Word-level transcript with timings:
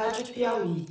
Rádio 0.00 0.32
Piauí. 0.32 0.86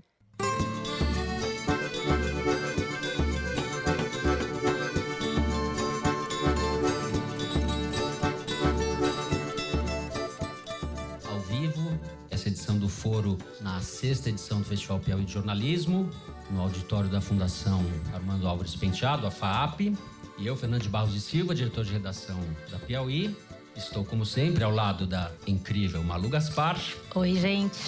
Ao 11.26 11.40
vivo, 11.40 12.00
essa 12.30 12.50
edição 12.50 12.78
do 12.78 12.88
Foro 12.88 13.36
na 13.62 13.82
sexta 13.82 14.30
edição 14.30 14.60
do 14.60 14.66
Festival 14.66 15.00
Piauí 15.00 15.26
de 15.26 15.34
Jornalismo, 15.34 16.08
no 16.52 16.62
auditório 16.62 17.10
da 17.10 17.20
Fundação 17.20 17.84
Armando 18.14 18.48
Álvares 18.48 18.76
Penteado, 18.76 19.26
a 19.26 19.32
FAAP. 19.32 19.98
E 20.38 20.46
eu, 20.46 20.56
Fernando 20.56 20.84
de 20.84 20.90
Barros 20.90 21.14
de 21.14 21.20
Silva, 21.20 21.56
diretor 21.56 21.84
de 21.84 21.94
redação 21.94 22.40
da 22.70 22.78
Piauí. 22.78 23.36
Estou, 23.80 24.04
como 24.04 24.26
sempre, 24.26 24.62
ao 24.62 24.72
lado 24.72 25.08
da 25.08 25.32
incrível 25.48 26.04
Malu 26.04 26.28
Gaspar. 26.28 26.78
Oi, 27.16 27.34
gente. 27.36 27.80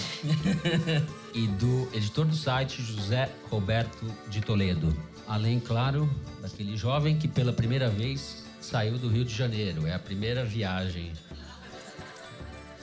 e 1.35 1.47
do 1.47 1.89
editor 1.93 2.25
do 2.25 2.33
site, 2.33 2.81
José 2.81 3.29
Roberto 3.49 4.05
de 4.29 4.39
Toledo. 4.39 4.95
Além, 5.27 5.59
claro, 5.59 6.09
daquele 6.41 6.77
jovem 6.77 7.17
que 7.17 7.27
pela 7.27 7.51
primeira 7.51 7.89
vez 7.89 8.41
saiu 8.61 8.97
do 8.97 9.09
Rio 9.09 9.25
de 9.25 9.35
Janeiro. 9.35 9.85
É 9.85 9.93
a 9.93 9.99
primeira 9.99 10.45
viagem. 10.45 11.11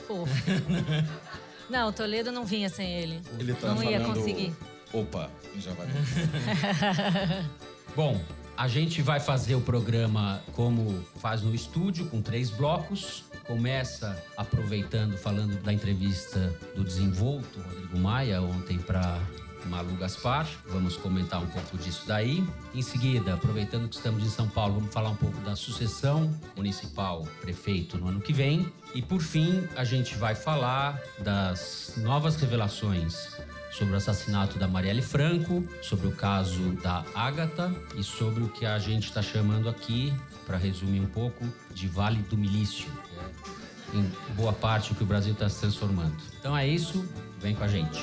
Fofo. 0.07 0.31
não, 1.71 1.91
Toledo 1.91 2.31
não 2.31 2.45
vinha 2.45 2.69
sem 2.69 2.93
ele. 2.93 3.23
Ele 3.39 3.55
tá 3.55 3.69
não 3.69 3.83
ia 3.83 4.01
falando, 4.01 4.17
conseguir. 4.17 4.55
Opa, 4.93 5.31
já 5.59 5.73
vai. 5.73 5.87
Bom, 7.97 8.21
a 8.59 8.67
gente 8.67 9.01
vai 9.01 9.21
fazer 9.21 9.55
o 9.55 9.61
programa 9.61 10.43
como 10.53 11.05
faz 11.21 11.43
no 11.43 11.55
estúdio, 11.55 12.07
com 12.07 12.21
três 12.21 12.51
blocos. 12.51 13.23
Começa 13.47 14.21
aproveitando, 14.37 15.17
falando 15.17 15.63
da 15.63 15.73
entrevista 15.73 16.53
do 16.75 16.83
desenvolto 16.83 17.61
Rodrigo 17.61 17.99
Maia 18.01 18.43
ontem 18.43 18.77
para 18.77 19.17
Malu 19.67 19.95
Gaspar. 19.95 20.45
Vamos 20.71 20.97
comentar 20.97 21.41
um 21.41 21.47
pouco 21.47 21.79
disso 21.79 22.03
daí. 22.05 22.45
Em 22.75 22.83
seguida, 22.83 23.35
aproveitando 23.35 23.89
que 23.89 23.95
estamos 23.95 24.25
em 24.25 24.29
São 24.29 24.49
Paulo, 24.49 24.75
vamos 24.75 24.93
falar 24.93 25.11
um 25.11 25.17
pouco 25.17 25.39
da 25.43 25.55
sucessão 25.55 26.29
municipal 26.57 27.29
prefeito 27.41 27.97
no 27.97 28.09
ano 28.09 28.21
que 28.21 28.33
vem. 28.33 28.67
E 28.93 29.01
por 29.01 29.21
fim, 29.21 29.69
a 29.77 29.85
gente 29.85 30.17
vai 30.17 30.35
falar 30.35 31.01
das 31.21 31.95
novas 31.99 32.35
revelações 32.35 33.39
sobre 33.71 33.95
o 33.95 33.97
assassinato 33.97 34.59
da 34.59 34.67
Marielle 34.67 35.03
Franco, 35.03 35.67
sobre 35.83 36.07
o 36.07 36.13
caso 36.13 36.73
da 36.83 37.05
Ágata 37.15 37.75
e 37.97 38.03
sobre 38.03 38.43
o 38.43 38.49
que 38.49 38.67
a 38.67 38.79
gente 38.79 39.09
está 39.09 39.23
chamando 39.23 39.69
aqui, 39.69 40.13
para 40.47 40.57
resumir 40.57 41.01
um 41.01 41.07
pouco, 41.07 41.45
de 41.75 41.87
Vale 41.87 42.23
do 42.23 42.37
Milício. 42.37 42.91
que 43.91 43.97
é, 43.97 44.01
em 44.01 44.35
boa 44.35 44.53
parte 44.53 44.93
o 44.93 44.95
que 44.95 45.03
o 45.03 45.07
Brasil 45.07 45.33
está 45.33 45.49
se 45.49 45.61
transformando. 45.61 46.17
Então 46.39 46.57
é 46.57 46.67
isso, 46.67 47.07
vem 47.39 47.55
com 47.55 47.65
a 47.65 47.69
gente. 47.69 48.01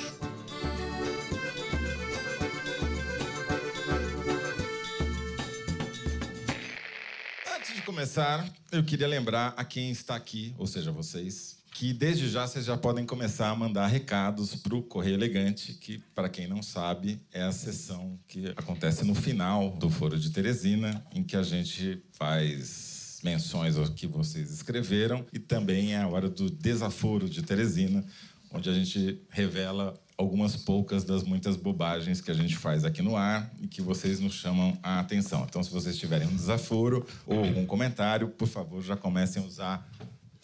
Antes 7.57 7.75
de 7.75 7.81
começar, 7.81 8.47
eu 8.71 8.83
queria 8.83 9.07
lembrar 9.07 9.53
a 9.57 9.63
quem 9.63 9.91
está 9.91 10.15
aqui, 10.15 10.53
ou 10.57 10.67
seja, 10.67 10.91
vocês, 10.91 11.57
que 11.75 11.91
desde 11.91 12.29
já 12.29 12.47
vocês 12.47 12.63
já 12.63 12.77
podem 12.77 13.05
começar 13.05 13.49
a 13.49 13.55
mandar 13.55 13.87
recados 13.87 14.55
para 14.55 14.73
o 14.73 14.81
Correio 14.81 15.15
Elegante, 15.15 15.73
que, 15.73 16.01
para 16.15 16.29
quem 16.29 16.47
não 16.47 16.63
sabe, 16.63 17.19
é 17.33 17.41
a 17.41 17.51
sessão 17.51 18.17
que 18.29 18.47
acontece 18.55 19.03
no 19.03 19.13
final 19.13 19.71
do 19.71 19.89
Foro 19.89 20.17
de 20.17 20.29
Teresina, 20.29 21.05
em 21.13 21.21
que 21.21 21.35
a 21.35 21.43
gente 21.43 22.01
faz 22.13 23.19
menções 23.21 23.77
ao 23.77 23.89
que 23.89 24.07
vocês 24.07 24.51
escreveram 24.51 25.25
e 25.33 25.37
também 25.37 25.93
é 25.93 25.97
a 25.97 26.07
hora 26.07 26.29
do 26.29 26.49
desaforo 26.49 27.27
de 27.27 27.41
Teresina, 27.41 28.05
onde 28.53 28.69
a 28.69 28.73
gente 28.73 29.21
revela 29.29 29.99
algumas 30.17 30.55
poucas 30.55 31.03
das 31.03 31.23
muitas 31.23 31.57
bobagens 31.57 32.21
que 32.21 32.31
a 32.31 32.33
gente 32.33 32.55
faz 32.55 32.85
aqui 32.85 33.01
no 33.01 33.17
ar 33.17 33.51
e 33.59 33.67
que 33.67 33.81
vocês 33.81 34.21
nos 34.21 34.35
chamam 34.35 34.77
a 34.81 35.01
atenção. 35.01 35.45
Então, 35.47 35.61
se 35.61 35.69
vocês 35.71 35.97
tiverem 35.97 36.25
um 36.25 36.35
desaforo 36.35 37.05
ou 37.27 37.39
algum 37.39 37.65
comentário, 37.65 38.29
por 38.29 38.47
favor, 38.47 38.81
já 38.81 38.95
comecem 38.95 39.43
a 39.43 39.45
usar 39.45 39.91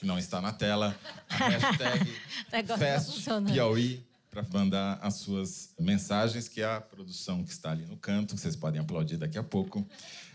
que 0.02 0.08
não 0.08 0.18
está 0.18 0.42
na 0.42 0.52
tela, 0.52 0.98
a 1.30 1.36
hashtag 1.48 2.12
tá. 2.68 2.76
FestPiauí 2.76 4.04
para 4.32 4.42
mandar 4.52 4.98
as 5.00 5.16
suas 5.18 5.76
mensagens, 5.80 6.48
que 6.48 6.64
a 6.64 6.82
produção 6.82 7.44
que 7.44 7.52
está 7.52 7.70
ali 7.70 7.86
no 7.86 7.96
canto, 7.98 8.34
que 8.34 8.42
vocês 8.42 8.56
podem 8.56 8.82
aplaudir 8.82 9.18
daqui 9.18 9.38
a 9.38 9.44
pouco, 9.44 9.88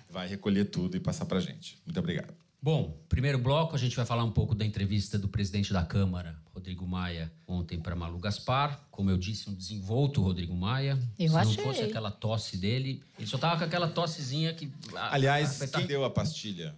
vai 0.08 0.28
recolher 0.28 0.66
tudo 0.66 0.96
e 0.96 1.00
passar 1.00 1.24
para 1.26 1.38
a 1.38 1.40
gente. 1.40 1.80
Muito 1.84 1.98
obrigado. 1.98 2.32
Bom, 2.62 2.96
primeiro 3.08 3.38
bloco 3.38 3.74
a 3.74 3.78
gente 3.78 3.96
vai 3.96 4.06
falar 4.06 4.22
um 4.22 4.30
pouco 4.30 4.54
da 4.54 4.64
entrevista 4.64 5.18
do 5.18 5.26
presidente 5.28 5.72
da 5.72 5.84
Câmara, 5.84 6.36
Rodrigo 6.54 6.86
Maia, 6.86 7.32
ontem 7.46 7.80
para 7.80 7.96
Malu 7.96 8.18
Gaspar. 8.20 8.80
Como 8.90 9.10
eu 9.10 9.18
disse, 9.18 9.50
um 9.50 9.54
desenvolto 9.54 10.22
Rodrigo 10.22 10.54
Maia. 10.54 10.96
Eu 11.18 11.30
Se 11.30 11.36
achei. 11.36 11.56
não 11.56 11.64
fosse 11.64 11.82
aquela 11.82 12.10
tosse 12.12 12.56
dele, 12.56 13.02
ele 13.18 13.26
só 13.26 13.36
tava 13.36 13.58
com 13.58 13.64
aquela 13.64 13.88
tossezinha 13.88 14.54
que. 14.54 14.70
a- 14.94 15.14
Aliás, 15.14 15.60
a- 15.60 15.66
quem 15.68 15.86
deu 15.86 16.04
a 16.04 16.10
pastilha? 16.10 16.72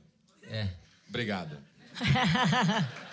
É. 0.45 0.69
Obrigado. 1.09 1.59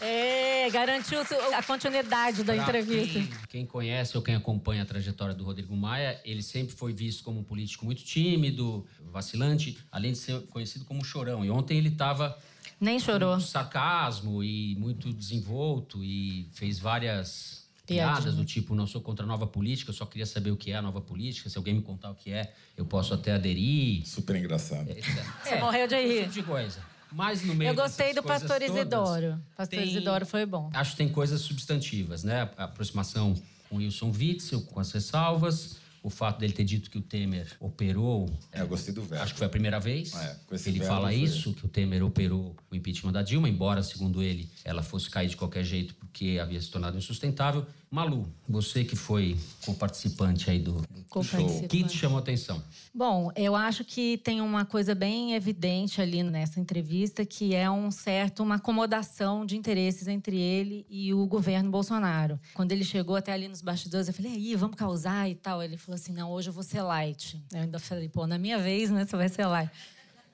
É, 0.00 0.68
garantiu 0.70 1.20
a 1.56 1.62
continuidade 1.62 2.42
da 2.42 2.52
Pra 2.52 2.62
entrevista. 2.62 3.12
Quem, 3.14 3.28
quem 3.48 3.66
conhece 3.66 4.16
ou 4.16 4.22
quem 4.22 4.34
acompanha 4.34 4.82
a 4.82 4.84
trajetória 4.84 5.34
do 5.34 5.44
Rodrigo 5.44 5.74
Maia, 5.74 6.20
ele 6.24 6.42
sempre 6.42 6.74
foi 6.74 6.92
visto 6.92 7.22
como 7.24 7.40
um 7.40 7.44
político 7.44 7.84
muito 7.86 8.02
tímido, 8.02 8.86
vacilante, 9.10 9.78
além 9.90 10.12
de 10.12 10.18
ser 10.18 10.40
conhecido 10.48 10.84
como 10.84 11.02
chorão. 11.04 11.44
E 11.44 11.50
ontem 11.50 11.78
ele 11.78 11.88
estava 11.88 12.36
Nem 12.78 12.98
chorou. 12.98 13.40
sarcasmo 13.40 14.42
e 14.44 14.74
muito 14.76 15.12
desenvolto 15.12 16.04
e 16.04 16.48
fez 16.52 16.78
várias 16.78 17.64
piadas 17.86 18.34
do 18.34 18.44
tipo 18.44 18.74
não 18.74 18.86
sou 18.86 19.00
contra 19.00 19.24
a 19.24 19.28
nova 19.28 19.46
política, 19.46 19.90
eu 19.90 19.94
só 19.94 20.06
queria 20.06 20.26
saber 20.26 20.50
o 20.50 20.56
que 20.56 20.70
é 20.72 20.76
a 20.76 20.82
nova 20.82 21.00
política. 21.00 21.48
Se 21.48 21.56
alguém 21.56 21.74
me 21.74 21.82
contar 21.82 22.10
o 22.10 22.14
que 22.14 22.30
é, 22.32 22.52
eu 22.76 22.84
posso 22.84 23.14
até 23.14 23.32
aderir. 23.32 24.06
Super 24.06 24.36
engraçado. 24.36 24.90
etc. 24.90 25.06
Você 25.42 25.56
morreu 25.56 25.86
de 25.86 25.94
esse 25.94 26.06
rir. 26.08 26.20
tipo 26.22 26.32
de 26.32 26.42
coisa. 26.42 26.93
Mas 27.14 27.42
no 27.44 27.54
meio 27.54 27.70
Eu 27.70 27.74
gostei 27.74 28.12
do 28.12 28.22
Pastor 28.22 28.58
todas, 28.58 28.68
Isidoro. 28.74 29.40
Pastor 29.56 29.78
tem- 29.78 29.88
Isidoro 29.88 30.26
foi 30.26 30.44
bom. 30.44 30.70
Acho 30.72 30.92
que 30.92 30.96
tem 30.96 31.08
coisas 31.08 31.40
substantivas, 31.40 32.24
né? 32.24 32.50
A 32.56 32.64
aproximação 32.64 33.34
com 33.68 33.76
Wilson 33.76 34.10
Witzel, 34.10 34.60
com 34.62 34.80
as 34.80 34.90
ressalvas, 34.92 35.76
o 36.02 36.10
fato 36.10 36.38
dele 36.40 36.52
ter 36.52 36.64
dito 36.64 36.90
que 36.90 36.98
o 36.98 37.00
Temer 37.00 37.46
operou. 37.60 38.28
É, 38.52 38.60
eu 38.60 38.66
gostei 38.68 38.92
do 38.92 39.02
verbo. 39.02 39.22
Acho 39.24 39.32
que 39.32 39.38
foi 39.38 39.46
a 39.46 39.50
primeira 39.50 39.80
vez. 39.80 40.14
É, 40.14 40.36
com 40.46 40.54
esse 40.54 40.68
ele 40.68 40.80
verbo 40.80 40.92
fala 40.94 41.08
foi- 41.08 41.16
isso, 41.20 41.54
que 41.54 41.64
o 41.64 41.68
Temer 41.68 42.04
operou 42.04 42.54
o 42.70 42.74
impeachment 42.74 43.12
da 43.12 43.22
Dilma, 43.22 43.48
embora, 43.48 43.82
segundo 43.82 44.22
ele, 44.22 44.50
ela 44.64 44.82
fosse 44.82 45.08
cair 45.08 45.28
de 45.28 45.36
qualquer 45.36 45.64
jeito 45.64 45.94
porque 45.94 46.38
havia 46.42 46.60
se 46.60 46.68
tornado 46.70 46.98
insustentável. 46.98 47.64
Malu, 47.94 48.26
você 48.48 48.82
que 48.82 48.96
foi 48.96 49.38
co-participante 49.64 50.50
aí 50.50 50.58
do, 50.58 50.82
show, 51.22 51.46
o 51.46 51.68
que 51.68 51.84
te 51.84 51.96
chamou 51.96 52.18
a 52.18 52.20
atenção? 52.20 52.60
Bom, 52.92 53.30
eu 53.36 53.54
acho 53.54 53.84
que 53.84 54.18
tem 54.18 54.40
uma 54.40 54.64
coisa 54.64 54.96
bem 54.96 55.34
evidente 55.34 56.02
ali 56.02 56.20
nessa 56.24 56.58
entrevista, 56.58 57.24
que 57.24 57.54
é 57.54 57.70
um 57.70 57.92
certo 57.92 58.42
uma 58.42 58.56
acomodação 58.56 59.46
de 59.46 59.56
interesses 59.56 60.08
entre 60.08 60.36
ele 60.36 60.84
e 60.90 61.14
o 61.14 61.24
governo 61.24 61.70
Bolsonaro. 61.70 62.36
Quando 62.52 62.72
ele 62.72 62.82
chegou 62.82 63.14
até 63.14 63.32
ali 63.32 63.46
nos 63.46 63.62
bastidores, 63.62 64.08
eu 64.08 64.14
falei, 64.14 64.32
aí, 64.32 64.56
vamos 64.56 64.74
causar 64.74 65.30
e 65.30 65.36
tal. 65.36 65.62
Ele 65.62 65.76
falou 65.76 65.94
assim, 65.94 66.12
não, 66.12 66.32
hoje 66.32 66.50
eu 66.50 66.52
vou 66.52 66.64
ser 66.64 66.82
light. 66.82 67.40
Eu 67.52 67.60
ainda 67.60 67.78
falei, 67.78 68.08
pô, 68.08 68.26
na 68.26 68.38
minha 68.38 68.58
vez, 68.58 68.90
né, 68.90 69.06
você 69.06 69.16
vai 69.16 69.28
ser 69.28 69.46
light. 69.46 69.70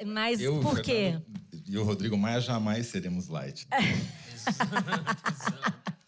Mas 0.07 0.41
Eu, 0.41 0.61
por 0.61 0.81
quê? 0.81 1.21
Fernando 1.21 1.69
E 1.69 1.77
o 1.77 1.85
Rodrigo 1.85 2.17
Maia 2.17 2.41
jamais 2.41 2.87
seremos 2.87 3.29
light. 3.29 3.69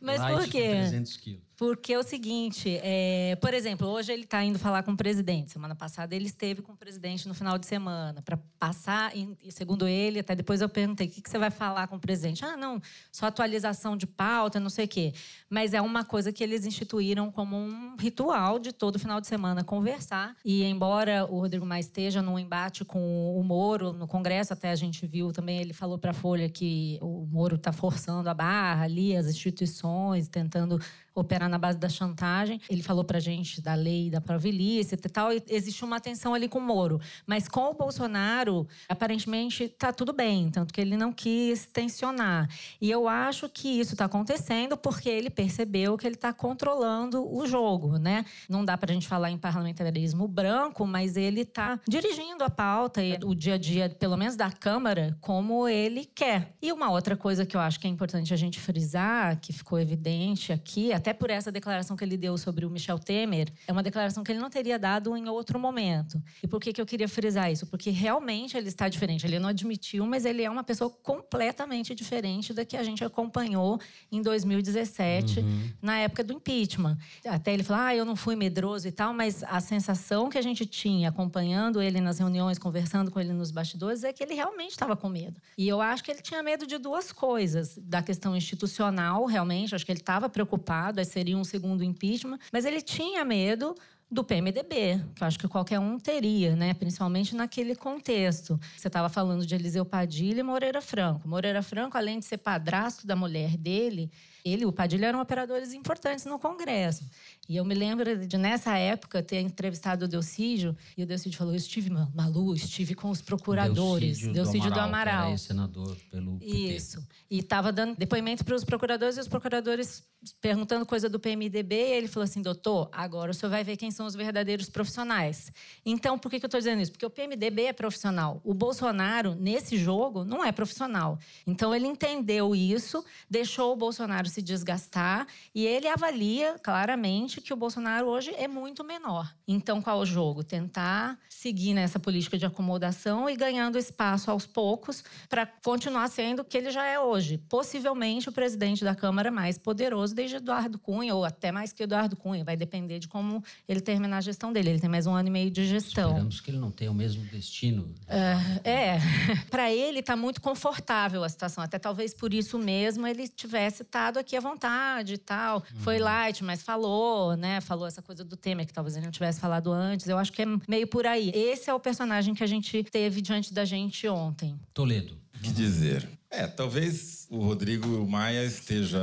Mas 0.00 0.20
por 0.20 0.48
quê? 0.48 0.68
300 0.68 1.16
quilos. 1.16 1.49
Porque 1.60 1.92
é 1.92 1.98
o 1.98 2.02
seguinte, 2.02 2.80
é, 2.82 3.36
por 3.36 3.52
exemplo, 3.52 3.86
hoje 3.86 4.10
ele 4.10 4.22
está 4.22 4.42
indo 4.42 4.58
falar 4.58 4.82
com 4.82 4.92
o 4.92 4.96
presidente. 4.96 5.52
Semana 5.52 5.74
passada 5.74 6.16
ele 6.16 6.24
esteve 6.24 6.62
com 6.62 6.72
o 6.72 6.74
presidente 6.74 7.28
no 7.28 7.34
final 7.34 7.58
de 7.58 7.66
semana 7.66 8.22
para 8.22 8.38
passar. 8.58 9.14
E, 9.14 9.36
segundo 9.50 9.86
ele, 9.86 10.20
até 10.20 10.34
depois 10.34 10.62
eu 10.62 10.70
perguntei: 10.70 11.06
o 11.06 11.10
que, 11.10 11.20
que 11.20 11.28
você 11.28 11.38
vai 11.38 11.50
falar 11.50 11.86
com 11.86 11.96
o 11.96 12.00
presidente? 12.00 12.42
Ah, 12.46 12.56
não, 12.56 12.80
só 13.12 13.26
atualização 13.26 13.94
de 13.94 14.06
pauta, 14.06 14.58
não 14.58 14.70
sei 14.70 14.86
o 14.86 14.88
quê. 14.88 15.12
Mas 15.50 15.74
é 15.74 15.82
uma 15.82 16.02
coisa 16.02 16.32
que 16.32 16.42
eles 16.42 16.64
instituíram 16.64 17.30
como 17.30 17.58
um 17.58 17.94
ritual 18.00 18.58
de 18.58 18.72
todo 18.72 18.98
final 18.98 19.20
de 19.20 19.26
semana 19.26 19.62
conversar. 19.62 20.34
E 20.42 20.64
embora 20.64 21.26
o 21.26 21.40
Rodrigo 21.40 21.66
Maia 21.66 21.80
esteja 21.80 22.22
num 22.22 22.38
embate 22.38 22.86
com 22.86 23.38
o 23.38 23.44
Moro 23.44 23.92
no 23.92 24.08
Congresso, 24.08 24.54
até 24.54 24.70
a 24.70 24.76
gente 24.76 25.06
viu 25.06 25.30
também 25.30 25.60
ele 25.60 25.74
falou 25.74 25.98
para 25.98 26.12
a 26.12 26.14
Folha 26.14 26.48
que 26.48 26.98
o 27.02 27.26
Moro 27.26 27.56
está 27.56 27.70
forçando 27.70 28.30
a 28.30 28.32
barra 28.32 28.84
ali, 28.84 29.14
as 29.14 29.26
instituições, 29.26 30.26
tentando 30.26 30.80
operar 31.20 31.48
na 31.48 31.58
base 31.58 31.78
da 31.78 31.88
chantagem. 31.88 32.60
Ele 32.68 32.82
falou 32.82 33.04
pra 33.04 33.20
gente 33.20 33.60
da 33.60 33.74
lei 33.74 34.10
da 34.10 34.20
prova 34.20 34.48
ilícita 34.48 35.06
e 35.06 35.10
tal. 35.10 35.32
E 35.32 35.42
existe 35.48 35.84
uma 35.84 36.00
tensão 36.00 36.34
ali 36.34 36.48
com 36.48 36.58
o 36.58 36.62
Moro. 36.62 37.00
Mas 37.26 37.48
com 37.48 37.70
o 37.70 37.74
Bolsonaro, 37.74 38.66
aparentemente, 38.88 39.68
tá 39.68 39.92
tudo 39.92 40.12
bem. 40.12 40.50
Tanto 40.50 40.72
que 40.72 40.80
ele 40.80 40.96
não 40.96 41.12
quis 41.12 41.66
tensionar. 41.66 42.48
E 42.80 42.90
eu 42.90 43.08
acho 43.08 43.48
que 43.48 43.68
isso 43.68 43.96
tá 43.96 44.04
acontecendo 44.06 44.76
porque 44.76 45.08
ele 45.08 45.30
percebeu 45.30 45.96
que 45.96 46.06
ele 46.06 46.16
tá 46.16 46.32
controlando 46.32 47.26
o 47.32 47.46
jogo, 47.46 47.98
né? 47.98 48.24
Não 48.48 48.64
dá 48.64 48.76
pra 48.76 48.92
gente 48.92 49.06
falar 49.06 49.30
em 49.30 49.38
parlamentarismo 49.38 50.26
branco, 50.26 50.86
mas 50.86 51.16
ele 51.16 51.44
tá 51.44 51.80
dirigindo 51.88 52.44
a 52.44 52.50
pauta 52.50 53.02
e 53.02 53.18
o 53.24 53.34
dia 53.34 53.54
a 53.54 53.58
dia, 53.58 53.88
pelo 53.88 54.16
menos 54.16 54.36
da 54.36 54.50
Câmara, 54.50 55.16
como 55.20 55.68
ele 55.68 56.04
quer. 56.04 56.54
E 56.60 56.72
uma 56.72 56.90
outra 56.90 57.16
coisa 57.16 57.46
que 57.46 57.56
eu 57.56 57.60
acho 57.60 57.78
que 57.78 57.86
é 57.86 57.90
importante 57.90 58.32
a 58.32 58.36
gente 58.36 58.58
frisar, 58.60 59.38
que 59.40 59.52
ficou 59.52 59.78
evidente 59.78 60.52
aqui, 60.52 60.92
até 60.92 61.09
por 61.12 61.30
essa 61.30 61.50
declaração 61.50 61.96
que 61.96 62.04
ele 62.04 62.16
deu 62.16 62.36
sobre 62.36 62.64
o 62.64 62.70
Michel 62.70 62.98
Temer 62.98 63.52
é 63.66 63.72
uma 63.72 63.82
declaração 63.82 64.22
que 64.22 64.32
ele 64.32 64.40
não 64.40 64.50
teria 64.50 64.78
dado 64.78 65.16
em 65.16 65.28
outro 65.28 65.58
momento. 65.58 66.22
E 66.42 66.46
por 66.46 66.60
que, 66.60 66.72
que 66.72 66.80
eu 66.80 66.86
queria 66.86 67.08
frisar 67.08 67.50
isso? 67.50 67.66
Porque 67.66 67.90
realmente 67.90 68.56
ele 68.56 68.68
está 68.68 68.88
diferente. 68.88 69.26
Ele 69.26 69.38
não 69.38 69.48
admitiu, 69.48 70.06
mas 70.06 70.24
ele 70.24 70.42
é 70.42 70.50
uma 70.50 70.64
pessoa 70.64 70.90
completamente 70.90 71.94
diferente 71.94 72.52
da 72.52 72.64
que 72.64 72.76
a 72.76 72.82
gente 72.82 73.04
acompanhou 73.04 73.80
em 74.10 74.22
2017, 74.22 75.40
uhum. 75.40 75.70
na 75.80 75.98
época 75.98 76.24
do 76.24 76.32
impeachment. 76.32 76.96
Até 77.26 77.52
ele 77.52 77.62
falou: 77.62 77.82
ah, 77.82 77.94
eu 77.94 78.04
não 78.04 78.16
fui 78.16 78.34
medroso 78.34 78.88
e 78.88 78.92
tal, 78.92 79.12
mas 79.12 79.42
a 79.44 79.60
sensação 79.60 80.28
que 80.28 80.38
a 80.38 80.42
gente 80.42 80.66
tinha 80.66 81.08
acompanhando 81.10 81.80
ele 81.82 82.00
nas 82.00 82.18
reuniões, 82.18 82.58
conversando 82.58 83.10
com 83.10 83.20
ele 83.20 83.32
nos 83.32 83.50
bastidores, 83.50 84.04
é 84.04 84.12
que 84.12 84.22
ele 84.22 84.34
realmente 84.34 84.70
estava 84.72 84.96
com 84.96 85.08
medo. 85.08 85.40
E 85.56 85.68
eu 85.68 85.80
acho 85.80 86.02
que 86.02 86.10
ele 86.10 86.22
tinha 86.22 86.42
medo 86.42 86.66
de 86.66 86.78
duas 86.78 87.12
coisas: 87.12 87.78
da 87.78 88.02
questão 88.02 88.34
institucional, 88.34 89.24
realmente, 89.26 89.74
acho 89.74 89.84
que 89.84 89.92
ele 89.92 90.00
estava 90.00 90.28
preocupado, 90.28 90.89
seria 91.04 91.36
um 91.36 91.44
segundo 91.44 91.82
impeachment, 91.82 92.38
mas 92.52 92.64
ele 92.64 92.80
tinha 92.80 93.24
medo 93.24 93.74
do 94.10 94.24
PMDB, 94.24 95.00
que 95.14 95.22
eu 95.22 95.26
acho 95.26 95.38
que 95.38 95.46
qualquer 95.46 95.78
um 95.78 95.96
teria, 95.96 96.56
né? 96.56 96.74
principalmente 96.74 97.36
naquele 97.36 97.76
contexto. 97.76 98.58
Você 98.76 98.88
estava 98.88 99.08
falando 99.08 99.46
de 99.46 99.54
Eliseu 99.54 99.84
Padilha 99.84 100.40
e 100.40 100.42
Moreira 100.42 100.82
Franco. 100.82 101.28
Moreira 101.28 101.62
Franco, 101.62 101.96
além 101.96 102.18
de 102.18 102.24
ser 102.24 102.38
padrasto 102.38 103.06
da 103.06 103.14
mulher 103.14 103.56
dele, 103.56 104.10
ele 104.44 104.62
e 104.62 104.66
o 104.66 104.72
Padilha 104.72 105.06
eram 105.06 105.20
operadores 105.20 105.72
importantes 105.72 106.24
no 106.24 106.38
Congresso. 106.38 107.04
E 107.48 107.56
eu 107.56 107.64
me 107.64 107.74
lembro 107.74 108.26
de, 108.26 108.38
nessa 108.38 108.76
época, 108.78 109.22
ter 109.22 109.40
entrevistado 109.40 110.04
o 110.04 110.08
Delcídio, 110.08 110.76
e 110.96 111.02
o 111.02 111.06
Delcídio 111.06 111.36
falou: 111.36 111.52
Eu 111.52 111.56
estive, 111.56 111.90
Malu, 111.90 112.54
estive 112.54 112.94
com 112.94 113.10
os 113.10 113.20
procuradores. 113.20 114.18
Delcídio, 114.18 114.32
Delcídio 114.32 114.70
do 114.70 114.78
Amaral. 114.78 115.14
Do 115.14 115.18
Amaral. 115.20 115.38
senador 115.38 115.96
pelo 116.10 116.38
PT. 116.38 116.46
Isso. 116.46 117.06
E 117.28 117.40
estava 117.40 117.72
dando 117.72 117.96
depoimento 117.96 118.44
para 118.44 118.54
os 118.54 118.64
procuradores, 118.64 119.16
e 119.16 119.20
os 119.20 119.26
procuradores 119.26 120.04
perguntando 120.40 120.86
coisa 120.86 121.08
do 121.08 121.18
PMDB, 121.18 121.74
e 121.74 121.92
ele 121.94 122.06
falou 122.06 122.22
assim: 122.22 122.40
Doutor, 122.40 122.88
agora 122.92 123.32
o 123.32 123.34
senhor 123.34 123.50
vai 123.50 123.64
ver 123.64 123.76
quem 123.76 123.90
são 123.90 124.06
os 124.06 124.14
verdadeiros 124.14 124.68
profissionais. 124.68 125.52
Então, 125.84 126.16
por 126.16 126.30
que, 126.30 126.38
que 126.38 126.44
eu 126.44 126.48
estou 126.48 126.60
dizendo 126.60 126.80
isso? 126.80 126.92
Porque 126.92 127.06
o 127.06 127.10
PMDB 127.10 127.64
é 127.64 127.72
profissional. 127.72 128.40
O 128.44 128.54
Bolsonaro, 128.54 129.34
nesse 129.34 129.76
jogo, 129.76 130.24
não 130.24 130.44
é 130.44 130.52
profissional. 130.52 131.18
Então, 131.44 131.74
ele 131.74 131.88
entendeu 131.88 132.54
isso, 132.54 133.04
deixou 133.28 133.72
o 133.72 133.76
Bolsonaro 133.76 134.28
se 134.30 134.40
desgastar 134.40 135.26
e 135.54 135.66
ele 135.66 135.88
avalia 135.88 136.58
claramente 136.62 137.40
que 137.40 137.52
o 137.52 137.56
Bolsonaro 137.56 138.06
hoje 138.06 138.32
é 138.36 138.48
muito 138.48 138.82
menor. 138.82 139.34
Então, 139.46 139.82
qual 139.82 139.98
o 139.98 140.06
jogo? 140.06 140.42
Tentar 140.42 141.18
seguir 141.28 141.74
nessa 141.74 141.98
política 141.98 142.38
de 142.38 142.46
acomodação 142.46 143.28
e 143.28 143.36
ganhando 143.36 143.76
espaço 143.76 144.30
aos 144.30 144.46
poucos 144.46 145.02
para 145.28 145.44
continuar 145.46 146.08
sendo 146.08 146.40
o 146.40 146.44
que 146.44 146.56
ele 146.56 146.70
já 146.70 146.86
é 146.86 146.98
hoje. 146.98 147.38
Possivelmente 147.48 148.28
o 148.28 148.32
presidente 148.32 148.84
da 148.84 148.94
Câmara 148.94 149.30
mais 149.30 149.58
poderoso 149.58 150.14
desde 150.14 150.36
Eduardo 150.36 150.78
Cunha, 150.78 151.14
ou 151.14 151.24
até 151.24 151.50
mais 151.50 151.72
que 151.72 151.82
Eduardo 151.82 152.16
Cunha. 152.16 152.44
Vai 152.44 152.56
depender 152.56 152.98
de 152.98 153.08
como 153.08 153.42
ele 153.68 153.80
terminar 153.80 154.18
a 154.18 154.20
gestão 154.20 154.52
dele. 154.52 154.70
Ele 154.70 154.80
tem 154.80 154.88
mais 154.88 155.06
um 155.06 155.14
ano 155.14 155.28
e 155.28 155.30
meio 155.30 155.50
de 155.50 155.66
gestão. 155.66 156.10
Esperamos 156.10 156.40
que 156.40 156.50
ele 156.50 156.58
não 156.58 156.70
tenha 156.70 156.90
o 156.90 156.94
mesmo 156.94 157.24
destino. 157.24 157.92
É, 158.06 158.70
é. 158.70 158.98
para 159.50 159.72
ele 159.72 159.98
está 159.98 160.16
muito 160.16 160.40
confortável 160.40 161.24
a 161.24 161.28
situação. 161.28 161.64
Até 161.64 161.78
talvez 161.78 162.14
por 162.14 162.32
isso 162.32 162.58
mesmo 162.58 163.06
ele 163.06 163.26
tivesse 163.28 163.82
estado 163.82 164.18
aqui 164.20 164.36
à 164.36 164.40
vontade 164.40 165.14
e 165.14 165.18
tal. 165.18 165.58
Uhum. 165.58 165.80
Foi 165.80 165.98
light, 165.98 166.44
mas 166.44 166.62
falou, 166.62 167.36
né? 167.36 167.60
Falou 167.60 167.86
essa 167.86 168.02
coisa 168.02 168.24
do 168.24 168.36
Temer, 168.36 168.66
que 168.66 168.72
talvez 168.72 168.96
ele 168.96 169.04
não 169.04 169.12
tivesse 169.12 169.40
falado 169.40 169.72
antes. 169.72 170.08
Eu 170.08 170.18
acho 170.18 170.32
que 170.32 170.42
é 170.42 170.46
meio 170.68 170.86
por 170.86 171.06
aí. 171.06 171.30
Esse 171.34 171.70
é 171.70 171.74
o 171.74 171.80
personagem 171.80 172.34
que 172.34 172.44
a 172.44 172.46
gente 172.46 172.82
teve 172.84 173.20
diante 173.20 173.52
da 173.52 173.64
gente 173.64 174.06
ontem. 174.08 174.58
Toledo. 174.72 175.18
Que 175.42 175.50
dizer? 175.50 176.06
É, 176.30 176.46
talvez 176.46 177.26
o 177.30 177.38
Rodrigo 177.38 178.06
Maia 178.06 178.44
esteja 178.44 179.00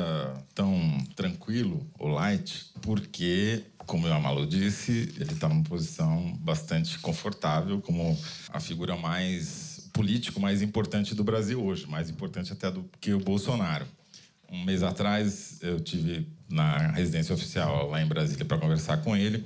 tão 0.54 0.98
tranquilo, 1.16 1.86
ou 1.98 2.10
light, 2.10 2.68
porque, 2.82 3.64
como 3.80 4.08
a 4.08 4.20
Malu 4.20 4.46
disse, 4.46 5.14
ele 5.20 5.34
está 5.34 5.50
numa 5.50 5.64
posição 5.64 6.34
bastante 6.40 6.98
confortável, 7.00 7.82
como 7.82 8.18
a 8.50 8.60
figura 8.60 8.96
mais 8.96 9.90
político 9.98 10.40
mais 10.40 10.62
importante 10.62 11.16
do 11.16 11.24
Brasil 11.24 11.64
hoje, 11.64 11.88
mais 11.88 12.08
importante 12.08 12.54
até 12.54 12.70
do 12.70 12.88
que 13.02 13.14
o 13.14 13.20
Bolsonaro. 13.20 13.88
Um 14.52 14.64
mês 14.64 14.84
atrás, 14.84 15.60
eu 15.62 15.80
tive 15.80 16.28
na 16.50 16.92
residência 16.92 17.36
oficial 17.36 17.90
lá 17.90 18.02
em 18.02 18.08
Brasília 18.08 18.46
para 18.46 18.58
conversar 18.58 18.98
com 18.98 19.16
ele 19.16 19.44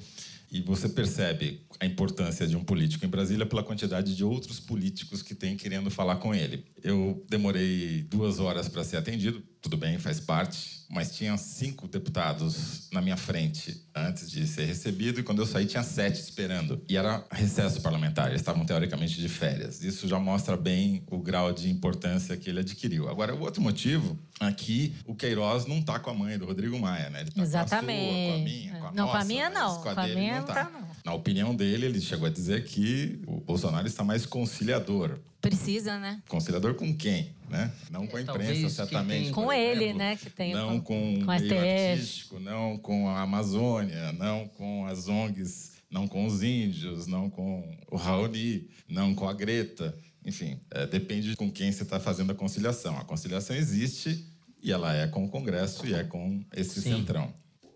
e 0.51 0.61
você 0.61 0.89
percebe 0.89 1.61
a 1.79 1.85
importância 1.85 2.45
de 2.45 2.55
um 2.57 2.63
político 2.63 3.05
em 3.05 3.09
Brasília 3.09 3.45
pela 3.45 3.63
quantidade 3.63 4.15
de 4.15 4.23
outros 4.23 4.59
políticos 4.59 5.21
que 5.21 5.33
tem 5.33 5.55
querendo 5.55 5.89
falar 5.89 6.17
com 6.17 6.35
ele. 6.35 6.65
Eu 6.83 7.25
demorei 7.29 8.03
duas 8.03 8.39
horas 8.39 8.67
para 8.67 8.83
ser 8.83 8.97
atendido, 8.97 9.41
tudo 9.61 9.77
bem, 9.77 9.97
faz 9.97 10.19
parte, 10.19 10.80
mas 10.91 11.15
tinha 11.15 11.37
cinco 11.37 11.87
deputados 11.87 12.89
na 12.91 13.01
minha 13.01 13.17
frente 13.17 13.81
antes 13.95 14.29
de 14.29 14.45
ser 14.45 14.65
recebido 14.65 15.19
e 15.19 15.23
quando 15.23 15.41
eu 15.41 15.45
saí 15.45 15.65
tinha 15.65 15.83
sete 15.83 16.19
esperando. 16.19 16.81
E 16.87 16.97
era 16.97 17.23
recesso 17.31 17.81
parlamentar, 17.81 18.27
eles 18.27 18.41
estavam 18.41 18.65
teoricamente 18.65 19.19
de 19.19 19.29
férias. 19.29 19.83
Isso 19.83 20.07
já 20.07 20.19
mostra 20.19 20.57
bem 20.57 21.03
o 21.09 21.19
grau 21.19 21.53
de 21.53 21.69
importância 21.69 22.35
que 22.35 22.49
ele 22.49 22.59
adquiriu. 22.59 23.09
Agora, 23.09 23.33
o 23.33 23.41
outro 23.41 23.61
motivo, 23.61 24.19
aqui 24.39 24.93
o 25.05 25.15
Queiroz 25.15 25.65
não 25.65 25.79
está 25.79 25.97
com 25.99 26.09
a 26.09 26.13
mãe 26.13 26.37
do 26.37 26.45
Rodrigo 26.45 26.77
Maia, 26.77 27.09
né? 27.09 27.21
Ele 27.21 27.31
tá 27.31 27.41
Exatamente. 27.41 28.01
com 28.01 28.09
a 28.09 28.11
sua, 28.11 28.31
com 28.31 28.33
a 28.33 28.43
minha, 28.43 28.71
com 28.71 28.87
a 28.87 28.91
não, 28.91 29.05
nossa. 29.05 29.11
Com 29.11 29.17
a 29.17 29.25
minha 29.25 29.49
não. 29.49 29.81
Com 29.81 29.89
a, 29.89 29.91
a 29.91 30.07
minha 30.07 30.39
não 30.39 30.45
tá. 30.45 30.63
não. 30.65 30.91
Na 31.03 31.13
opinião 31.13 31.55
dele, 31.55 31.87
ele 31.87 32.01
chegou 32.01 32.27
a 32.27 32.29
dizer 32.29 32.63
que 32.63 33.21
o 33.25 33.39
Bolsonaro 33.39 33.87
está 33.87 34.03
mais 34.03 34.25
conciliador. 34.25 35.19
Precisa, 35.39 35.97
né? 35.97 36.21
Conciliador 36.27 36.75
com 36.75 36.95
quem? 36.95 37.33
Né? 37.51 37.69
Não 37.91 38.07
com 38.07 38.15
a 38.15 38.21
imprensa, 38.21 38.51
Talvez 38.53 38.71
certamente. 38.71 39.23
Tem... 39.25 39.33
Com 39.33 39.51
ele, 39.51 39.93
né? 39.93 40.15
Que 40.15 40.29
tem 40.29 40.53
não 40.53 40.79
com, 40.79 41.19
com, 41.19 41.25
com 41.25 41.31
o 41.31 41.39
meio 41.39 41.91
artístico, 41.91 42.39
não 42.39 42.77
com 42.77 43.09
a 43.09 43.21
Amazônia, 43.21 44.13
não 44.13 44.47
com 44.47 44.85
as 44.85 45.09
ONGs, 45.09 45.73
não 45.91 46.07
com 46.07 46.25
os 46.25 46.41
índios, 46.41 47.07
não 47.07 47.29
com 47.29 47.77
o 47.91 47.97
Raoni, 47.97 48.69
não 48.87 49.13
com 49.13 49.27
a 49.27 49.33
Greta. 49.33 49.93
Enfim, 50.25 50.61
é, 50.71 50.87
depende 50.87 51.35
com 51.35 51.51
quem 51.51 51.71
você 51.71 51.83
está 51.83 51.99
fazendo 51.99 52.31
a 52.31 52.35
conciliação. 52.35 52.97
A 52.97 53.03
conciliação 53.03 53.53
existe 53.53 54.25
e 54.63 54.71
ela 54.71 54.95
é 54.95 55.07
com 55.07 55.25
o 55.25 55.29
Congresso 55.29 55.85
e 55.85 55.93
é 55.93 56.05
com 56.05 56.41
esse 56.55 56.81
Sim. 56.81 56.97
centrão. 56.97 57.33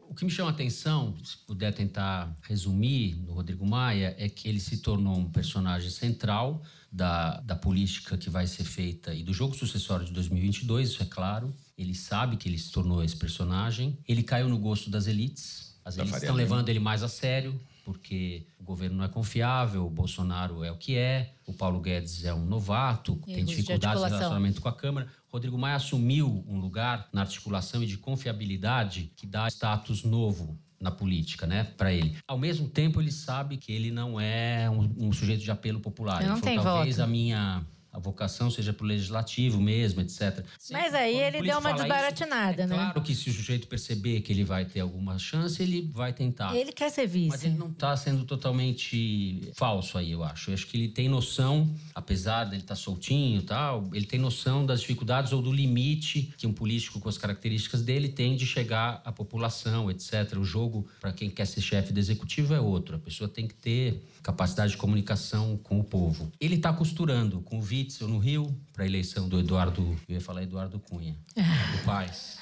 O 0.10 0.16
que 0.16 0.24
me 0.24 0.32
chama 0.32 0.50
a 0.50 0.54
atenção, 0.54 1.16
se 1.24 1.38
puder 1.38 1.74
tentar 1.74 2.34
resumir 2.42 3.16
no 3.16 3.34
Rodrigo 3.34 3.66
Maia, 3.66 4.16
é 4.18 4.30
que 4.30 4.48
ele 4.48 4.60
se 4.60 4.78
tornou 4.78 5.18
um 5.18 5.30
personagem 5.30 5.90
central 5.90 6.62
da, 6.92 7.42
da 7.42 7.56
política 7.56 8.18
que 8.18 8.30
vai 8.30 8.48
ser 8.48 8.64
feita 8.64 9.14
e 9.14 9.24
do 9.24 9.34
jogo 9.34 9.56
sucessório 9.56 10.06
de 10.06 10.14
2022, 10.14 10.90
isso 10.90 11.04
é 11.04 11.06
claro. 11.06 11.54
Ele 11.78 11.94
sabe 11.94 12.38
que 12.38 12.48
ele 12.48 12.58
se 12.58 12.72
tornou 12.72 13.04
esse 13.04 13.18
personagem. 13.18 13.98
Ele 14.08 14.24
caiu 14.24 14.48
no 14.48 14.58
gosto 14.58 14.90
das 14.90 15.08
elites. 15.08 15.76
As 15.84 15.98
elites 15.98 16.16
estão 16.16 16.36
levando 16.36 16.70
ele 16.70 16.80
mais 16.80 17.04
a 17.04 17.10
sério, 17.10 17.60
porque 17.86 18.48
o 18.60 18.64
governo 18.64 18.98
não 18.98 19.06
é 19.06 19.08
confiável, 19.08 19.86
o 19.86 19.90
Bolsonaro 19.90 20.64
é 20.64 20.72
o 20.72 20.76
que 20.76 20.98
é, 20.98 21.36
o 21.46 21.54
Paulo 21.54 21.80
Guedes 21.80 22.26
é 22.26 22.34
um 22.34 22.44
novato, 22.44 23.16
tem 23.28 23.46
dificuldades 23.46 24.02
de 24.02 24.10
relacionamento 24.10 24.60
com 24.60 24.68
a 24.68 24.74
Câmara. 24.74 25.08
Rodrigo 25.28 25.56
Maia 25.56 25.76
assumiu 25.76 26.44
um 26.48 26.58
lugar 26.58 27.08
na 27.14 27.22
articulação 27.22 27.84
e 27.84 27.86
de 27.86 27.98
confiabilidade 27.98 29.12
que 29.16 29.28
dá 29.28 29.48
status 29.48 30.04
novo 30.04 30.60
na 30.80 30.90
política, 30.90 31.46
né, 31.46 31.64
para 31.78 31.94
ele. 31.94 32.18
Ao 32.28 32.40
mesmo 32.40 32.68
tempo, 32.68 33.00
ele 33.00 33.12
sabe 33.12 33.58
que 33.58 33.72
ele 33.72 33.92
não 33.92 34.20
é 34.20 34.68
um, 34.70 35.08
um 35.08 35.14
sujeito 35.14 35.44
de 35.44 35.52
apelo 35.52 35.80
popular. 35.80 36.22
Eu 36.24 36.30
não 36.30 36.38
ele 36.38 36.44
falou, 36.44 36.64
talvez 36.64 36.98
voto. 36.98 37.06
a 37.06 37.08
minha 37.08 37.66
a 37.96 38.00
vocação 38.00 38.52
seja 38.52 38.74
para 38.74 38.84
o 38.84 38.88
legislativo 38.88 39.62
mesmo, 39.62 40.02
etc. 40.02 40.44
Mas 40.70 40.94
aí 40.94 41.18
ele 41.18 41.42
deu 41.42 41.60
uma 41.60 41.72
desbaratinada, 41.72 42.64
isso, 42.66 42.74
é 42.74 42.76
né? 42.76 42.76
Claro 42.76 43.02
que 43.02 43.16
se 43.16 43.30
o 43.30 43.34
sujeito 43.34 43.70
perceber 43.70 44.20
que 44.20 44.34
ele 44.34 44.44
vai 44.44 44.66
ter 44.66 44.82
alguma 44.82 45.18
chance, 45.18 45.64
ele 45.64 45.90
vai 45.94 46.12
tentar. 46.12 46.54
Ele 46.54 46.74
quer 46.74 46.90
ser 46.92 47.08
vice. 47.08 47.30
Mas 47.30 47.46
ele 47.46 47.56
não 47.56 47.70
está 47.70 47.96
sendo 47.96 48.26
totalmente 48.26 49.50
falso 49.54 49.98
aí, 49.98 50.12
eu 50.12 50.26
acho. 50.26 50.50
Eu 50.50 50.56
acho 50.56 50.68
que 50.68 50.76
ele 50.76 50.90
tem 50.90 51.08
noção, 51.08 51.74
apesar 51.94 52.44
dele 52.44 52.64
estar 52.64 52.76
tá 52.76 52.82
soltinho 52.82 53.40
e 53.40 53.44
tal, 53.44 53.90
ele 53.94 54.06
tem 54.06 54.20
noção 54.20 54.66
das 54.66 54.82
dificuldades 54.82 55.32
ou 55.32 55.42
do 55.42 55.52
limite 55.52 56.34
que 56.38 56.46
um 56.46 56.54
político 56.54 57.00
com 57.00 57.08
as 57.08 57.18
características 57.18 57.82
dele 57.82 58.10
tem 58.10 58.36
de 58.36 58.46
chegar 58.46 59.02
à 59.06 59.12
população, 59.12 59.90
etc. 59.90 60.38
O 60.38 60.44
jogo, 60.44 60.86
para 61.00 61.14
quem 61.14 61.30
quer 61.30 61.46
ser 61.46 61.62
chefe 61.62 61.94
do 61.94 62.00
executivo, 62.00 62.54
é 62.54 62.60
outro. 62.60 62.98
A 62.98 63.00
pessoa 63.00 63.30
tem 63.30 63.48
que 63.48 63.54
ter 63.54 64.04
capacidade 64.26 64.72
de 64.72 64.78
comunicação 64.78 65.56
com 65.56 65.80
o 65.80 65.84
povo. 65.84 66.32
Ele 66.42 66.56
está 66.56 66.74
costurando 66.74 67.42
com 67.42 67.60
o 67.60 67.62
Witzel 67.62 68.08
no 68.08 68.18
Rio 68.18 68.60
para 68.74 68.84
a 68.84 68.88
eleição 68.88 69.30
do 69.30 69.40
Eduardo, 69.40 69.96
eu 70.10 70.16
ia 70.16 70.22
falar 70.22 70.42
Eduardo 70.42 70.80
Cunha, 70.80 71.16
do 71.36 71.86
Paz. 71.86 72.40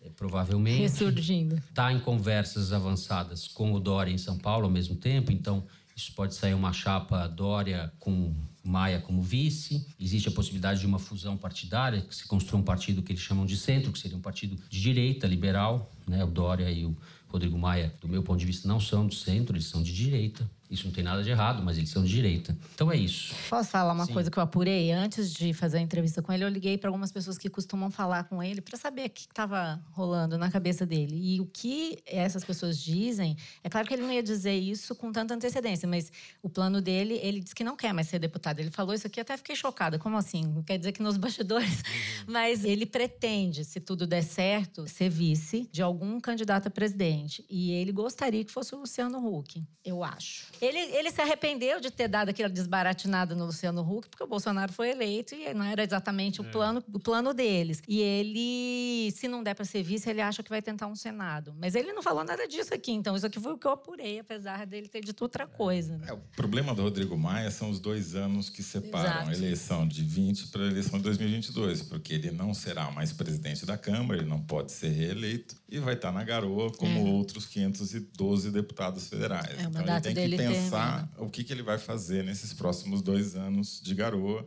É, 0.00 0.08
provavelmente 0.10 0.80
ressurgindo. 0.80 1.56
Está 1.56 1.92
em 1.92 1.98
conversas 1.98 2.72
avançadas 2.72 3.48
com 3.48 3.72
o 3.72 3.80
Dória 3.80 4.12
em 4.12 4.18
São 4.18 4.38
Paulo 4.38 4.66
ao 4.66 4.70
mesmo 4.70 4.94
tempo, 4.94 5.32
então 5.32 5.64
isso 5.96 6.12
pode 6.14 6.36
sair 6.36 6.54
uma 6.54 6.72
chapa 6.72 7.26
Dória 7.26 7.92
com 7.98 8.32
Maia 8.62 9.00
como 9.00 9.20
vice. 9.20 9.84
Existe 9.98 10.28
a 10.28 10.32
possibilidade 10.32 10.78
de 10.78 10.86
uma 10.86 11.00
fusão 11.00 11.36
partidária, 11.36 12.00
que 12.00 12.14
se 12.14 12.28
construa 12.28 12.60
um 12.60 12.64
partido 12.64 13.02
que 13.02 13.10
eles 13.10 13.22
chamam 13.22 13.44
de 13.44 13.56
centro, 13.56 13.90
que 13.90 13.98
seria 13.98 14.16
um 14.16 14.20
partido 14.20 14.56
de 14.70 14.80
direita, 14.80 15.26
liberal. 15.26 15.90
Né? 16.06 16.22
O 16.22 16.28
Dória 16.28 16.70
e 16.70 16.84
o 16.84 16.96
Rodrigo 17.26 17.58
Maia, 17.58 17.92
do 18.00 18.06
meu 18.06 18.22
ponto 18.22 18.38
de 18.38 18.46
vista, 18.46 18.68
não 18.68 18.78
são 18.78 19.06
do 19.06 19.14
centro, 19.14 19.56
eles 19.56 19.66
são 19.66 19.82
de 19.82 19.92
direita. 19.92 20.48
Isso 20.72 20.86
não 20.86 20.92
tem 20.92 21.04
nada 21.04 21.22
de 21.22 21.28
errado, 21.28 21.62
mas 21.62 21.76
eles 21.76 21.90
são 21.90 22.02
de 22.02 22.08
direita. 22.08 22.56
Então 22.74 22.90
é 22.90 22.96
isso. 22.96 23.34
Posso 23.50 23.68
falar 23.68 23.92
uma 23.92 24.06
Sim. 24.06 24.14
coisa 24.14 24.30
que 24.30 24.38
eu 24.38 24.42
apurei? 24.42 24.90
Antes 24.90 25.30
de 25.30 25.52
fazer 25.52 25.76
a 25.76 25.80
entrevista 25.82 26.22
com 26.22 26.32
ele, 26.32 26.44
eu 26.44 26.48
liguei 26.48 26.78
para 26.78 26.88
algumas 26.88 27.12
pessoas 27.12 27.36
que 27.36 27.50
costumam 27.50 27.90
falar 27.90 28.24
com 28.24 28.42
ele 28.42 28.62
para 28.62 28.78
saber 28.78 29.06
o 29.06 29.10
que 29.10 29.20
estava 29.20 29.78
rolando 29.90 30.38
na 30.38 30.50
cabeça 30.50 30.86
dele. 30.86 31.14
E 31.14 31.40
o 31.42 31.44
que 31.44 31.98
essas 32.06 32.42
pessoas 32.42 32.80
dizem, 32.80 33.36
é 33.62 33.68
claro 33.68 33.86
que 33.86 33.92
ele 33.92 34.00
não 34.00 34.10
ia 34.10 34.22
dizer 34.22 34.54
isso 34.54 34.94
com 34.94 35.12
tanta 35.12 35.34
antecedência, 35.34 35.86
mas 35.86 36.10
o 36.42 36.48
plano 36.48 36.80
dele, 36.80 37.20
ele 37.22 37.40
disse 37.40 37.54
que 37.54 37.62
não 37.62 37.76
quer 37.76 37.92
mais 37.92 38.08
ser 38.08 38.18
deputado. 38.18 38.60
Ele 38.60 38.70
falou 38.70 38.94
isso 38.94 39.06
aqui, 39.06 39.20
até 39.20 39.36
fiquei 39.36 39.54
chocada. 39.54 39.98
Como 39.98 40.16
assim? 40.16 40.62
Quer 40.66 40.78
dizer 40.78 40.92
que 40.92 41.02
nos 41.02 41.18
bastidores? 41.18 41.82
Mas 42.26 42.64
ele 42.64 42.86
pretende, 42.86 43.64
se 43.64 43.78
tudo 43.78 44.06
der 44.06 44.22
certo, 44.22 44.88
ser 44.88 45.10
vice 45.10 45.68
de 45.70 45.82
algum 45.82 46.18
candidato 46.18 46.68
a 46.68 46.70
presidente. 46.70 47.44
E 47.50 47.72
ele 47.72 47.92
gostaria 47.92 48.42
que 48.44 48.50
fosse 48.50 48.74
o 48.74 48.78
Luciano 48.78 49.18
Huck, 49.18 49.62
eu 49.84 50.02
acho. 50.02 50.46
Ele, 50.62 50.78
ele 50.78 51.10
se 51.10 51.20
arrependeu 51.20 51.80
de 51.80 51.90
ter 51.90 52.06
dado 52.06 52.28
aquela 52.28 52.48
desbaratinada 52.48 53.34
no 53.34 53.46
Luciano 53.46 53.82
Huck, 53.82 54.08
porque 54.08 54.22
o 54.22 54.26
Bolsonaro 54.28 54.72
foi 54.72 54.90
eleito 54.90 55.34
e 55.34 55.52
não 55.52 55.64
era 55.64 55.82
exatamente 55.82 56.40
o, 56.40 56.44
plano, 56.44 56.82
o 56.92 57.00
plano 57.00 57.34
deles. 57.34 57.82
E 57.88 58.00
ele, 58.00 59.10
se 59.10 59.26
não 59.28 59.42
der 59.42 59.54
para 59.54 59.64
ser 59.64 59.82
vice, 59.82 60.08
ele 60.08 60.20
acha 60.20 60.42
que 60.42 60.48
vai 60.50 60.62
tentar 60.62 60.86
um 60.86 60.94
Senado. 60.94 61.52
Mas 61.58 61.74
ele 61.74 61.92
não 61.92 62.02
falou 62.02 62.22
nada 62.24 62.46
disso 62.46 62.72
aqui, 62.72 62.92
então 62.92 63.16
isso 63.16 63.26
aqui 63.26 63.40
foi 63.40 63.52
o 63.52 63.58
que 63.58 63.66
eu 63.66 63.72
apurei, 63.72 64.20
apesar 64.20 64.64
dele 64.66 64.88
ter 64.88 65.00
dito 65.00 65.22
outra 65.22 65.46
coisa. 65.46 65.98
né? 65.98 66.06
É, 66.08 66.12
o 66.12 66.18
problema 66.36 66.74
do 66.74 66.82
Rodrigo 66.82 67.16
Maia 67.18 67.50
são 67.50 67.68
os 67.68 67.80
dois 67.80 68.14
anos 68.14 68.48
que 68.48 68.62
separam 68.62 69.10
Exato. 69.10 69.30
a 69.30 69.32
eleição 69.34 69.88
de 69.88 70.04
20 70.04 70.46
para 70.48 70.62
a 70.62 70.66
eleição 70.66 70.98
de 70.98 71.04
2022, 71.04 71.82
porque 71.82 72.14
ele 72.14 72.30
não 72.30 72.54
será 72.54 72.90
mais 72.90 73.12
presidente 73.12 73.66
da 73.66 73.76
Câmara, 73.76 74.20
ele 74.20 74.28
não 74.28 74.40
pode 74.40 74.70
ser 74.70 74.90
reeleito 74.90 75.56
e 75.68 75.78
vai 75.80 75.94
estar 75.94 76.12
na 76.12 76.22
garoa 76.22 76.70
como 76.72 77.08
É. 77.08 77.10
outros 77.10 77.46
512 77.46 78.50
deputados 78.50 79.08
federais. 79.08 79.48
É, 79.50 79.50
o 79.50 79.60
então 79.62 79.66
ele 79.70 79.78
mandato 79.78 80.02
tem 80.04 80.14
que 80.14 80.20
dele 80.20 80.36
pensar 80.52 81.12
o 81.18 81.28
que, 81.28 81.44
que 81.44 81.52
ele 81.52 81.62
vai 81.62 81.78
fazer 81.78 82.24
nesses 82.24 82.52
próximos 82.52 83.02
dois 83.02 83.34
anos 83.34 83.80
de 83.82 83.94
garoa 83.94 84.46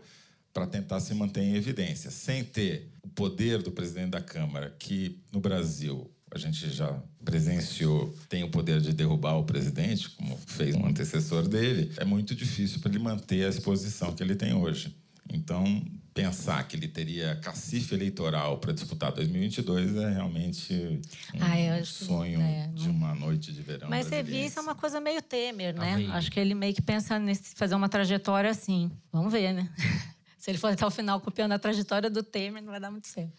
para 0.53 0.65
tentar 0.65 0.99
se 1.01 1.13
manter 1.13 1.41
em 1.41 1.55
evidência, 1.55 2.09
sem 2.09 2.43
ter 2.43 2.89
o 3.03 3.09
poder 3.09 3.61
do 3.61 3.71
presidente 3.71 4.11
da 4.11 4.21
Câmara, 4.21 4.73
que 4.79 5.19
no 5.31 5.39
Brasil 5.41 6.09
a 6.31 6.37
gente 6.37 6.69
já 6.69 6.91
presenciou, 7.23 8.13
tem 8.27 8.43
o 8.43 8.49
poder 8.49 8.81
de 8.81 8.93
derrubar 8.93 9.37
o 9.37 9.43
presidente, 9.43 10.09
como 10.11 10.37
fez 10.45 10.75
um 10.75 10.85
antecessor 10.85 11.47
dele, 11.47 11.91
é 11.97 12.05
muito 12.05 12.35
difícil 12.35 12.79
para 12.79 12.89
ele 12.89 12.99
manter 12.99 13.45
a 13.45 13.49
exposição 13.49 14.13
que 14.13 14.23
ele 14.23 14.35
tem 14.35 14.53
hoje. 14.53 14.95
Então, 15.31 15.83
pensar 16.15 16.65
que 16.65 16.77
ele 16.77 16.87
teria 16.87 17.35
cacife 17.35 17.93
eleitoral 17.93 18.57
para 18.57 18.71
disputar 18.71 19.11
2022 19.11 19.97
é 19.97 20.09
realmente 20.13 20.73
um 20.73 21.01
Ah, 21.41 21.59
eu 21.59 21.73
acho 21.81 21.93
que- 21.99 22.05
sonho 22.05 22.39
é, 22.41 22.67
de 22.73 22.87
uma 22.89 23.13
noite 23.13 23.51
de 23.51 23.61
verão. 23.61 23.89
Mas 23.89 24.05
ser 24.07 24.23
brasiliense. 24.23 24.45
vice 24.47 24.57
é 24.57 24.61
uma 24.61 24.75
coisa 24.75 25.01
meio 25.01 25.21
Temer, 25.21 25.75
né? 25.77 25.89
Talvez. 25.89 26.09
Acho 26.11 26.31
que 26.31 26.39
ele 26.39 26.55
meio 26.55 26.73
que 26.73 26.81
pensa 26.81 27.19
nesse 27.19 27.53
fazer 27.55 27.75
uma 27.75 27.89
trajetória 27.89 28.49
assim. 28.49 28.89
Vamos 29.11 29.31
ver, 29.31 29.51
né? 29.53 29.69
Se 30.37 30.51
ele 30.51 30.57
for 30.59 30.71
até 30.71 30.85
o 30.85 30.91
final 30.91 31.19
copiando 31.19 31.51
a 31.53 31.59
trajetória 31.59 32.07
do 32.09 32.21
Temer, 32.23 32.61
não 32.63 32.69
vai 32.71 32.79
dar 32.79 32.91
muito 32.91 33.07
certo. 33.07 33.33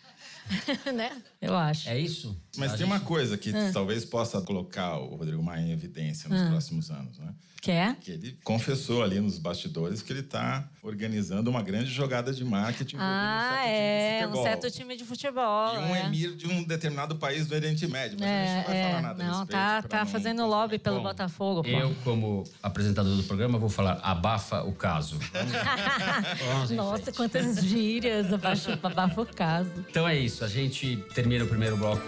né? 0.95 1.23
Eu 1.41 1.57
acho. 1.57 1.89
É 1.89 1.99
isso? 1.99 2.37
Mas 2.57 2.73
A 2.73 2.77
tem 2.77 2.87
gente- 2.87 2.95
uma 2.95 3.01
coisa 3.01 3.37
que 3.37 3.51
Ah. 3.55 3.71
talvez 3.73 4.05
possa 4.05 4.41
colocar 4.41 4.97
o 4.99 5.17
Rodrigo 5.17 5.43
Maia 5.43 5.63
em 5.63 5.73
evidência 5.73 6.29
nos 6.29 6.49
próximos 6.49 6.91
anos, 6.91 7.19
né? 7.19 7.33
Quer? 7.63 7.97
Que 7.97 8.13
ele 8.13 8.39
confessou 8.45 9.03
ali 9.03 9.19
nos 9.19 9.39
bastidores 9.39 10.01
que 10.01 10.13
ele 10.13 10.21
está 10.21 10.69
organizando 10.85 11.51
uma 11.51 11.63
grande 11.63 11.91
jogada 11.91 12.33
de 12.33 12.45
marketing 12.45 12.95
envolvendo 12.95 13.13
Ah, 13.19 13.63
um 13.65 13.67
é. 13.67 13.73
certo 13.73 13.91
time 13.91 14.17
de 14.21 14.23
Um 14.23 14.29
futebol. 14.29 14.45
certo 14.45 14.71
time 14.71 14.97
de 14.97 15.05
futebol. 15.05 15.75
E 15.75 15.79
um 15.79 15.97
é. 15.97 16.07
emir 16.07 16.37
de 16.37 16.47
um 16.47 16.63
determinado 16.63 17.17
país 17.17 17.49
do 17.49 17.55
Oriente 17.57 17.85
Médio. 17.89 18.19
Mas 18.21 18.29
a 18.29 18.45
gente 18.45 18.57
não 18.59 18.65
vai 18.67 18.77
É, 18.77 18.83
falar 18.85 18.99
é. 18.99 19.03
nada 19.03 19.25
Não, 19.25 19.31
respeito 19.41 19.51
tá, 19.51 19.83
tá 19.83 19.99
não 20.01 20.07
fazendo 20.07 20.47
lobby 20.47 20.79
pelo 20.79 20.99
Bom, 20.99 21.03
Botafogo. 21.05 21.63
pô. 21.65 21.69
Eu, 21.69 21.93
como 22.05 22.45
apresentador 22.63 23.17
do 23.17 23.25
programa, 23.25 23.59
vou 23.59 23.71
falar 23.71 23.95
abafa 24.03 24.63
o 24.63 24.73
caso. 24.73 25.19
Nossa, 26.73 27.11
quantas 27.11 27.65
gírias, 27.65 28.33
abaixo, 28.33 28.71
abafa 28.81 29.23
o 29.23 29.27
caso. 29.27 29.73
Então 29.91 30.07
é 30.07 30.17
isso, 30.17 30.45
a 30.45 30.49
gente 30.49 30.99
termina 31.15 31.45
o 31.45 31.49
primeiro 31.49 31.77
bloco. 31.77 32.03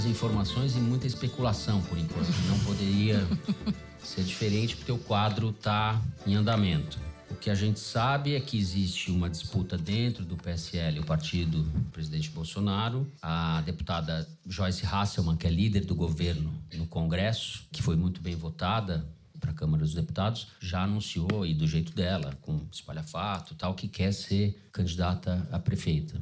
Poucas 0.00 0.06
informações 0.06 0.76
e 0.76 0.80
muita 0.80 1.06
especulação 1.06 1.80
por 1.82 1.98
enquanto. 1.98 2.28
Não 2.48 2.58
poderia 2.60 3.26
ser 4.02 4.22
diferente 4.22 4.76
porque 4.76 4.92
o 4.92 4.98
quadro 4.98 5.50
está 5.50 6.00
em 6.26 6.34
andamento. 6.34 6.98
O 7.30 7.34
que 7.34 7.50
a 7.50 7.54
gente 7.54 7.78
sabe 7.78 8.34
é 8.34 8.40
que 8.40 8.58
existe 8.58 9.10
uma 9.10 9.28
disputa 9.28 9.76
dentro 9.76 10.24
do 10.24 10.36
PSL, 10.36 11.00
o 11.00 11.04
partido 11.04 11.62
do 11.62 11.90
presidente 11.90 12.30
Bolsonaro. 12.30 13.06
A 13.22 13.62
deputada 13.62 14.26
Joyce 14.46 14.84
Hasselman, 14.86 15.36
que 15.36 15.46
é 15.46 15.50
líder 15.50 15.84
do 15.84 15.94
governo 15.94 16.52
no 16.74 16.86
Congresso, 16.86 17.64
que 17.70 17.82
foi 17.82 17.96
muito 17.96 18.20
bem 18.20 18.34
votada 18.34 19.06
para 19.38 19.52
a 19.52 19.54
Câmara 19.54 19.82
dos 19.82 19.94
Deputados, 19.94 20.48
já 20.60 20.82
anunciou, 20.82 21.46
e 21.46 21.54
do 21.54 21.66
jeito 21.66 21.94
dela, 21.94 22.36
com 22.42 22.60
espalhafato 22.70 23.54
e 23.54 23.56
tal, 23.56 23.74
que 23.74 23.88
quer 23.88 24.12
ser 24.12 24.68
candidata 24.72 25.48
a 25.50 25.58
prefeita. 25.58 26.20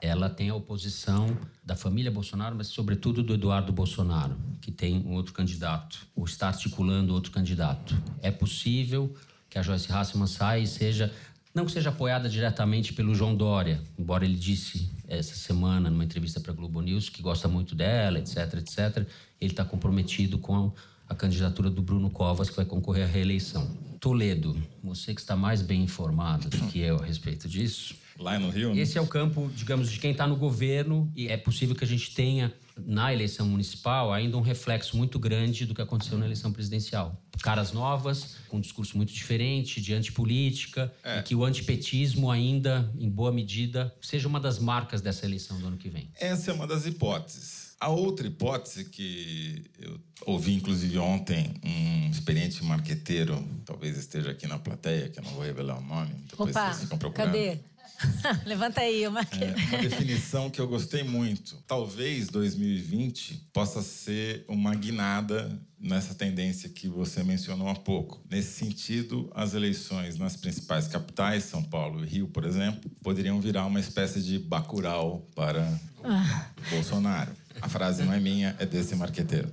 Ela 0.00 0.30
tem 0.30 0.48
a 0.48 0.54
oposição 0.54 1.36
da 1.64 1.74
família 1.74 2.10
Bolsonaro, 2.10 2.54
mas 2.56 2.68
sobretudo 2.68 3.22
do 3.22 3.34
Eduardo 3.34 3.72
Bolsonaro, 3.72 4.36
que 4.60 4.70
tem 4.70 5.04
um 5.04 5.14
outro 5.14 5.32
candidato, 5.32 6.06
ou 6.14 6.24
está 6.24 6.48
articulando 6.48 7.12
outro 7.12 7.32
candidato. 7.32 8.00
É 8.22 8.30
possível 8.30 9.14
que 9.50 9.58
a 9.58 9.62
Joyce 9.62 9.90
Hasselman 9.90 10.28
saia 10.28 10.60
e 10.62 10.66
seja 10.66 11.12
não 11.54 11.64
que 11.64 11.72
seja 11.72 11.88
apoiada 11.88 12.28
diretamente 12.28 12.92
pelo 12.92 13.14
João 13.14 13.34
Dória, 13.34 13.82
embora 13.98 14.24
ele 14.24 14.36
disse 14.36 14.88
essa 15.08 15.34
semana 15.34 15.90
numa 15.90 16.04
entrevista 16.04 16.38
para 16.38 16.52
a 16.52 16.54
Globo 16.54 16.80
News 16.80 17.08
que 17.08 17.20
gosta 17.20 17.48
muito 17.48 17.74
dela, 17.74 18.18
etc, 18.20 18.54
etc. 18.58 19.08
Ele 19.40 19.50
está 19.50 19.64
comprometido 19.64 20.38
com 20.38 20.72
a 21.08 21.14
candidatura 21.14 21.70
do 21.70 21.82
Bruno 21.82 22.10
Covas, 22.10 22.50
que 22.50 22.56
vai 22.56 22.64
concorrer 22.64 23.04
à 23.04 23.06
reeleição. 23.06 23.66
Toledo, 23.98 24.56
você 24.84 25.14
que 25.14 25.20
está 25.20 25.34
mais 25.34 25.60
bem 25.60 25.82
informado 25.82 26.48
do 26.48 26.66
que 26.68 26.78
eu 26.78 26.96
a 26.96 27.04
respeito 27.04 27.48
disso, 27.48 27.96
Lá 28.18 28.38
no 28.38 28.50
Rio, 28.50 28.74
né? 28.74 28.80
esse 28.80 28.98
é 28.98 29.00
o 29.00 29.06
campo, 29.06 29.50
digamos, 29.54 29.90
de 29.90 30.00
quem 30.00 30.10
está 30.10 30.26
no 30.26 30.36
governo 30.36 31.10
e 31.14 31.28
é 31.28 31.36
possível 31.36 31.76
que 31.76 31.84
a 31.84 31.86
gente 31.86 32.12
tenha 32.12 32.52
na 32.86 33.12
eleição 33.12 33.46
municipal 33.46 34.12
ainda 34.12 34.36
um 34.36 34.40
reflexo 34.40 34.96
muito 34.96 35.18
grande 35.18 35.66
do 35.66 35.74
que 35.74 35.82
aconteceu 35.82 36.18
na 36.18 36.24
eleição 36.24 36.52
presidencial. 36.52 37.20
Caras 37.42 37.72
novas, 37.72 38.36
com 38.48 38.56
um 38.56 38.60
discurso 38.60 38.96
muito 38.96 39.12
diferente, 39.12 39.80
de 39.80 39.94
antipolítica, 39.94 40.92
e 41.04 41.22
que 41.22 41.34
o 41.34 41.44
antipetismo 41.44 42.30
ainda, 42.30 42.92
em 42.98 43.08
boa 43.08 43.30
medida, 43.30 43.94
seja 44.00 44.26
uma 44.26 44.40
das 44.40 44.58
marcas 44.58 45.00
dessa 45.00 45.24
eleição 45.24 45.58
do 45.60 45.66
ano 45.68 45.76
que 45.76 45.88
vem. 45.88 46.10
Essa 46.18 46.50
é 46.50 46.54
uma 46.54 46.66
das 46.66 46.86
hipóteses. 46.86 47.68
A 47.80 47.88
outra 47.90 48.26
hipótese 48.26 48.86
que 48.86 49.64
eu 49.78 50.00
ouvi, 50.26 50.54
inclusive, 50.54 50.98
ontem, 50.98 51.54
um 51.64 52.10
experiente 52.10 52.64
marqueteiro, 52.64 53.46
talvez 53.64 53.96
esteja 53.96 54.32
aqui 54.32 54.48
na 54.48 54.58
plateia, 54.58 55.08
que 55.08 55.20
eu 55.20 55.22
não 55.22 55.30
vou 55.30 55.44
revelar 55.44 55.78
o 55.78 55.84
nome, 55.84 56.12
depois 56.28 56.50
Opa, 56.50 56.72
vocês 56.72 56.82
ficam 56.82 56.98
procurando. 56.98 57.26
cadê? 57.26 57.58
Levanta 58.46 58.80
aí, 58.80 59.02
eu 59.02 59.10
marquei. 59.10 59.48
É 59.48 59.54
uma 59.54 59.78
definição 59.78 60.50
que 60.50 60.60
eu 60.60 60.68
gostei 60.68 61.02
muito. 61.02 61.56
Talvez 61.66 62.28
2020 62.28 63.48
possa 63.52 63.82
ser 63.82 64.44
uma 64.48 64.74
guinada 64.74 65.50
nessa 65.80 66.14
tendência 66.14 66.68
que 66.68 66.88
você 66.88 67.22
mencionou 67.22 67.68
há 67.68 67.74
pouco. 67.74 68.20
Nesse 68.30 68.52
sentido, 68.52 69.30
as 69.34 69.54
eleições 69.54 70.18
nas 70.18 70.36
principais 70.36 70.88
capitais, 70.88 71.44
São 71.44 71.62
Paulo 71.62 72.04
e 72.04 72.08
Rio, 72.08 72.28
por 72.28 72.44
exemplo, 72.44 72.90
poderiam 73.02 73.40
virar 73.40 73.66
uma 73.66 73.80
espécie 73.80 74.22
de 74.22 74.38
bacurau 74.38 75.28
para 75.34 75.62
o 76.02 76.70
Bolsonaro. 76.70 77.32
A 77.60 77.68
frase 77.68 78.04
não 78.04 78.12
é 78.12 78.20
minha, 78.20 78.56
é 78.58 78.66
desse 78.66 78.94
marqueteiro. 78.94 79.50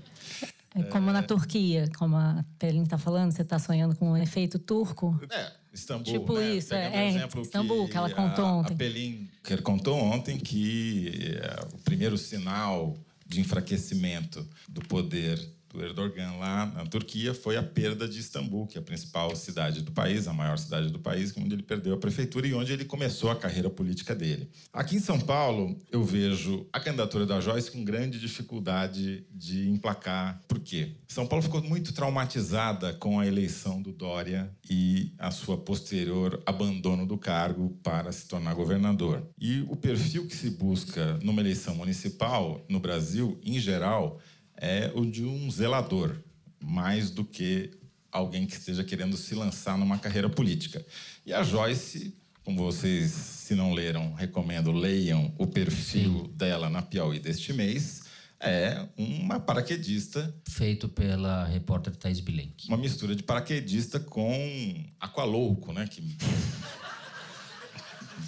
É 0.75 0.83
como 0.83 1.09
na 1.11 1.23
Turquia, 1.23 1.89
como 1.97 2.17
a 2.17 2.43
Pelin 2.59 2.83
está 2.83 2.97
falando, 2.97 3.31
você 3.31 3.43
está 3.43 3.57
sonhando 3.57 3.95
com 3.95 4.11
um 4.11 4.17
efeito 4.17 4.59
turco? 4.59 5.17
É, 5.31 5.51
Istambul, 5.75 6.05
Tipo 6.05 6.33
né? 6.39 6.55
isso, 6.55 6.69
Pegando 6.69 6.95
é, 6.95 7.05
é, 7.05 7.09
exemplo 7.09 7.41
Istambul, 7.41 7.87
que 7.89 7.97
ela 7.97 8.09
contou 8.09 8.45
a, 8.45 8.55
ontem. 8.57 8.73
A 8.73 8.77
Pelinker 8.77 9.61
contou 9.61 9.97
ontem 9.97 10.37
que 10.37 11.37
é, 11.41 11.65
o 11.73 11.77
primeiro 11.79 12.17
sinal 12.17 12.97
de 13.27 13.41
enfraquecimento 13.41 14.47
do 14.69 14.81
poder 14.81 15.37
do 15.75 15.83
Erdogan 15.83 16.31
lá 16.37 16.65
na 16.67 16.85
Turquia 16.85 17.33
foi 17.33 17.57
a 17.57 17.63
perda 17.63 18.07
de 18.07 18.19
Istambul, 18.19 18.65
que 18.65 18.77
é 18.77 18.81
a 18.81 18.83
principal 18.83 19.35
cidade 19.35 19.81
do 19.81 19.91
país, 19.91 20.27
a 20.27 20.33
maior 20.33 20.57
cidade 20.57 20.89
do 20.89 20.99
país, 20.99 21.33
onde 21.37 21.53
ele 21.53 21.63
perdeu 21.63 21.93
a 21.93 21.97
prefeitura 21.97 22.47
e 22.47 22.53
onde 22.53 22.71
ele 22.71 22.85
começou 22.85 23.29
a 23.29 23.35
carreira 23.35 23.69
política 23.69 24.15
dele. 24.15 24.49
Aqui 24.71 24.95
em 24.95 24.99
São 24.99 25.19
Paulo, 25.19 25.77
eu 25.91 26.03
vejo 26.03 26.65
a 26.71 26.79
candidatura 26.79 27.25
da 27.25 27.41
Joyce 27.41 27.71
com 27.71 27.83
grande 27.83 28.19
dificuldade 28.19 29.25
de 29.29 29.69
emplacar. 29.69 30.41
Por 30.47 30.59
quê? 30.59 30.95
São 31.07 31.27
Paulo 31.27 31.43
ficou 31.43 31.61
muito 31.61 31.93
traumatizada 31.93 32.93
com 32.93 33.19
a 33.19 33.27
eleição 33.27 33.81
do 33.81 33.91
Dória 33.91 34.49
e 34.69 35.13
a 35.17 35.31
sua 35.31 35.57
posterior 35.57 36.41
abandono 36.45 37.05
do 37.05 37.17
cargo 37.17 37.77
para 37.83 38.11
se 38.11 38.27
tornar 38.27 38.53
governador. 38.53 39.27
E 39.39 39.65
o 39.69 39.75
perfil 39.75 40.27
que 40.27 40.35
se 40.35 40.49
busca 40.49 41.19
numa 41.21 41.41
eleição 41.41 41.75
municipal 41.75 42.65
no 42.69 42.79
Brasil, 42.79 43.39
em 43.43 43.59
geral, 43.59 44.19
é 44.57 44.91
o 44.95 45.05
de 45.05 45.23
um 45.23 45.49
zelador, 45.51 46.15
mais 46.63 47.09
do 47.09 47.23
que 47.23 47.71
alguém 48.11 48.45
que 48.45 48.53
esteja 48.53 48.83
querendo 48.83 49.17
se 49.17 49.35
lançar 49.35 49.77
numa 49.77 49.97
carreira 49.99 50.29
política. 50.29 50.85
E 51.25 51.33
a 51.33 51.43
Joyce 51.43 52.13
Como 52.43 52.63
vocês, 52.63 53.11
se 53.11 53.55
não 53.55 53.73
leram, 53.73 54.13
recomendo 54.13 54.71
leiam 54.71 55.33
o 55.37 55.47
perfil 55.47 56.25
Sim. 56.25 56.31
dela 56.35 56.69
na 56.69 56.81
Piauí 56.81 57.19
deste 57.19 57.51
mês. 57.51 58.03
É 58.39 58.85
uma 58.95 59.39
paraquedista, 59.39 60.31
Feito 60.47 60.87
pela 60.87 61.45
repórter 61.45 61.95
Thais 61.95 62.19
Bilenque. 62.19 62.67
uma 62.67 62.77
mistura 62.77 63.15
de 63.15 63.23
paraquedista 63.23 63.99
com 63.99 64.85
aqualouco, 64.99 65.73
né? 65.73 65.87
Que 65.87 66.01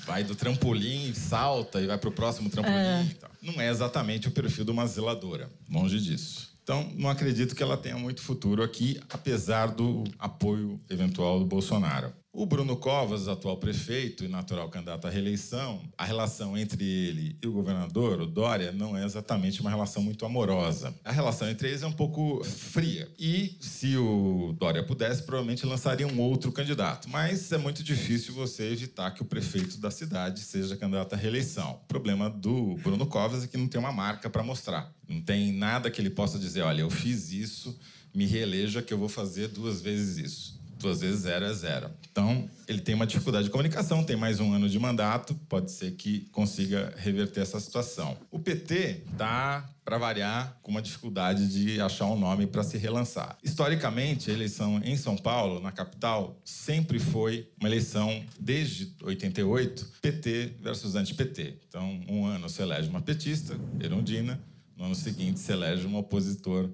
vai 0.05 0.23
do 0.23 0.35
trampolim, 0.35 1.13
salta 1.13 1.81
e 1.81 1.87
vai 1.87 1.97
para 1.97 2.09
o 2.09 2.11
próximo 2.11 2.49
trampolim. 2.49 3.09
tal. 3.19 3.31
Não 3.41 3.61
é 3.61 3.69
exatamente 3.69 4.27
o 4.27 4.31
perfil 4.31 4.65
de 4.65 4.71
uma 4.71 4.85
zeladora, 4.85 5.49
longe 5.69 5.99
disso. 5.99 6.47
Então, 6.63 6.91
não 6.95 7.09
acredito 7.09 7.55
que 7.55 7.63
ela 7.63 7.77
tenha 7.77 7.97
muito 7.97 8.21
futuro 8.21 8.61
aqui, 8.61 8.99
apesar 9.09 9.67
do 9.67 10.03
apoio 10.19 10.81
eventual 10.89 11.39
do 11.39 11.45
Bolsonaro. 11.45 12.11
O 12.31 12.45
Bruno 12.45 12.77
Covas, 12.77 13.27
atual 13.27 13.57
prefeito 13.57 14.23
e 14.23 14.27
natural 14.27 14.69
candidato 14.69 15.07
à 15.07 15.09
reeleição, 15.09 15.81
a 15.97 16.05
relação 16.05 16.55
entre 16.55 16.85
ele 16.85 17.35
e 17.41 17.47
o 17.47 17.51
governador, 17.51 18.21
o 18.21 18.27
Dória, 18.27 18.71
não 18.71 18.95
é 18.95 19.03
exatamente 19.03 19.59
uma 19.59 19.71
relação 19.71 20.03
muito 20.03 20.23
amorosa. 20.23 20.93
A 21.03 21.11
relação 21.11 21.49
entre 21.49 21.69
eles 21.69 21.81
é 21.81 21.87
um 21.87 21.91
pouco 21.91 22.43
fria. 22.43 23.11
E 23.17 23.57
se 23.59 23.97
o 23.97 24.53
Dória 24.59 24.83
pudesse, 24.85 25.23
provavelmente 25.23 25.65
lançaria 25.65 26.07
um 26.07 26.19
outro 26.19 26.51
candidato. 26.51 27.09
Mas 27.09 27.51
é 27.51 27.57
muito 27.57 27.81
difícil 27.81 28.35
você 28.35 28.71
evitar 28.71 29.09
que 29.11 29.23
o 29.23 29.25
prefeito 29.25 29.79
da 29.79 29.89
cidade 29.89 30.41
seja 30.41 30.77
candidato 30.77 31.13
à 31.13 31.17
reeleição. 31.17 31.81
O 31.85 31.87
problema 31.87 32.29
do 32.29 32.75
Bruno 32.83 33.07
Covas 33.07 33.45
é 33.45 33.47
que 33.47 33.57
não 33.57 33.67
tem 33.67 33.79
uma 33.79 33.91
marca 33.91 34.29
para 34.29 34.43
mostrar. 34.43 34.93
Não 35.09 35.21
tem 35.21 35.51
nada 35.51 35.89
que 35.89 35.99
ele 35.99 36.11
possa 36.11 36.37
dizer, 36.37 36.61
olha, 36.61 36.81
eu 36.81 36.89
fiz 36.91 37.31
isso, 37.31 37.79
me 38.13 38.27
reeleja 38.27 38.83
que 38.83 38.93
eu 38.93 38.97
vou 38.99 39.09
fazer 39.09 39.47
duas 39.47 39.81
vezes 39.81 40.17
isso 40.17 40.56
duas 40.79 41.01
vezes 41.01 41.21
zero 41.21 41.45
é 41.45 41.53
zero. 41.53 41.89
Então, 42.11 42.49
ele 42.67 42.81
tem 42.81 42.95
uma 42.95 43.05
dificuldade 43.05 43.45
de 43.45 43.51
comunicação, 43.51 44.03
tem 44.03 44.15
mais 44.15 44.39
um 44.39 44.53
ano 44.53 44.69
de 44.69 44.79
mandato, 44.79 45.35
pode 45.47 45.71
ser 45.71 45.91
que 45.91 46.21
consiga 46.31 46.93
reverter 46.97 47.41
essa 47.41 47.59
situação. 47.59 48.17
O 48.31 48.39
PT 48.39 49.03
está, 49.11 49.69
para 49.83 49.97
variar, 49.97 50.57
com 50.61 50.71
uma 50.71 50.81
dificuldade 50.81 51.47
de 51.47 51.79
achar 51.79 52.05
um 52.05 52.17
nome 52.17 52.47
para 52.47 52.63
se 52.63 52.77
relançar. 52.77 53.37
Historicamente, 53.43 54.29
a 54.29 54.33
eleição 54.33 54.81
em 54.83 54.97
São 54.97 55.15
Paulo, 55.15 55.59
na 55.59 55.71
capital, 55.71 56.39
sempre 56.43 56.99
foi 56.99 57.49
uma 57.59 57.69
eleição, 57.69 58.23
desde 58.39 58.93
88, 59.03 59.87
PT 60.01 60.55
versus 60.61 60.95
anti-PT. 60.95 61.59
Então, 61.67 62.01
um 62.07 62.25
ano 62.25 62.49
se 62.49 62.61
elege 62.61 62.89
uma 62.89 63.01
petista, 63.01 63.57
Erundina, 63.79 64.39
no 64.75 64.85
ano 64.85 64.95
seguinte 64.95 65.39
se 65.39 65.51
elege 65.51 65.87
um 65.87 65.95
opositor 65.95 66.69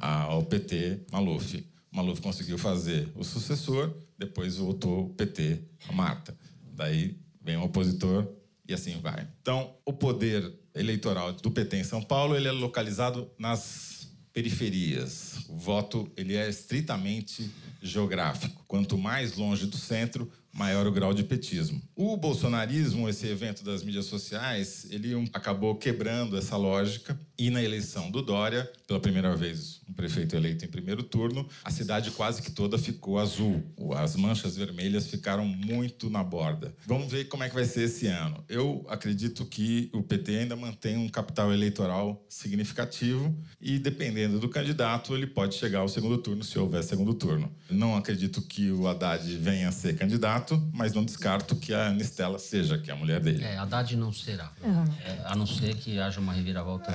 ao 0.00 0.42
PT, 0.42 1.00
Maluf. 1.10 1.64
Maluf 1.90 2.20
conseguiu 2.20 2.58
fazer 2.58 3.10
o 3.14 3.24
sucessor, 3.24 3.94
depois 4.18 4.56
voltou 4.56 5.06
o 5.06 5.10
PT, 5.10 5.62
a 5.88 5.92
Marta. 5.92 6.36
Daí 6.74 7.18
vem 7.42 7.56
o 7.56 7.64
opositor 7.64 8.28
e 8.68 8.74
assim 8.74 9.00
vai. 9.00 9.26
Então, 9.40 9.74
o 9.84 9.92
poder 9.92 10.52
eleitoral 10.74 11.32
do 11.32 11.50
PT 11.50 11.78
em 11.78 11.84
São 11.84 12.02
Paulo 12.02 12.36
ele 12.36 12.48
é 12.48 12.52
localizado 12.52 13.30
nas 13.38 14.08
periferias. 14.32 15.38
O 15.48 15.56
voto 15.56 16.10
ele 16.16 16.36
é 16.36 16.48
estritamente 16.48 17.50
geográfico. 17.82 18.62
Quanto 18.68 18.98
mais 18.98 19.36
longe 19.36 19.66
do 19.66 19.76
centro, 19.76 20.30
maior 20.58 20.86
o 20.88 20.92
grau 20.92 21.14
de 21.14 21.22
petismo. 21.22 21.80
O 21.94 22.16
bolsonarismo, 22.16 23.08
esse 23.08 23.28
evento 23.28 23.64
das 23.64 23.84
mídias 23.84 24.06
sociais, 24.06 24.86
ele 24.90 25.14
acabou 25.32 25.76
quebrando 25.76 26.36
essa 26.36 26.56
lógica 26.56 27.18
e 27.38 27.48
na 27.48 27.62
eleição 27.62 28.10
do 28.10 28.20
Dória, 28.20 28.70
pela 28.86 28.98
primeira 28.98 29.36
vez 29.36 29.80
um 29.88 29.92
prefeito 29.92 30.36
eleito 30.36 30.64
em 30.64 30.68
primeiro 30.68 31.02
turno, 31.02 31.48
a 31.64 31.70
cidade 31.70 32.10
quase 32.10 32.42
que 32.42 32.50
toda 32.50 32.76
ficou 32.76 33.18
azul. 33.18 33.62
As 33.96 34.16
manchas 34.16 34.56
vermelhas 34.56 35.06
ficaram 35.06 35.46
muito 35.46 36.10
na 36.10 36.22
borda. 36.22 36.74
Vamos 36.86 37.10
ver 37.10 37.24
como 37.24 37.42
é 37.42 37.48
que 37.48 37.54
vai 37.54 37.64
ser 37.64 37.84
esse 37.84 38.06
ano. 38.06 38.44
Eu 38.48 38.84
acredito 38.88 39.46
que 39.46 39.88
o 39.94 40.02
PT 40.02 40.36
ainda 40.36 40.56
mantém 40.56 40.96
um 40.96 41.08
capital 41.08 41.52
eleitoral 41.52 42.24
significativo 42.28 43.34
e 43.60 43.78
dependendo 43.78 44.38
do 44.38 44.48
candidato, 44.48 45.14
ele 45.14 45.26
pode 45.26 45.54
chegar 45.54 45.80
ao 45.80 45.88
segundo 45.88 46.18
turno 46.18 46.44
se 46.44 46.58
houver 46.58 46.82
segundo 46.82 47.14
turno. 47.14 47.50
Não 47.70 47.96
acredito 47.96 48.42
que 48.42 48.70
o 48.70 48.86
Haddad 48.86 49.24
venha 49.38 49.68
a 49.68 49.72
ser 49.72 49.96
candidato, 49.96 50.47
mas 50.72 50.94
não 50.94 51.04
descarto 51.04 51.56
que 51.56 51.74
a 51.74 51.88
Anistela 51.88 52.38
seja, 52.38 52.78
que 52.78 52.90
é 52.90 52.94
a 52.94 52.96
mulher 52.96 53.20
dele. 53.20 53.42
É, 53.44 53.56
Haddad 53.58 53.96
não 53.96 54.12
será. 54.12 54.52
É, 54.62 55.22
a 55.26 55.34
não 55.36 55.46
ser 55.46 55.74
que 55.76 55.98
haja 55.98 56.20
uma 56.20 56.32
reviravolta. 56.32 56.90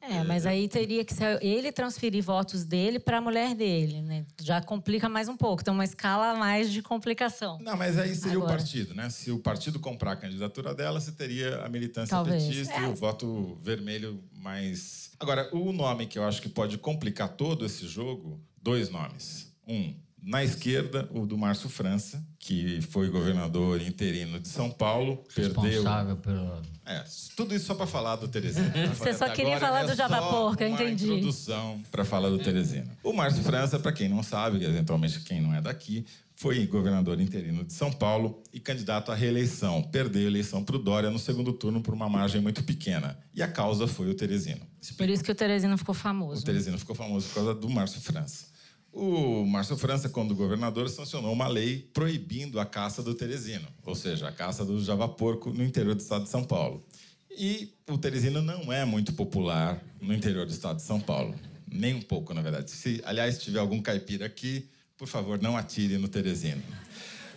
É, 0.00 0.22
mas 0.24 0.44
aí 0.46 0.68
teria 0.68 1.04
que 1.04 1.14
ser 1.14 1.42
ele 1.42 1.72
transferir 1.72 2.22
votos 2.22 2.64
dele 2.64 2.98
para 2.98 3.18
a 3.18 3.20
mulher 3.20 3.54
dele, 3.54 4.02
né? 4.02 4.26
Já 4.42 4.60
complica 4.60 5.08
mais 5.08 5.28
um 5.28 5.36
pouco, 5.36 5.62
tem 5.64 5.72
uma 5.72 5.84
escala 5.84 6.34
mais 6.36 6.70
de 6.70 6.82
complicação. 6.82 7.58
Não, 7.60 7.76
mas 7.76 7.96
aí 7.98 8.14
seria 8.14 8.36
Agora. 8.38 8.52
o 8.52 8.56
partido, 8.56 8.94
né? 8.94 9.08
Se 9.10 9.30
o 9.30 9.38
partido 9.38 9.78
comprar 9.80 10.12
a 10.12 10.16
candidatura 10.16 10.74
dela, 10.74 11.00
você 11.00 11.12
teria 11.12 11.58
a 11.64 11.68
militância 11.68 12.16
Talvez. 12.16 12.44
petista 12.44 12.74
e 12.80 12.84
É. 12.84 12.88
o 12.88 12.94
voto 12.94 13.58
vermelho 13.62 14.22
mais. 14.34 15.10
Agora, 15.20 15.48
o 15.54 15.72
nome 15.72 16.06
que 16.06 16.18
eu 16.18 16.24
acho 16.24 16.42
que 16.42 16.48
pode 16.48 16.76
complicar 16.78 17.28
todo 17.30 17.64
esse 17.64 17.86
jogo, 17.86 18.40
dois 18.60 18.90
nomes. 18.90 19.52
Um, 19.66 19.94
na 20.22 20.44
esquerda, 20.44 21.08
o 21.12 21.26
do 21.26 21.36
Márcio 21.36 21.68
França, 21.68 22.24
que 22.38 22.80
foi 22.82 23.10
governador 23.10 23.82
interino 23.82 24.38
de 24.38 24.46
São 24.46 24.70
Paulo, 24.70 25.24
perdeu. 25.34 25.62
Responsável 25.62 26.16
pela. 26.16 26.62
É, 26.86 27.04
tudo 27.36 27.54
isso 27.54 27.66
só 27.66 27.74
para 27.74 27.86
falar 27.86 28.16
do 28.16 28.28
Teresina. 28.28 28.72
Você 28.94 29.14
só 29.14 29.28
queria 29.30 29.56
agora 29.56 29.66
falar 29.66 29.80
é 29.82 29.86
do 29.86 29.96
Java 29.96 30.22
Porca, 30.30 30.68
entendi. 30.68 31.04
introdução 31.06 31.82
para 31.90 32.04
falar 32.04 32.28
do 32.28 32.38
Teresina. 32.38 32.96
O 33.02 33.12
Márcio 33.12 33.42
França, 33.42 33.78
para 33.80 33.92
quem 33.92 34.08
não 34.08 34.22
sabe, 34.22 34.64
eventualmente 34.64 35.20
quem 35.20 35.40
não 35.40 35.52
é 35.54 35.60
daqui, 35.60 36.04
foi 36.36 36.64
governador 36.66 37.20
interino 37.20 37.64
de 37.64 37.72
São 37.72 37.92
Paulo 37.92 38.42
e 38.52 38.60
candidato 38.60 39.12
à 39.12 39.14
reeleição. 39.14 39.82
Perdeu 39.82 40.22
a 40.22 40.26
eleição 40.26 40.64
para 40.64 40.76
o 40.76 40.78
Dória 40.78 41.10
no 41.10 41.18
segundo 41.18 41.52
turno 41.52 41.80
por 41.80 41.94
uma 41.94 42.08
margem 42.08 42.40
muito 42.40 42.62
pequena. 42.64 43.18
E 43.34 43.42
a 43.42 43.48
causa 43.48 43.86
foi 43.86 44.10
o 44.10 44.14
Teresino. 44.14 44.66
Por 44.96 45.08
isso 45.08 45.22
que 45.22 45.30
o 45.30 45.34
Teresino 45.34 45.76
ficou 45.78 45.94
O 45.94 45.98
famoso. 45.98 46.44
Teresino 46.44 46.78
ficou 46.78 46.96
famoso 46.96 47.28
por 47.28 47.34
causa 47.34 47.54
do 47.54 47.68
Márcio 47.68 48.00
França. 48.00 48.51
O 48.92 49.46
Márcio 49.46 49.76
França, 49.78 50.10
quando 50.10 50.34
governador, 50.34 50.86
sancionou 50.90 51.32
uma 51.32 51.48
lei 51.48 51.88
proibindo 51.94 52.60
a 52.60 52.66
caça 52.66 53.02
do 53.02 53.14
Teresino, 53.14 53.66
ou 53.84 53.94
seja, 53.94 54.28
a 54.28 54.32
caça 54.32 54.66
do 54.66 54.82
javaporco 54.84 55.50
no 55.50 55.64
interior 55.64 55.94
do 55.94 56.00
estado 56.00 56.24
de 56.24 56.28
São 56.28 56.44
Paulo. 56.44 56.84
E 57.30 57.72
o 57.88 57.96
Teresino 57.96 58.42
não 58.42 58.70
é 58.70 58.84
muito 58.84 59.14
popular 59.14 59.82
no 59.98 60.12
interior 60.12 60.44
do 60.44 60.52
estado 60.52 60.76
de 60.76 60.82
São 60.82 61.00
Paulo. 61.00 61.34
Nem 61.66 61.94
um 61.94 62.02
pouco, 62.02 62.34
na 62.34 62.42
verdade. 62.42 62.70
Se, 62.70 63.00
aliás, 63.06 63.42
tiver 63.42 63.58
algum 63.58 63.80
caipira 63.80 64.26
aqui, 64.26 64.68
por 64.98 65.08
favor, 65.08 65.40
não 65.40 65.56
atire 65.56 65.96
no 65.96 66.08
Teresino. 66.08 66.62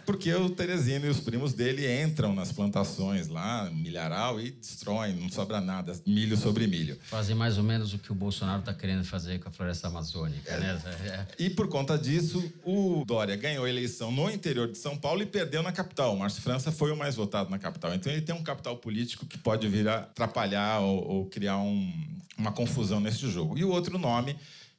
Porque 0.05 0.33
o 0.33 0.49
Teresino 0.49 1.05
e 1.05 1.09
os 1.09 1.19
primos 1.19 1.53
dele 1.53 1.85
entram 2.03 2.33
nas 2.35 2.51
plantações 2.51 3.27
lá, 3.27 3.69
milharal, 3.71 4.39
e 4.39 4.51
destroem, 4.51 5.15
não 5.15 5.29
sobra 5.29 5.59
nada, 5.59 5.93
milho 6.05 6.37
sobre 6.37 6.67
milho. 6.67 6.97
Fazer 7.05 7.33
mais 7.33 7.57
ou 7.57 7.63
menos 7.63 7.93
o 7.93 7.97
que 7.97 8.11
o 8.11 8.15
Bolsonaro 8.15 8.59
está 8.59 8.73
querendo 8.73 9.03
fazer 9.03 9.39
com 9.39 9.49
a 9.49 9.51
floresta 9.51 9.87
amazônica, 9.87 10.57
né? 10.57 10.79
É. 11.05 11.43
E 11.43 11.49
por 11.49 11.67
conta 11.67 11.97
disso, 11.97 12.43
o 12.63 13.03
Dória 13.05 13.35
ganhou 13.35 13.65
a 13.65 13.69
eleição 13.69 14.11
no 14.11 14.29
interior 14.29 14.71
de 14.71 14.77
São 14.77 14.95
Paulo 14.97 15.21
e 15.21 15.25
perdeu 15.25 15.63
na 15.63 15.71
capital. 15.71 16.13
O 16.13 16.19
Márcio 16.19 16.41
França 16.41 16.71
foi 16.71 16.91
o 16.91 16.97
mais 16.97 17.15
votado 17.15 17.49
na 17.49 17.57
capital. 17.57 17.93
Então 17.95 18.11
ele 18.11 18.21
tem 18.21 18.35
um 18.35 18.43
capital 18.43 18.77
político 18.77 19.25
que 19.25 19.37
pode 19.37 19.67
vir 19.67 19.87
a 19.87 19.97
atrapalhar 19.99 20.79
ou, 20.81 21.07
ou 21.07 21.25
criar 21.25 21.57
um- 21.57 21.91
uma 22.37 22.51
confusão 22.51 22.99
nesse 22.99 23.29
jogo. 23.29 23.57
E 23.57 23.63
o 23.63 23.69
outro 23.69 23.97
nome, 23.97 24.35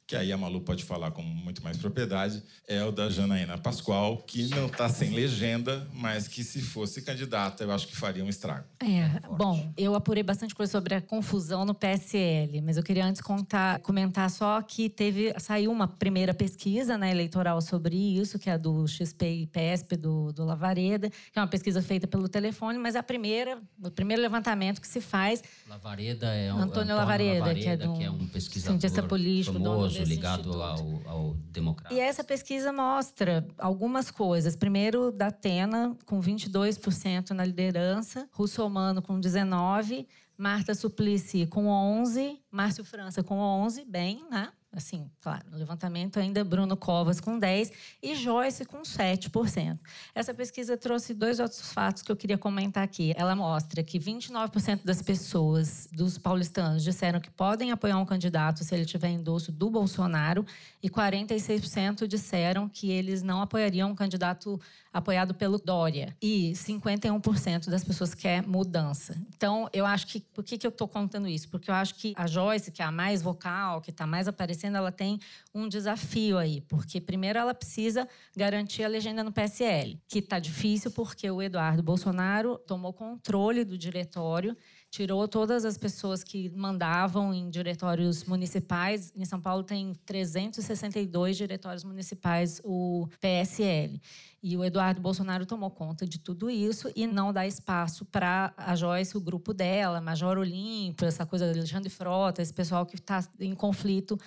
que 0.07 0.15
aí 0.15 0.31
a 0.31 0.37
Malu 0.37 0.61
pode 0.61 0.85
falar 0.85 1.11
com 1.11 1.21
muito 1.21 1.61
mais 1.61 1.75
propriedade, 1.75 2.41
é 2.65 2.81
o 2.81 2.93
da 2.93 3.09
Janaína 3.09 3.57
Pascoal, 3.57 4.17
que 4.19 4.47
não 4.55 4.67
está 4.67 4.87
sem 4.87 5.09
legenda, 5.11 5.85
mas 5.93 6.29
que 6.29 6.45
se 6.45 6.61
fosse 6.61 7.01
candidata, 7.01 7.65
eu 7.65 7.71
acho 7.73 7.85
que 7.89 7.95
faria 7.95 8.23
um 8.23 8.29
estrago. 8.29 8.63
É, 8.81 9.19
bom, 9.35 9.69
eu 9.77 9.95
apurei 9.95 10.23
bastante 10.23 10.55
coisa 10.55 10.71
sobre 10.71 10.95
a 10.95 11.01
confusão 11.01 11.65
no 11.65 11.75
PSL, 11.75 12.61
mas 12.61 12.77
eu 12.77 12.83
queria 12.83 13.05
antes 13.05 13.21
contar, 13.21 13.79
comentar 13.81 14.29
só 14.29 14.61
que 14.61 14.87
teve 14.89 15.33
saiu 15.39 15.73
uma 15.73 15.89
primeira 15.89 16.33
pesquisa 16.33 16.97
né, 16.97 17.11
eleitoral 17.11 17.59
sobre 17.61 17.97
isso, 17.97 18.39
que 18.39 18.49
é 18.49 18.53
a 18.53 18.57
do 18.57 18.87
XP 18.87 19.25
e 19.41 19.45
PESP 19.47 19.97
do, 19.97 20.31
do 20.31 20.45
Lavareda, 20.45 21.09
que 21.09 21.37
é 21.37 21.41
uma 21.41 21.49
pesquisa 21.49 21.81
feita 21.81 22.07
pelo 22.07 22.29
telefone, 22.29 22.79
mas 22.79 22.95
a 22.95 23.03
primeira, 23.03 23.59
o 23.83 23.91
primeiro 23.91 24.21
levantamento 24.21 24.79
que 24.79 24.87
se 24.87 25.01
faz 25.01 25.43
Lavareda 25.67 26.27
é 26.33 26.53
um, 26.53 26.59
Antônio 26.61 26.95
Lavareda, 26.95 27.53
que 27.53 27.65
é 27.67 27.71
Lavareda, 27.75 27.87
do- 27.87 27.93
que 27.97 28.03
é 28.05 28.09
um 28.11 28.25
pesquisador 28.27 28.79
cientista 28.79 29.03
político, 29.03 29.59
dono 29.59 29.96
ligado 30.03 30.61
ao, 30.61 31.01
ao 31.05 31.33
democrata. 31.51 31.93
E 31.93 31.99
essa 31.99 32.23
pesquisa 32.23 32.71
mostra 32.71 33.47
algumas 33.57 34.11
coisas. 34.11 34.55
Primeiro, 34.55 35.11
da 35.11 35.27
Atena, 35.27 35.95
com 36.05 36.21
22% 36.21 37.31
na 37.31 37.45
liderança, 37.45 38.27
Russomano 38.31 39.01
com 39.01 39.19
19%, 39.19 40.05
Marta 40.37 40.75
Suplicy 40.75 41.47
com 41.47 41.65
11%, 41.65 42.37
Márcio 42.51 42.85
França 42.85 43.23
com 43.23 43.37
11%, 43.37 43.85
bem, 43.87 44.23
né? 44.29 44.49
Assim, 44.77 45.09
claro, 45.19 45.43
no 45.49 45.57
levantamento 45.57 46.19
ainda 46.19 46.43
Bruno 46.43 46.77
Covas 46.77 47.19
com 47.19 47.39
10% 47.39 47.71
e 48.01 48.13
Joyce 48.13 48.63
com 48.63 48.83
7%. 48.83 49.79
Essa 50.13 50.35
pesquisa 50.35 50.77
trouxe 50.77 51.15
dois 51.15 51.39
outros 51.39 51.73
fatos 51.73 52.03
que 52.03 52.11
eu 52.11 52.15
queria 52.15 52.37
comentar 52.37 52.83
aqui. 52.83 53.11
Ela 53.17 53.35
mostra 53.35 53.81
que 53.81 53.99
29% 53.99 54.81
das 54.85 55.01
pessoas, 55.01 55.89
dos 55.91 56.19
paulistanos, 56.19 56.83
disseram 56.83 57.19
que 57.19 57.31
podem 57.31 57.71
apoiar 57.71 57.97
um 57.97 58.05
candidato 58.05 58.63
se 58.63 58.75
ele 58.75 58.85
tiver 58.85 59.09
endosso 59.09 59.51
do 59.51 59.67
Bolsonaro 59.71 60.45
e 60.83 60.91
46% 60.91 62.05
disseram 62.05 62.69
que 62.69 62.91
eles 62.91 63.23
não 63.23 63.41
apoiariam 63.41 63.89
um 63.89 63.95
candidato 63.95 64.59
apoiado 64.97 65.33
pelo 65.33 65.57
Dória. 65.57 66.15
E 66.21 66.51
51% 66.53 67.69
das 67.69 67.83
pessoas 67.83 68.13
quer 68.13 68.45
mudança. 68.45 69.15
Então, 69.35 69.69
eu 69.71 69.85
acho 69.85 70.07
que. 70.07 70.19
Por 70.19 70.43
que, 70.43 70.57
que 70.57 70.65
eu 70.65 70.69
estou 70.69 70.87
contando 70.87 71.27
isso? 71.27 71.47
Porque 71.49 71.69
eu 71.69 71.75
acho 71.75 71.95
que 71.95 72.13
a 72.15 72.27
Joyce, 72.27 72.71
que 72.71 72.81
é 72.81 72.85
a 72.85 72.91
mais 72.91 73.21
vocal, 73.21 73.81
que 73.81 73.91
está 73.91 74.07
mais 74.07 74.27
aparecendo, 74.27 74.66
ela 74.75 74.91
tem 74.91 75.19
um 75.53 75.69
desafio 75.69 76.37
aí. 76.37 76.59
Porque, 76.61 76.99
primeiro, 76.99 77.39
ela 77.39 77.53
precisa 77.53 78.07
garantir 78.35 78.83
a 78.83 78.87
legenda 78.89 79.23
no 79.23 79.31
PSL, 79.31 79.97
que 80.07 80.19
está 80.19 80.39
difícil 80.39 80.91
porque 80.91 81.31
o 81.31 81.41
Eduardo 81.41 81.81
Bolsonaro 81.81 82.57
tomou 82.67 82.91
controle 82.91 83.63
do 83.63 83.77
diretório 83.77 84.57
tirou 84.89 85.27
todas 85.27 85.65
as 85.65 85.77
pessoas 85.77 86.23
que 86.23 86.49
mandavam 86.49 87.33
em 87.33 87.49
diretórios 87.49 88.23
municipais. 88.23 89.11
Em 89.15 89.25
São 89.25 89.39
Paulo 89.39 89.63
tem 89.63 89.93
362 90.05 91.37
diretórios 91.37 91.83
municipais, 91.83 92.61
o 92.63 93.07
PSL. 93.19 94.01
E 94.41 94.55
o 94.55 94.63
Eduardo 94.63 95.01
Bolsonaro 95.01 95.45
tomou 95.45 95.69
conta 95.69 96.05
de 96.05 96.19
tudo 96.19 96.49
isso 96.49 96.91
e 96.95 97.05
não 97.05 97.33
dá 97.33 97.45
espaço 97.45 98.05
para 98.05 98.53
a 98.55 98.75
Joyce, 98.75 99.17
o 99.17 99.21
grupo 99.21 99.53
dela, 99.53 99.99
Major 99.99 100.37
Olímpio, 100.37 101.07
essa 101.07 101.25
coisa 101.25 101.51
de 101.51 101.59
Alexandre 101.59 101.89
Frota, 101.89 102.41
esse 102.41 102.53
pessoal 102.53 102.85
que 102.85 102.95
está 102.95 103.23
em 103.39 103.53
conflito 103.53 104.17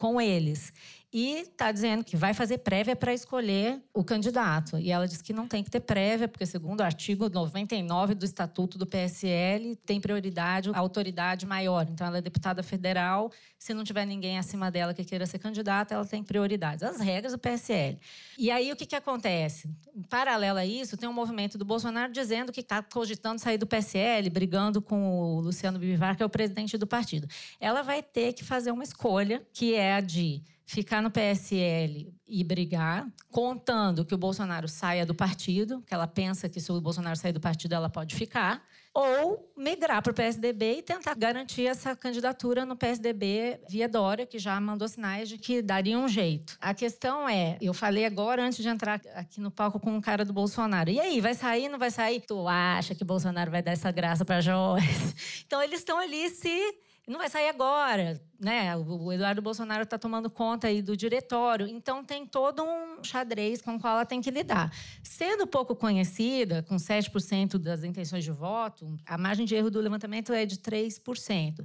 com 0.00 0.18
eles 0.18 0.72
e 1.12 1.40
está 1.40 1.72
dizendo 1.72 2.04
que 2.04 2.16
vai 2.16 2.32
fazer 2.32 2.58
prévia 2.58 2.94
para 2.94 3.12
escolher 3.12 3.82
o 3.92 4.04
candidato. 4.04 4.78
E 4.78 4.92
ela 4.92 5.08
diz 5.08 5.20
que 5.20 5.32
não 5.32 5.48
tem 5.48 5.64
que 5.64 5.70
ter 5.70 5.80
prévia, 5.80 6.28
porque, 6.28 6.46
segundo 6.46 6.80
o 6.80 6.84
artigo 6.84 7.28
99 7.28 8.14
do 8.14 8.24
Estatuto 8.24 8.78
do 8.78 8.86
PSL, 8.86 9.74
tem 9.84 10.00
prioridade 10.00 10.70
a 10.72 10.78
autoridade 10.78 11.46
maior. 11.46 11.86
Então, 11.90 12.06
ela 12.06 12.18
é 12.18 12.20
deputada 12.20 12.62
federal. 12.62 13.32
Se 13.58 13.74
não 13.74 13.82
tiver 13.82 14.06
ninguém 14.06 14.38
acima 14.38 14.70
dela 14.70 14.94
que 14.94 15.04
queira 15.04 15.26
ser 15.26 15.40
candidata, 15.40 15.94
ela 15.94 16.06
tem 16.06 16.22
prioridade. 16.22 16.84
As 16.84 17.00
regras 17.00 17.32
do 17.32 17.38
PSL. 17.38 17.98
E 18.38 18.48
aí, 18.50 18.70
o 18.70 18.76
que, 18.76 18.86
que 18.86 18.96
acontece? 18.96 19.68
Em 19.94 20.02
paralelo 20.02 20.58
a 20.58 20.64
isso, 20.64 20.96
tem 20.96 21.08
um 21.08 21.12
movimento 21.12 21.58
do 21.58 21.64
Bolsonaro 21.64 22.12
dizendo 22.12 22.52
que 22.52 22.60
está 22.60 22.82
cogitando 22.82 23.40
sair 23.40 23.58
do 23.58 23.66
PSL, 23.66 24.30
brigando 24.30 24.80
com 24.80 25.18
o 25.18 25.40
Luciano 25.40 25.78
Bivar, 25.78 26.16
que 26.16 26.22
é 26.22 26.26
o 26.26 26.30
presidente 26.30 26.78
do 26.78 26.86
partido. 26.86 27.26
Ela 27.58 27.82
vai 27.82 28.00
ter 28.00 28.32
que 28.32 28.44
fazer 28.44 28.70
uma 28.70 28.84
escolha, 28.84 29.44
que 29.52 29.74
é 29.74 29.94
a 29.94 30.00
de 30.00 30.42
ficar 30.70 31.02
no 31.02 31.10
PSL 31.10 32.14
e 32.28 32.44
brigar, 32.44 33.04
contando 33.28 34.04
que 34.04 34.14
o 34.14 34.18
Bolsonaro 34.18 34.68
saia 34.68 35.04
do 35.04 35.12
partido, 35.12 35.82
que 35.82 35.92
ela 35.92 36.06
pensa 36.06 36.48
que 36.48 36.60
se 36.60 36.70
o 36.70 36.80
Bolsonaro 36.80 37.16
sair 37.16 37.32
do 37.32 37.40
partido 37.40 37.74
ela 37.74 37.90
pode 37.90 38.14
ficar, 38.14 38.62
ou 38.94 39.52
migrar 39.56 40.00
para 40.00 40.12
o 40.12 40.14
PSDB 40.14 40.78
e 40.78 40.82
tentar 40.82 41.14
garantir 41.16 41.66
essa 41.66 41.96
candidatura 41.96 42.64
no 42.64 42.76
PSDB 42.76 43.60
via 43.68 43.88
Dória, 43.88 44.24
que 44.24 44.38
já 44.38 44.60
mandou 44.60 44.86
sinais 44.86 45.28
de 45.28 45.38
que 45.38 45.60
daria 45.60 45.98
um 45.98 46.06
jeito. 46.06 46.56
A 46.60 46.72
questão 46.72 47.28
é, 47.28 47.58
eu 47.60 47.74
falei 47.74 48.04
agora 48.04 48.44
antes 48.44 48.62
de 48.62 48.68
entrar 48.68 49.00
aqui 49.16 49.40
no 49.40 49.50
palco 49.50 49.80
com 49.80 49.96
o 49.98 50.00
cara 50.00 50.24
do 50.24 50.32
Bolsonaro. 50.32 50.88
E 50.88 51.00
aí, 51.00 51.20
vai 51.20 51.34
sair, 51.34 51.68
não 51.68 51.80
vai 51.80 51.90
sair? 51.90 52.20
Tu 52.20 52.46
acha 52.46 52.94
que 52.94 53.04
Bolsonaro 53.04 53.50
vai 53.50 53.60
dar 53.62 53.72
essa 53.72 53.90
graça 53.90 54.24
para 54.24 54.40
Joyce? 54.40 55.14
Então 55.50 55.60
eles 55.60 55.80
estão 55.80 55.98
ali 55.98 56.30
se 56.30 56.74
não 57.08 57.18
vai 57.18 57.28
sair 57.28 57.48
agora, 57.48 58.20
né? 58.38 58.76
O 58.76 59.12
Eduardo 59.12 59.42
Bolsonaro 59.42 59.82
está 59.82 59.98
tomando 59.98 60.30
conta 60.30 60.68
aí 60.68 60.80
do 60.80 60.96
diretório, 60.96 61.66
então 61.66 62.04
tem 62.04 62.24
todo 62.26 62.62
um 62.62 63.02
xadrez 63.02 63.60
com 63.60 63.74
o 63.74 63.80
qual 63.80 63.94
ela 63.94 64.06
tem 64.06 64.20
que 64.20 64.30
lidar. 64.30 64.72
Sendo 65.02 65.46
pouco 65.46 65.74
conhecida, 65.74 66.62
com 66.62 66.76
7% 66.76 67.58
das 67.58 67.82
intenções 67.82 68.24
de 68.24 68.30
voto, 68.30 68.96
a 69.06 69.18
margem 69.18 69.44
de 69.44 69.54
erro 69.54 69.70
do 69.70 69.80
levantamento 69.80 70.32
é 70.32 70.46
de 70.46 70.56
3%. 70.58 71.64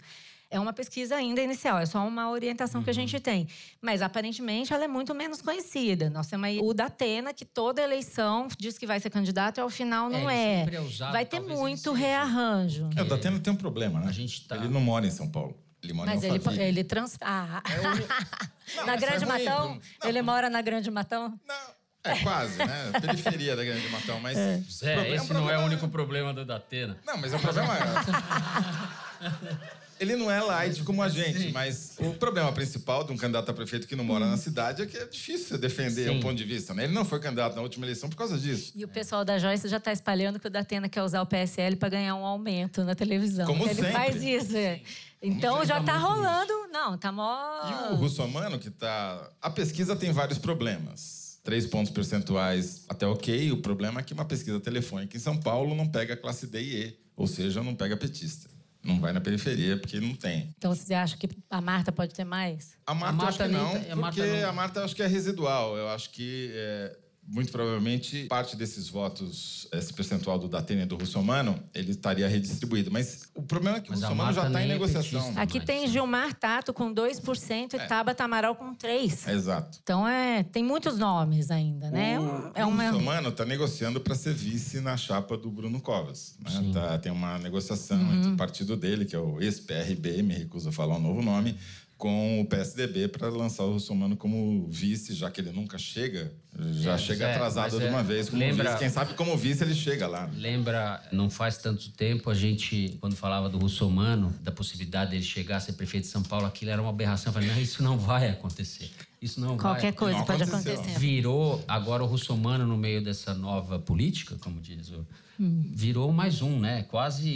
É 0.56 0.60
uma 0.60 0.72
pesquisa 0.72 1.18
ainda 1.18 1.42
inicial, 1.42 1.80
é 1.80 1.86
só 1.86 2.08
uma 2.08 2.30
orientação 2.30 2.80
uhum. 2.80 2.86
que 2.86 2.90
a 2.90 2.94
gente 2.94 3.20
tem. 3.20 3.46
Mas 3.82 4.02
aparentemente 4.02 4.74
ela 4.74 4.86
é 4.86 4.88
muito 4.88 5.14
menos 5.14 5.42
conhecida. 5.42 6.10
Nós 6.10 6.28
temos 6.28 6.48
aí 6.48 6.62
o 6.62 6.74
Datena, 6.74 7.34
que 7.34 7.44
toda 7.44 7.82
eleição 7.82 8.48
diz 8.58 8.78
que 8.78 8.88
vai 8.88 8.98
ser 9.02 9.10
candidato 9.10 9.58
e 9.58 9.62
ao 9.62 9.70
final 9.70 10.10
não 10.10 10.30
é. 10.30 10.64
é. 10.64 10.76
é 10.76 10.80
usado, 10.80 11.12
vai 11.12 11.26
ter 11.26 11.42
muito 11.42 11.92
rearranjo. 11.92 12.90
É, 12.96 13.02
o 13.02 13.06
Datena 13.06 13.38
tem 13.38 13.52
um 13.52 13.58
problema, 13.58 14.00
né? 14.00 14.08
A 14.08 14.14
gente 14.14 14.48
tá... 14.48 14.56
Ele 14.56 14.70
não 14.70 14.80
mora 14.80 15.06
em 15.06 15.12
São 15.12 15.28
Paulo. 15.28 15.60
Ele 15.84 15.92
mora 15.92 16.12
Mas 16.12 16.24
em 16.24 16.34
ele, 16.34 16.62
ele 16.62 16.86
trans... 16.86 17.18
Ah. 17.20 17.62
É 17.70 18.82
o... 18.82 18.86
na 18.88 18.96
Grande 18.96 19.26
é 19.26 19.28
Matão? 19.28 19.82
Não, 20.02 20.10
ele 20.10 20.22
mora 20.22 20.50
na 20.50 20.62
Grande 20.62 20.90
Matão? 20.90 21.38
Não. 21.46 21.76
É, 22.02 22.18
quase, 22.20 22.60
né? 22.60 22.92
Periferia 23.02 23.58
da 23.58 23.66
Grande 23.66 23.90
Matão, 23.90 24.22
mas... 24.22 24.38
É. 24.38 24.64
Esse 24.70 24.90
é 24.90 25.22
um 25.22 25.34
não 25.34 25.50
é 25.50 25.58
o 25.58 25.66
único 25.66 25.90
problema 25.90 26.34
do 26.34 26.46
Datena. 26.46 26.98
Não, 27.06 27.18
mas 27.18 27.34
é 27.34 27.36
um 27.36 27.42
problema... 27.42 27.76
Ele 30.00 30.16
não 30.16 30.30
é 30.30 30.42
light 30.42 30.84
como 30.84 31.02
a 31.02 31.08
gente, 31.08 31.40
Sim. 31.40 31.52
mas 31.52 31.96
o 32.00 32.14
problema 32.14 32.52
principal 32.52 33.04
de 33.04 33.14
um 33.14 33.18
candidato 33.18 33.50
a 33.50 33.54
prefeito 33.54 33.88
que 33.88 33.96
não 33.96 34.04
mora 34.04 34.26
hum. 34.26 34.32
na 34.32 34.38
cidade 34.38 34.82
é 34.82 34.86
que 34.86 34.98
é 34.98 35.06
difícil 35.06 35.58
defender 35.58 36.10
Sim. 36.10 36.18
um 36.18 36.20
ponto 36.20 36.36
de 36.36 36.44
vista. 36.44 36.74
Né? 36.74 36.84
Ele 36.84 36.94
não 36.94 37.06
foi 37.06 37.20
candidato 37.20 37.56
na 37.56 37.62
última 37.62 37.86
eleição 37.86 38.10
por 38.10 38.18
causa 38.18 38.38
disso. 38.38 38.74
E 38.76 38.84
o 38.84 38.88
pessoal 38.88 39.24
da 39.24 39.40
Joyce 39.40 39.68
já 39.68 39.78
está 39.78 39.94
espalhando 39.94 40.40
que 40.40 40.48
o 40.48 40.50
Datena 40.50 40.90
quer 40.90 41.04
usar 41.04 41.22
o 41.22 41.26
PSL 41.26 41.78
para 41.78 41.90
ganhar 41.90 42.16
um 42.16 42.26
aumento 42.26 42.84
na 42.84 42.94
televisão. 42.94 43.46
Como 43.46 43.64
Ele 43.66 43.76
sempre. 43.76 43.92
faz 43.92 44.22
isso. 44.22 44.56
É. 44.56 44.82
Então 45.22 45.66
já 45.66 45.80
está 45.80 45.98
rolando. 45.98 46.52
Isso. 46.52 46.72
Não, 46.72 46.98
tá 46.98 47.12
mó. 47.12 47.90
E 47.90 47.94
o 47.94 47.96
Russomano, 47.96 48.60
que 48.60 48.70
tá. 48.70 49.30
A 49.42 49.50
pesquisa 49.50 49.96
tem 49.96 50.12
vários 50.12 50.38
problemas. 50.38 51.40
Três 51.44 51.66
pontos 51.66 51.92
percentuais 51.92 52.84
até 52.90 53.08
ok. 53.08 53.52
O 53.52 53.58
problema 53.58 54.00
é 54.00 54.04
que 54.04 54.14
uma 54.14 54.26
pesquisa 54.26 54.60
telefônica 54.60 55.16
em 55.16 55.20
São 55.20 55.38
Paulo 55.38 55.76
não 55.76 55.88
pega 55.88 56.18
classe 56.18 56.48
D 56.48 56.62
e 56.62 56.76
E, 56.76 57.00
ou 57.16 57.28
seja, 57.28 57.64
não 57.64 57.76
pega 57.76 57.96
petista. 57.96 58.55
Não 58.86 59.00
vai 59.00 59.12
na 59.12 59.20
periferia, 59.20 59.78
porque 59.78 60.00
não 60.00 60.14
tem. 60.14 60.54
Então 60.58 60.74
você 60.74 60.94
acha 60.94 61.18
que 61.18 61.28
a 61.50 61.60
Marta 61.60 61.92
pode 61.92 62.14
ter 62.14 62.24
mais? 62.24 62.78
A 62.86 62.94
Marta, 62.94 63.10
a 63.10 63.14
Marta 63.14 63.44
acho 63.44 63.52
que 63.52 63.58
não, 63.58 63.72
porque 63.72 63.92
a 63.92 63.96
Marta, 63.96 64.26
não... 64.26 64.50
a 64.50 64.54
Marta 64.54 64.84
acho 64.84 64.96
que 64.96 65.02
é 65.02 65.08
residual. 65.08 65.76
Eu 65.76 65.90
acho 65.90 66.12
que 66.12 66.52
é, 66.54 66.98
muito 67.28 67.52
provavelmente 67.52 68.26
parte 68.26 68.56
desses 68.56 68.88
votos, 68.88 69.68
esse 69.72 69.92
percentual 69.94 70.38
do 70.38 70.48
Datena 70.48 70.84
e 70.84 70.86
do 70.86 70.96
Russomano, 70.96 71.60
ele 71.74 71.92
estaria 71.92 72.28
redistribuído. 72.28 72.92
Mas 72.92 73.24
o 73.34 73.42
problema 73.42 73.78
é 73.78 73.82
que 73.82 73.90
Mas 73.90 74.00
o 74.00 74.04
Russomano 74.04 74.34
já 74.34 74.48
está 74.48 74.62
em 74.62 74.66
é 74.66 74.68
negociação. 74.68 75.34
É 75.36 75.42
Aqui 75.42 75.60
tem 75.60 75.88
Gilmar 75.88 76.34
Tato 76.36 76.74
com 76.74 76.94
2% 76.94 77.74
e 77.74 77.76
é. 77.78 77.88
Tabata 77.88 78.24
Amaral 78.24 78.56
com 78.56 78.76
3%. 78.76 79.30
Exato. 79.30 79.80
Então 79.82 80.08
é, 80.08 80.44
tem 80.44 80.64
muitos 80.64 81.00
nomes 81.00 81.50
ainda, 81.50 81.90
né? 81.90 82.20
O, 82.20 82.52
é 82.54 82.66
uma... 82.66 82.84
o 82.84 82.92
Russomano 82.92 83.30
está 83.30 83.44
negociando 83.44 84.00
para 84.00 84.14
ser 84.14 84.34
vice 84.34 84.80
na 84.80 84.96
chapa 84.96 85.36
do 85.36 85.50
Bruno 85.50 85.82
Covas. 85.82 86.38
Né? 86.40 86.72
Tá, 86.74 86.98
tem 87.00 87.12
uma 87.12 87.40
negociação 87.40 87.98
uhum. 87.98 88.18
entre 88.18 88.32
o 88.32 88.38
partido 88.38 88.78
dele, 88.78 89.06
que 89.06 89.16
é 89.16 89.20
o 89.20 89.42
ex-PRB, 89.42 90.22
me 90.22 90.34
recuso 90.34 90.70
a 90.70 90.72
falar 90.72 90.96
o 90.96 91.00
novo 91.00 91.22
nome, 91.22 91.58
com 91.98 92.42
o 92.42 92.46
PSDB 92.46 93.08
para 93.08 93.30
lançar 93.30 93.64
o 93.64 93.74
Russomano 93.74 94.18
como 94.18 94.68
vice, 94.70 95.14
já 95.14 95.32
que 95.32 95.40
ele 95.40 95.52
nunca 95.52 95.78
chega, 95.78 96.34
já 96.74 96.94
é, 96.94 96.98
chega 96.98 97.26
é, 97.26 97.36
atrasado 97.36 97.80
de 97.80 97.86
uma 97.86 98.02
é, 98.02 98.04
vez 98.04 98.30
como 98.30 98.40
lembra, 98.40 98.72
vice. 98.72 98.80
Quem 98.80 98.90
sabe 98.90 99.14
como 99.14 99.36
vice 99.38 99.64
ele 99.64 99.74
chega 99.74 100.06
lá. 100.06 100.30
Lembra, 100.36 101.02
não 101.12 101.30
faz 101.30 101.58
tanto 101.58 101.90
tempo, 101.92 102.30
a 102.30 102.34
gente, 102.34 102.98
quando 103.00 103.16
falava 103.16 103.48
do 103.48 103.58
Russomano, 103.58 104.34
da 104.42 104.52
possibilidade 104.52 105.12
dele 105.12 105.24
chegar 105.24 105.58
a 105.58 105.60
ser 105.60 105.74
prefeito 105.74 106.04
de 106.04 106.10
São 106.10 106.22
Paulo, 106.22 106.46
aquilo 106.46 106.72
era 106.72 106.82
uma 106.82 106.90
aberração. 106.90 107.30
Eu 107.30 107.34
falei, 107.34 107.50
não, 107.50 107.60
isso 107.60 107.82
não 107.82 107.98
vai 107.98 108.30
acontecer. 108.30 108.92
Isso 109.26 109.42
não 109.42 109.58
Qualquer 109.58 109.82
vai. 109.82 109.94
coisa 109.94 110.18
não 110.20 110.26
pode 110.26 110.44
acontecer. 110.44 111.00
Virou 111.00 111.64
agora 111.68 112.04
o 112.04 112.06
Russomano 112.06 112.66
no 112.66 112.78
meio 112.78 113.04
dessa 113.04 113.34
nova 113.34 113.80
política, 113.80 114.36
como 114.40 114.62
diz 114.62 114.92
o 114.92 115.06
virou 115.38 116.12
mais 116.12 116.42
um, 116.42 116.60
né? 116.60 116.84
Quase. 116.84 117.30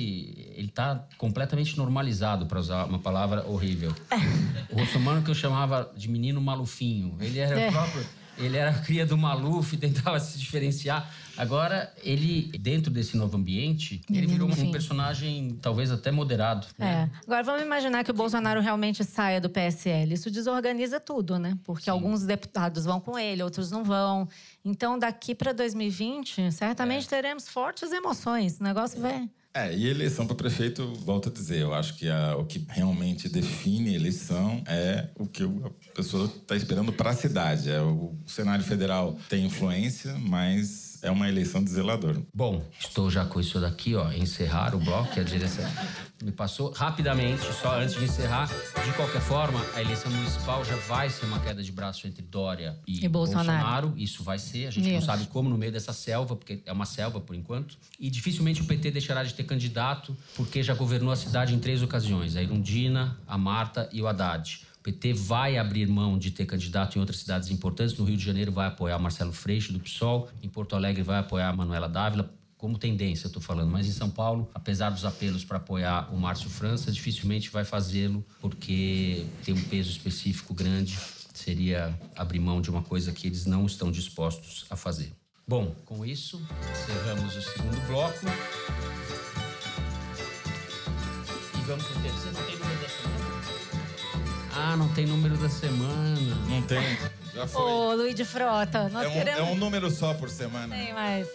Ele 0.55 0.67
está 0.67 1.05
completamente 1.17 1.77
normalizado, 1.77 2.45
para 2.45 2.59
usar 2.59 2.85
uma 2.85 2.99
palavra 2.99 3.45
horrível. 3.47 3.93
o 4.71 4.79
russomano 4.79 5.21
que 5.21 5.29
eu 5.29 5.35
chamava 5.35 5.91
de 5.95 6.09
menino 6.09 6.39
malufinho. 6.39 7.17
Ele 7.19 7.39
era 7.39 7.59
é. 7.59 7.71
próprio. 7.71 8.05
Ele 8.39 8.57
era 8.57 8.73
cria 8.73 9.05
do 9.05 9.17
Maluf, 9.17 9.75
tentava 9.77 10.19
se 10.19 10.37
diferenciar. 10.39 11.11
Agora, 11.37 11.93
ele, 12.03 12.51
dentro 12.59 12.91
desse 12.91 13.15
novo 13.15 13.37
ambiente, 13.37 14.01
ele 14.09 14.27
virou 14.27 14.49
um 14.49 14.71
personagem 14.71 15.57
talvez 15.61 15.89
até 15.89 16.11
moderado. 16.11 16.67
Né? 16.77 17.09
É. 17.09 17.19
Agora, 17.25 17.43
vamos 17.43 17.61
imaginar 17.61 18.03
que 18.03 18.11
o 18.11 18.13
Bolsonaro 18.13 18.59
realmente 18.59 19.05
saia 19.05 19.39
do 19.39 19.49
PSL. 19.49 20.13
Isso 20.13 20.29
desorganiza 20.29 20.99
tudo, 20.99 21.39
né? 21.39 21.57
Porque 21.63 21.85
Sim. 21.85 21.91
alguns 21.91 22.23
deputados 22.23 22.83
vão 22.83 22.99
com 22.99 23.17
ele, 23.17 23.41
outros 23.41 23.71
não 23.71 23.85
vão. 23.85 24.27
Então, 24.65 24.99
daqui 24.99 25.33
para 25.33 25.53
2020, 25.53 26.51
certamente 26.51 27.05
é. 27.05 27.09
teremos 27.09 27.47
fortes 27.47 27.91
emoções. 27.93 28.59
O 28.59 28.63
negócio 28.63 28.99
vai. 28.99 29.29
É, 29.59 29.75
e 29.75 29.87
eleição 29.87 30.25
para 30.25 30.35
prefeito, 30.35 30.93
volto 31.05 31.27
a 31.27 31.31
dizer, 31.31 31.59
eu 31.59 31.73
acho 31.73 31.95
que 31.95 32.09
a, 32.09 32.37
o 32.37 32.45
que 32.45 32.65
realmente 32.69 33.27
define 33.27 33.93
eleição 33.93 34.63
é 34.65 35.09
o 35.15 35.27
que 35.27 35.43
a 35.43 35.93
pessoa 35.93 36.25
está 36.25 36.55
esperando 36.55 36.93
para 36.93 37.09
a 37.09 37.13
cidade. 37.13 37.69
É, 37.69 37.81
o 37.81 38.15
cenário 38.25 38.63
federal 38.63 39.17
tem 39.27 39.45
influência, 39.45 40.13
mas 40.17 40.88
é 41.01 41.11
uma 41.11 41.27
eleição 41.27 41.63
de 41.63 41.69
zelador. 41.69 42.21
Bom, 42.33 42.63
estou 42.79 43.09
já 43.09 43.25
com 43.25 43.39
isso 43.39 43.59
daqui, 43.59 43.95
ó, 43.95 44.11
encerrar 44.11 44.75
o 44.75 44.79
bloco, 44.79 45.13
que 45.13 45.19
a 45.19 45.23
direção 45.23 45.65
me 46.23 46.31
passou 46.31 46.71
rapidamente, 46.71 47.41
só 47.61 47.79
antes 47.79 47.95
de 47.95 48.03
encerrar. 48.03 48.47
De 48.47 48.91
qualquer 48.93 49.21
forma, 49.21 49.63
a 49.75 49.81
eleição 49.81 50.11
municipal 50.11 50.63
já 50.65 50.75
vai 50.87 51.09
ser 51.09 51.25
uma 51.25 51.39
queda 51.39 51.63
de 51.63 51.71
braço 51.71 52.07
entre 52.07 52.21
Dória 52.21 52.77
e, 52.87 53.05
E 53.05 53.07
Bolsonaro. 53.07 53.93
Isso 53.95 54.23
vai 54.23 54.37
ser, 54.37 54.67
a 54.67 54.71
gente 54.71 54.91
não 54.91 55.01
sabe 55.01 55.25
como 55.27 55.49
no 55.49 55.57
meio 55.57 55.71
dessa 55.71 55.93
selva, 55.93 56.35
porque 56.35 56.61
é 56.65 56.71
uma 56.71 56.85
selva 56.85 57.19
por 57.19 57.35
enquanto. 57.35 57.77
E 57.99 58.09
dificilmente 58.09 58.61
o 58.61 58.65
PT 58.65 58.91
deixará 58.91 59.23
de 59.23 59.33
ter 59.33 59.43
candidato, 59.43 60.15
porque 60.35 60.61
já 60.61 60.73
governou 60.73 61.11
a 61.11 61.15
cidade 61.15 61.53
em 61.53 61.59
três 61.59 61.81
ocasiões: 61.81 62.35
a 62.35 62.41
Irundina, 62.41 63.17
a 63.27 63.37
Marta 63.37 63.89
e 63.91 64.01
o 64.01 64.07
Haddad. 64.07 64.68
O 64.79 64.81
PT 64.81 65.13
vai 65.13 65.57
abrir 65.57 65.87
mão 65.87 66.17
de 66.17 66.31
ter 66.31 66.45
candidato 66.45 66.95
em 66.95 66.99
outras 66.99 67.19
cidades 67.19 67.49
importantes. 67.49 67.97
No 67.97 68.05
Rio 68.05 68.15
de 68.15 68.23
Janeiro 68.23 68.51
vai 68.51 68.67
apoiar 68.67 68.97
Marcelo 68.97 69.33
Freixo, 69.33 69.73
do 69.73 69.79
PSOL. 69.79 70.29
Em 70.41 70.47
Porto 70.47 70.73
Alegre 70.73 71.03
vai 71.03 71.19
apoiar 71.19 71.53
Manuela 71.53 71.89
Dávila, 71.89 72.33
como 72.57 72.77
tendência, 72.77 73.25
eu 73.25 73.29
estou 73.29 73.41
falando. 73.41 73.69
Mas 73.69 73.87
em 73.87 73.91
São 73.91 74.09
Paulo, 74.09 74.49
apesar 74.53 74.89
dos 74.89 75.03
apelos 75.03 75.43
para 75.43 75.57
apoiar 75.57 76.13
o 76.13 76.17
Márcio 76.17 76.49
França, 76.49 76.91
dificilmente 76.91 77.49
vai 77.49 77.65
fazê-lo, 77.65 78.25
porque 78.39 79.25
tem 79.43 79.53
um 79.53 79.63
peso 79.63 79.89
específico 79.89 80.53
grande. 80.53 80.97
Seria 81.33 81.97
abrir 82.15 82.39
mão 82.39 82.61
de 82.61 82.69
uma 82.69 82.81
coisa 82.81 83.11
que 83.11 83.27
eles 83.27 83.45
não 83.45 83.65
estão 83.65 83.91
dispostos 83.91 84.65
a 84.69 84.75
fazer. 84.77 85.11
Bom, 85.47 85.73
com 85.85 86.05
isso, 86.05 86.41
encerramos 86.71 87.35
o 87.35 87.41
segundo 87.41 87.87
bloco. 87.87 88.25
E 91.57 91.61
vamos 91.65 91.85
para 91.85 91.97
o 91.97 92.01
terceiro. 92.01 92.58
Ah, 94.61 94.75
não 94.75 94.89
tem 94.89 95.05
número 95.05 95.37
da 95.37 95.47
semana. 95.47 96.35
Não 96.49 96.61
tem? 96.61 96.97
Já 97.33 97.47
foi. 97.47 97.61
Ô, 97.61 97.93
Luiz 97.95 98.13
de 98.13 98.25
Frota, 98.25 98.89
nós 98.89 99.05
é, 99.05 99.07
um, 99.07 99.11
queremos... 99.13 99.39
é 99.39 99.43
um 99.43 99.55
número 99.55 99.89
só 99.89 100.13
por 100.13 100.29
semana. 100.29 100.75
Tem 100.75 100.93
mais. 100.93 101.27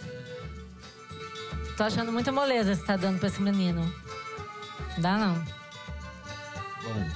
Tô 1.76 1.84
achando 1.84 2.12
muita 2.12 2.30
moleza 2.30 2.74
você 2.74 2.84
tá 2.84 2.96
dando 2.96 3.18
pra 3.18 3.28
esse 3.28 3.40
menino. 3.40 3.92
Dá 4.98 5.16
não. 5.16 5.34
Bom, 6.82 7.08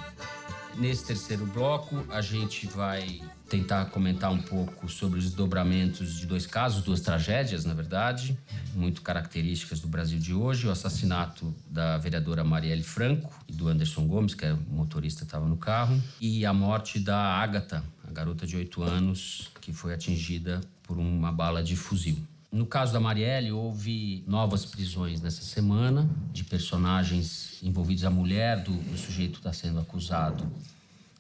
nesse 0.77 1.05
terceiro 1.05 1.45
bloco, 1.45 2.03
a 2.09 2.23
gente 2.23 2.67
vai 2.67 3.21
tentar 3.49 3.87
comentar 3.87 4.31
um 4.31 4.41
pouco 4.41 4.89
sobre 4.89 5.19
os 5.19 5.25
desdobramentos 5.25 6.15
de 6.15 6.27
dois 6.27 6.47
casos, 6.47 6.83
duas 6.83 7.01
tragédias, 7.01 7.65
na 7.65 7.75
verdade, 7.75 8.39
muito 8.75 9.01
características 9.01 9.81
do 9.81 9.89
Brasil 9.89 10.19
de 10.19 10.35
hoje: 10.35 10.67
o 10.67 10.71
assassinato 10.71 11.55
da 11.69 11.97
vereadora 11.99 12.45
Marielle 12.45 12.83
Franco 12.83 13.33
e 13.49 13.53
do 13.53 13.69
Anderson 13.69 14.07
Gomes, 14.07 14.35
que 14.35 14.45
é 14.45 14.53
o 14.53 14.59
motorista 14.71 15.25
estava 15.25 15.47
no 15.47 15.57
carro, 15.57 16.01
e 16.21 16.45
a 16.45 16.53
morte 16.53 16.99
da 17.01 17.19
Ágata, 17.19 17.83
a 18.07 18.13
garota 18.13 18.47
de 18.47 18.57
8 18.57 18.83
anos, 18.83 19.51
que 19.61 19.73
foi 19.73 19.95
atingida 19.95 20.61
por 20.83 20.99
uma 20.99 21.33
bala 21.33 21.63
de 21.63 21.77
fuzil. 21.77 22.19
No 22.51 22.65
caso 22.65 22.95
da 22.95 23.01
Marielle, 23.01 23.53
houve 23.53 24.25
novas 24.27 24.65
prisões 24.65 25.21
nessa 25.21 25.43
semana 25.43 26.09
de 26.33 26.45
personagens 26.45 27.59
envolvidos. 27.63 28.05
A 28.05 28.11
mulher 28.11 28.63
do, 28.63 28.73
do 28.73 28.97
sujeito 28.97 29.39
está 29.39 29.53
sendo 29.53 29.79
acusado 29.79 30.51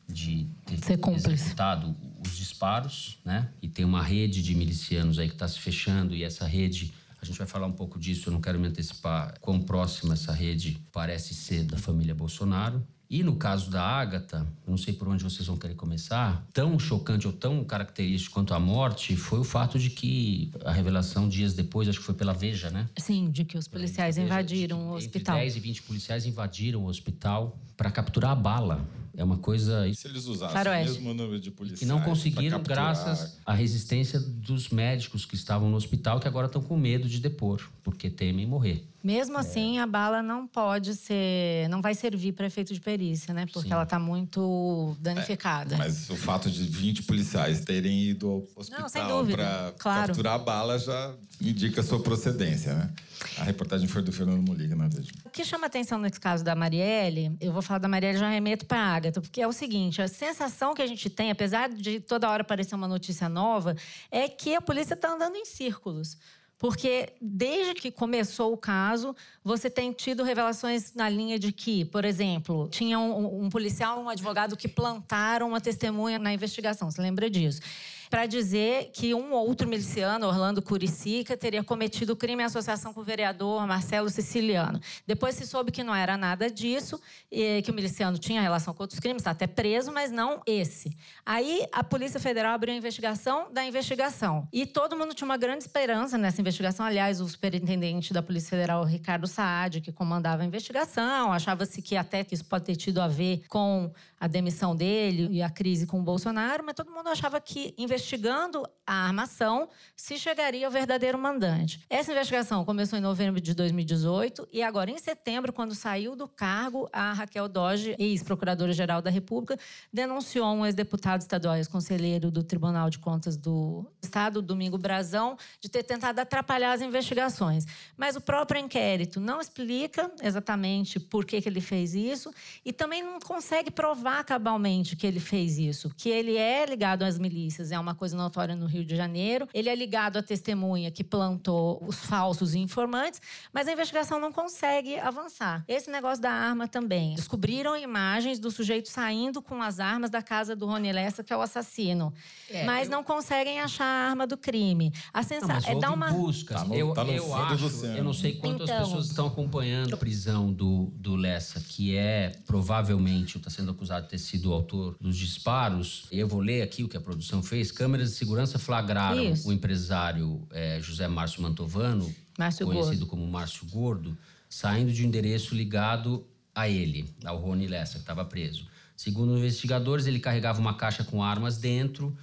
de 0.08 0.46
ter 0.64 0.78
Ser 0.78 0.96
cúmplice. 0.96 1.30
executado 1.30 1.94
os 2.18 2.36
disparos, 2.36 3.18
né? 3.24 3.48
E 3.62 3.68
tem 3.68 3.84
uma 3.84 4.02
rede 4.02 4.42
de 4.42 4.54
milicianos 4.54 5.18
aí 5.18 5.28
que 5.28 5.34
está 5.34 5.48
se 5.48 5.58
fechando 5.58 6.14
e 6.14 6.24
essa 6.24 6.46
rede, 6.46 6.92
a 7.20 7.24
gente 7.24 7.38
vai 7.38 7.46
falar 7.46 7.66
um 7.66 7.72
pouco 7.72 7.98
disso, 7.98 8.28
eu 8.28 8.32
não 8.32 8.40
quero 8.40 8.58
me 8.58 8.68
antecipar 8.68 9.34
quão 9.40 9.60
próxima 9.60 10.14
essa 10.14 10.32
rede 10.32 10.78
parece 10.92 11.34
ser 11.34 11.64
da 11.64 11.76
família 11.76 12.14
Bolsonaro. 12.14 12.84
E 13.10 13.22
no 13.22 13.36
caso 13.36 13.70
da 13.70 13.82
Ágata, 13.82 14.46
não 14.66 14.76
sei 14.76 14.92
por 14.92 15.08
onde 15.08 15.24
vocês 15.24 15.48
vão 15.48 15.56
querer 15.56 15.74
começar, 15.74 16.46
tão 16.52 16.78
chocante 16.78 17.26
ou 17.26 17.32
tão 17.32 17.64
característico 17.64 18.34
quanto 18.34 18.52
a 18.52 18.60
morte 18.60 19.16
foi 19.16 19.38
o 19.38 19.44
fato 19.44 19.78
de 19.78 19.88
que 19.88 20.52
a 20.62 20.70
revelação 20.70 21.26
dias 21.26 21.54
depois, 21.54 21.88
acho 21.88 22.00
que 22.00 22.04
foi 22.04 22.14
pela 22.14 22.34
Veja, 22.34 22.70
né? 22.70 22.86
Sim, 22.98 23.30
de 23.30 23.46
que 23.46 23.56
os 23.56 23.66
policiais 23.66 24.16
Veja, 24.16 24.26
invadiram 24.26 24.90
o 24.90 24.92
hospital. 24.92 25.36
10 25.36 25.56
e 25.56 25.60
20 25.60 25.82
policiais 25.84 26.26
invadiram 26.26 26.84
o 26.84 26.86
hospital 26.86 27.58
para 27.78 27.90
capturar 27.90 28.32
a 28.32 28.34
bala. 28.34 28.86
É 29.18 29.24
uma 29.24 29.36
coisa 29.36 29.92
Se 29.94 30.06
eles 30.06 30.26
usassem 30.26 30.56
Faroeste. 30.56 30.90
o 30.92 30.94
mesmo 30.94 31.12
número 31.12 31.40
de 31.40 31.50
policiais. 31.50 31.80
que 31.80 31.84
não 31.86 32.00
conseguiram 32.02 32.62
graças 32.62 33.36
à 33.44 33.52
resistência 33.52 34.20
dos 34.20 34.68
médicos 34.68 35.24
que 35.26 35.34
estavam 35.34 35.68
no 35.68 35.76
hospital 35.76 36.20
que 36.20 36.28
agora 36.28 36.46
estão 36.46 36.62
com 36.62 36.76
medo 36.76 37.08
de 37.08 37.18
depor, 37.18 37.60
porque 37.82 38.08
temem 38.08 38.46
morrer. 38.46 38.84
Mesmo 39.02 39.36
É. 39.36 39.40
assim, 39.40 39.78
a 39.80 39.86
bala 39.88 40.22
não 40.22 40.46
pode 40.46 40.94
ser. 40.94 41.68
não 41.68 41.82
vai 41.82 41.94
servir 41.96 42.32
para 42.32 42.46
efeito 42.46 42.72
de 42.72 42.80
perícia, 42.80 43.34
né? 43.34 43.46
Porque 43.52 43.68
Sim. 43.68 43.74
ela 43.74 43.84
tá 43.86 43.98
muito 43.98 44.96
danificada. 45.00 45.76
Mas 45.76 46.08
o 46.10 46.16
fato 46.16 46.48
de 46.48 46.62
20 46.62 47.02
policiais 47.02 47.60
terem 47.64 48.02
ido 48.10 48.28
ao 48.28 48.44
hospital 48.54 49.26
para 49.26 49.74
claro. 49.78 50.06
capturar 50.08 50.34
a 50.34 50.38
bala 50.38 50.78
já 50.78 51.12
indica 51.40 51.80
a 51.80 51.84
sua 51.84 52.00
procedência, 52.00 52.74
né? 52.74 52.92
A 53.38 53.44
reportagem 53.44 53.88
foi 53.88 54.02
do 54.02 54.12
Fernando 54.12 54.46
Moliga, 54.46 54.74
na 54.74 54.88
verdade. 54.88 55.10
O 55.24 55.30
que 55.30 55.44
chama 55.44 55.66
atenção 55.66 55.98
nesse 55.98 56.20
caso 56.20 56.44
da 56.44 56.54
Marielle, 56.54 57.36
eu 57.40 57.52
vou 57.52 57.62
falar 57.62 57.78
da 57.78 57.88
Marielle 57.88 58.16
e 58.16 58.20
já 58.20 58.28
remeto 58.28 58.66
para 58.66 58.78
a 58.78 58.94
Agatha, 58.94 59.20
porque 59.20 59.40
é 59.40 59.46
o 59.46 59.52
seguinte: 59.52 60.00
a 60.00 60.08
sensação 60.08 60.74
que 60.74 60.82
a 60.82 60.86
gente 60.86 61.08
tem, 61.10 61.30
apesar 61.30 61.68
de 61.68 62.00
toda 62.00 62.30
hora 62.30 62.42
aparecer 62.42 62.74
uma 62.74 62.88
notícia 62.88 63.28
nova, 63.28 63.76
é 64.10 64.28
que 64.28 64.54
a 64.54 64.60
polícia 64.60 64.94
está 64.94 65.12
andando 65.12 65.36
em 65.36 65.44
círculos. 65.44 66.16
Porque 66.58 67.12
desde 67.22 67.72
que 67.74 67.90
começou 67.90 68.52
o 68.52 68.56
caso, 68.56 69.14
você 69.44 69.70
tem 69.70 69.92
tido 69.92 70.24
revelações 70.24 70.92
na 70.92 71.08
linha 71.08 71.38
de 71.38 71.52
que, 71.52 71.84
por 71.84 72.04
exemplo, 72.04 72.68
tinha 72.68 72.98
um, 72.98 73.44
um 73.44 73.48
policial, 73.48 74.02
um 74.02 74.08
advogado 74.08 74.56
que 74.56 74.66
plantaram 74.66 75.48
uma 75.48 75.60
testemunha 75.60 76.18
na 76.18 76.32
investigação. 76.32 76.90
Você 76.90 77.00
lembra 77.00 77.30
disso? 77.30 77.60
Para 78.10 78.26
dizer 78.26 78.90
que 78.92 79.14
um 79.14 79.32
outro 79.32 79.68
miliciano, 79.68 80.26
Orlando 80.26 80.62
Curicica, 80.62 81.36
teria 81.36 81.62
cometido 81.62 82.16
crime 82.16 82.42
em 82.42 82.46
associação 82.46 82.92
com 82.92 83.00
o 83.00 83.04
vereador 83.04 83.66
Marcelo 83.66 84.08
Siciliano. 84.08 84.80
Depois 85.06 85.34
se 85.34 85.46
soube 85.46 85.70
que 85.70 85.84
não 85.84 85.94
era 85.94 86.16
nada 86.16 86.50
disso, 86.50 87.00
que 87.30 87.70
o 87.70 87.74
miliciano 87.74 88.18
tinha 88.18 88.40
relação 88.40 88.72
com 88.72 88.82
outros 88.82 89.00
crimes, 89.00 89.20
está 89.20 89.32
até 89.32 89.46
preso, 89.46 89.92
mas 89.92 90.10
não 90.10 90.40
esse. 90.46 90.96
Aí 91.24 91.66
a 91.72 91.84
Polícia 91.84 92.18
Federal 92.18 92.54
abriu 92.54 92.74
a 92.74 92.76
investigação 92.76 93.52
da 93.52 93.64
investigação. 93.64 94.48
E 94.52 94.64
todo 94.64 94.96
mundo 94.96 95.14
tinha 95.14 95.26
uma 95.26 95.36
grande 95.36 95.64
esperança 95.64 96.16
nessa 96.16 96.40
investigação. 96.40 96.86
Aliás, 96.86 97.20
o 97.20 97.28
superintendente 97.28 98.12
da 98.12 98.22
Polícia 98.22 98.50
Federal, 98.50 98.84
Ricardo 98.84 99.26
Saad, 99.26 99.80
que 99.80 99.92
comandava 99.92 100.42
a 100.42 100.46
investigação, 100.46 101.32
achava-se 101.32 101.82
que 101.82 101.96
até 101.96 102.24
que 102.24 102.34
isso 102.34 102.44
pode 102.44 102.64
ter 102.64 102.76
tido 102.76 103.00
a 103.00 103.08
ver 103.08 103.42
com 103.48 103.92
a 104.20 104.26
demissão 104.26 104.74
dele 104.74 105.28
e 105.30 105.42
a 105.42 105.48
crise 105.48 105.86
com 105.86 106.00
o 106.00 106.02
Bolsonaro, 106.02 106.64
mas 106.64 106.74
todo 106.74 106.90
mundo 106.90 107.08
achava 107.08 107.40
que 107.40 107.74
investigando 107.78 108.66
a 108.86 109.06
armação 109.06 109.68
se 109.94 110.18
chegaria 110.18 110.66
ao 110.66 110.72
verdadeiro 110.72 111.18
mandante. 111.18 111.80
Essa 111.88 112.10
investigação 112.10 112.64
começou 112.64 112.98
em 112.98 113.02
novembro 113.02 113.40
de 113.40 113.54
2018 113.54 114.48
e 114.52 114.62
agora 114.62 114.90
em 114.90 114.98
setembro, 114.98 115.52
quando 115.52 115.74
saiu 115.74 116.16
do 116.16 116.26
cargo, 116.26 116.88
a 116.92 117.12
Raquel 117.12 117.48
Doge, 117.48 117.94
ex-procuradora-geral 117.98 119.00
da 119.00 119.10
República, 119.10 119.58
denunciou 119.92 120.46
um 120.54 120.66
ex-deputado 120.66 121.20
estadual, 121.20 121.56
ex-conselheiro 121.56 122.30
do 122.30 122.42
Tribunal 122.42 122.90
de 122.90 122.98
Contas 122.98 123.36
do 123.36 123.86
Estado, 124.02 124.42
Domingo 124.42 124.78
Brazão, 124.78 125.36
de 125.60 125.68
ter 125.68 125.82
tentado 125.82 126.20
atrapalhar 126.20 126.72
as 126.72 126.80
investigações. 126.80 127.66
Mas 127.96 128.16
o 128.16 128.20
próprio 128.20 128.60
inquérito 128.60 129.20
não 129.20 129.40
explica 129.40 130.10
exatamente 130.22 130.98
por 130.98 131.24
que, 131.24 131.40
que 131.40 131.48
ele 131.48 131.60
fez 131.60 131.94
isso 131.94 132.32
e 132.64 132.72
também 132.72 133.02
não 133.02 133.20
consegue 133.20 133.70
provar 133.70 134.07
cabalmente 134.24 134.96
que 134.96 135.06
ele 135.06 135.20
fez 135.20 135.58
isso, 135.58 135.90
que 135.96 136.08
ele 136.08 136.36
é 136.36 136.64
ligado 136.66 137.02
às 137.02 137.18
milícias, 137.18 137.70
é 137.72 137.78
uma 137.78 137.94
coisa 137.94 138.16
notória 138.16 138.54
no 138.56 138.66
Rio 138.66 138.84
de 138.84 138.96
Janeiro, 138.96 139.46
ele 139.54 139.68
é 139.68 139.74
ligado 139.74 140.16
à 140.18 140.22
testemunha 140.22 140.90
que 140.90 141.02
plantou 141.04 141.82
os 141.86 141.96
falsos 141.96 142.54
informantes, 142.54 143.20
mas 143.52 143.68
a 143.68 143.72
investigação 143.72 144.18
não 144.20 144.32
consegue 144.32 144.98
avançar. 144.98 145.64
Esse 145.68 145.90
negócio 145.90 146.22
da 146.22 146.30
arma 146.30 146.66
também. 146.68 147.14
Descobriram 147.14 147.76
imagens 147.76 148.38
do 148.38 148.50
sujeito 148.50 148.88
saindo 148.88 149.40
com 149.42 149.62
as 149.62 149.78
armas 149.80 150.10
da 150.10 150.22
casa 150.22 150.54
do 150.56 150.66
Rony 150.66 150.92
Lessa, 150.92 151.22
que 151.22 151.32
é 151.32 151.36
o 151.36 151.40
assassino, 151.42 152.12
É, 152.50 152.64
mas 152.64 152.88
eu- 152.88 152.92
não 152.92 153.04
conseguem 153.04 153.60
achar 153.60 153.84
a 153.84 154.08
arma 154.10 154.26
do 154.26 154.36
crime. 154.36 154.92
A 155.12 155.22
sensação 155.22 155.70
é 155.72 155.78
dar 155.78 155.92
uma 155.92 156.10
buscas. 156.10 156.62
Tá 156.62 156.64
no- 156.66 156.74
eu 156.74 156.92
tá 156.92 157.04
eu 157.04 157.34
acho, 157.34 157.86
eu 157.86 158.04
não 158.04 158.12
sei 158.12 158.34
quantas 158.36 158.68
Então. 158.68 158.82
pessoas 158.84 159.06
estão 159.06 159.26
acompanhando 159.26 159.94
a 159.94 159.96
prisão 159.96 160.52
do, 160.52 160.90
do 160.94 161.16
Lessa, 161.16 161.60
que 161.60 161.96
é 161.96 162.32
provavelmente 162.46 163.36
está 163.38 163.50
sendo 163.50 163.70
acusado 163.70 163.97
de 164.00 164.08
ter 164.08 164.18
sido 164.18 164.50
o 164.50 164.52
autor 164.52 164.96
dos 165.00 165.16
disparos. 165.16 166.06
Eu 166.10 166.26
vou 166.28 166.40
ler 166.40 166.62
aqui 166.62 166.84
o 166.84 166.88
que 166.88 166.96
a 166.96 167.00
produção 167.00 167.42
fez. 167.42 167.72
Câmeras 167.72 168.10
de 168.10 168.16
segurança 168.16 168.58
flagraram 168.58 169.32
Isso. 169.32 169.48
o 169.48 169.52
empresário 169.52 170.46
eh, 170.50 170.80
José 170.82 171.08
Márcio 171.08 171.42
Mantovano, 171.42 172.12
Márcio 172.38 172.66
conhecido 172.66 173.00
Gordo. 173.00 173.06
como 173.06 173.26
Márcio 173.26 173.66
Gordo, 173.66 174.16
saindo 174.48 174.92
de 174.92 175.02
um 175.02 175.06
endereço 175.06 175.54
ligado 175.54 176.26
a 176.54 176.68
ele, 176.68 177.14
ao 177.24 177.38
Rony 177.38 177.66
Lessa, 177.66 177.94
que 177.94 178.00
estava 178.00 178.24
preso. 178.24 178.66
Segundo 178.96 179.38
investigadores, 179.38 180.06
ele 180.06 180.18
carregava 180.18 180.60
uma 180.60 180.74
caixa 180.74 181.04
com 181.04 181.22
armas 181.22 181.56
dentro. 181.56 182.16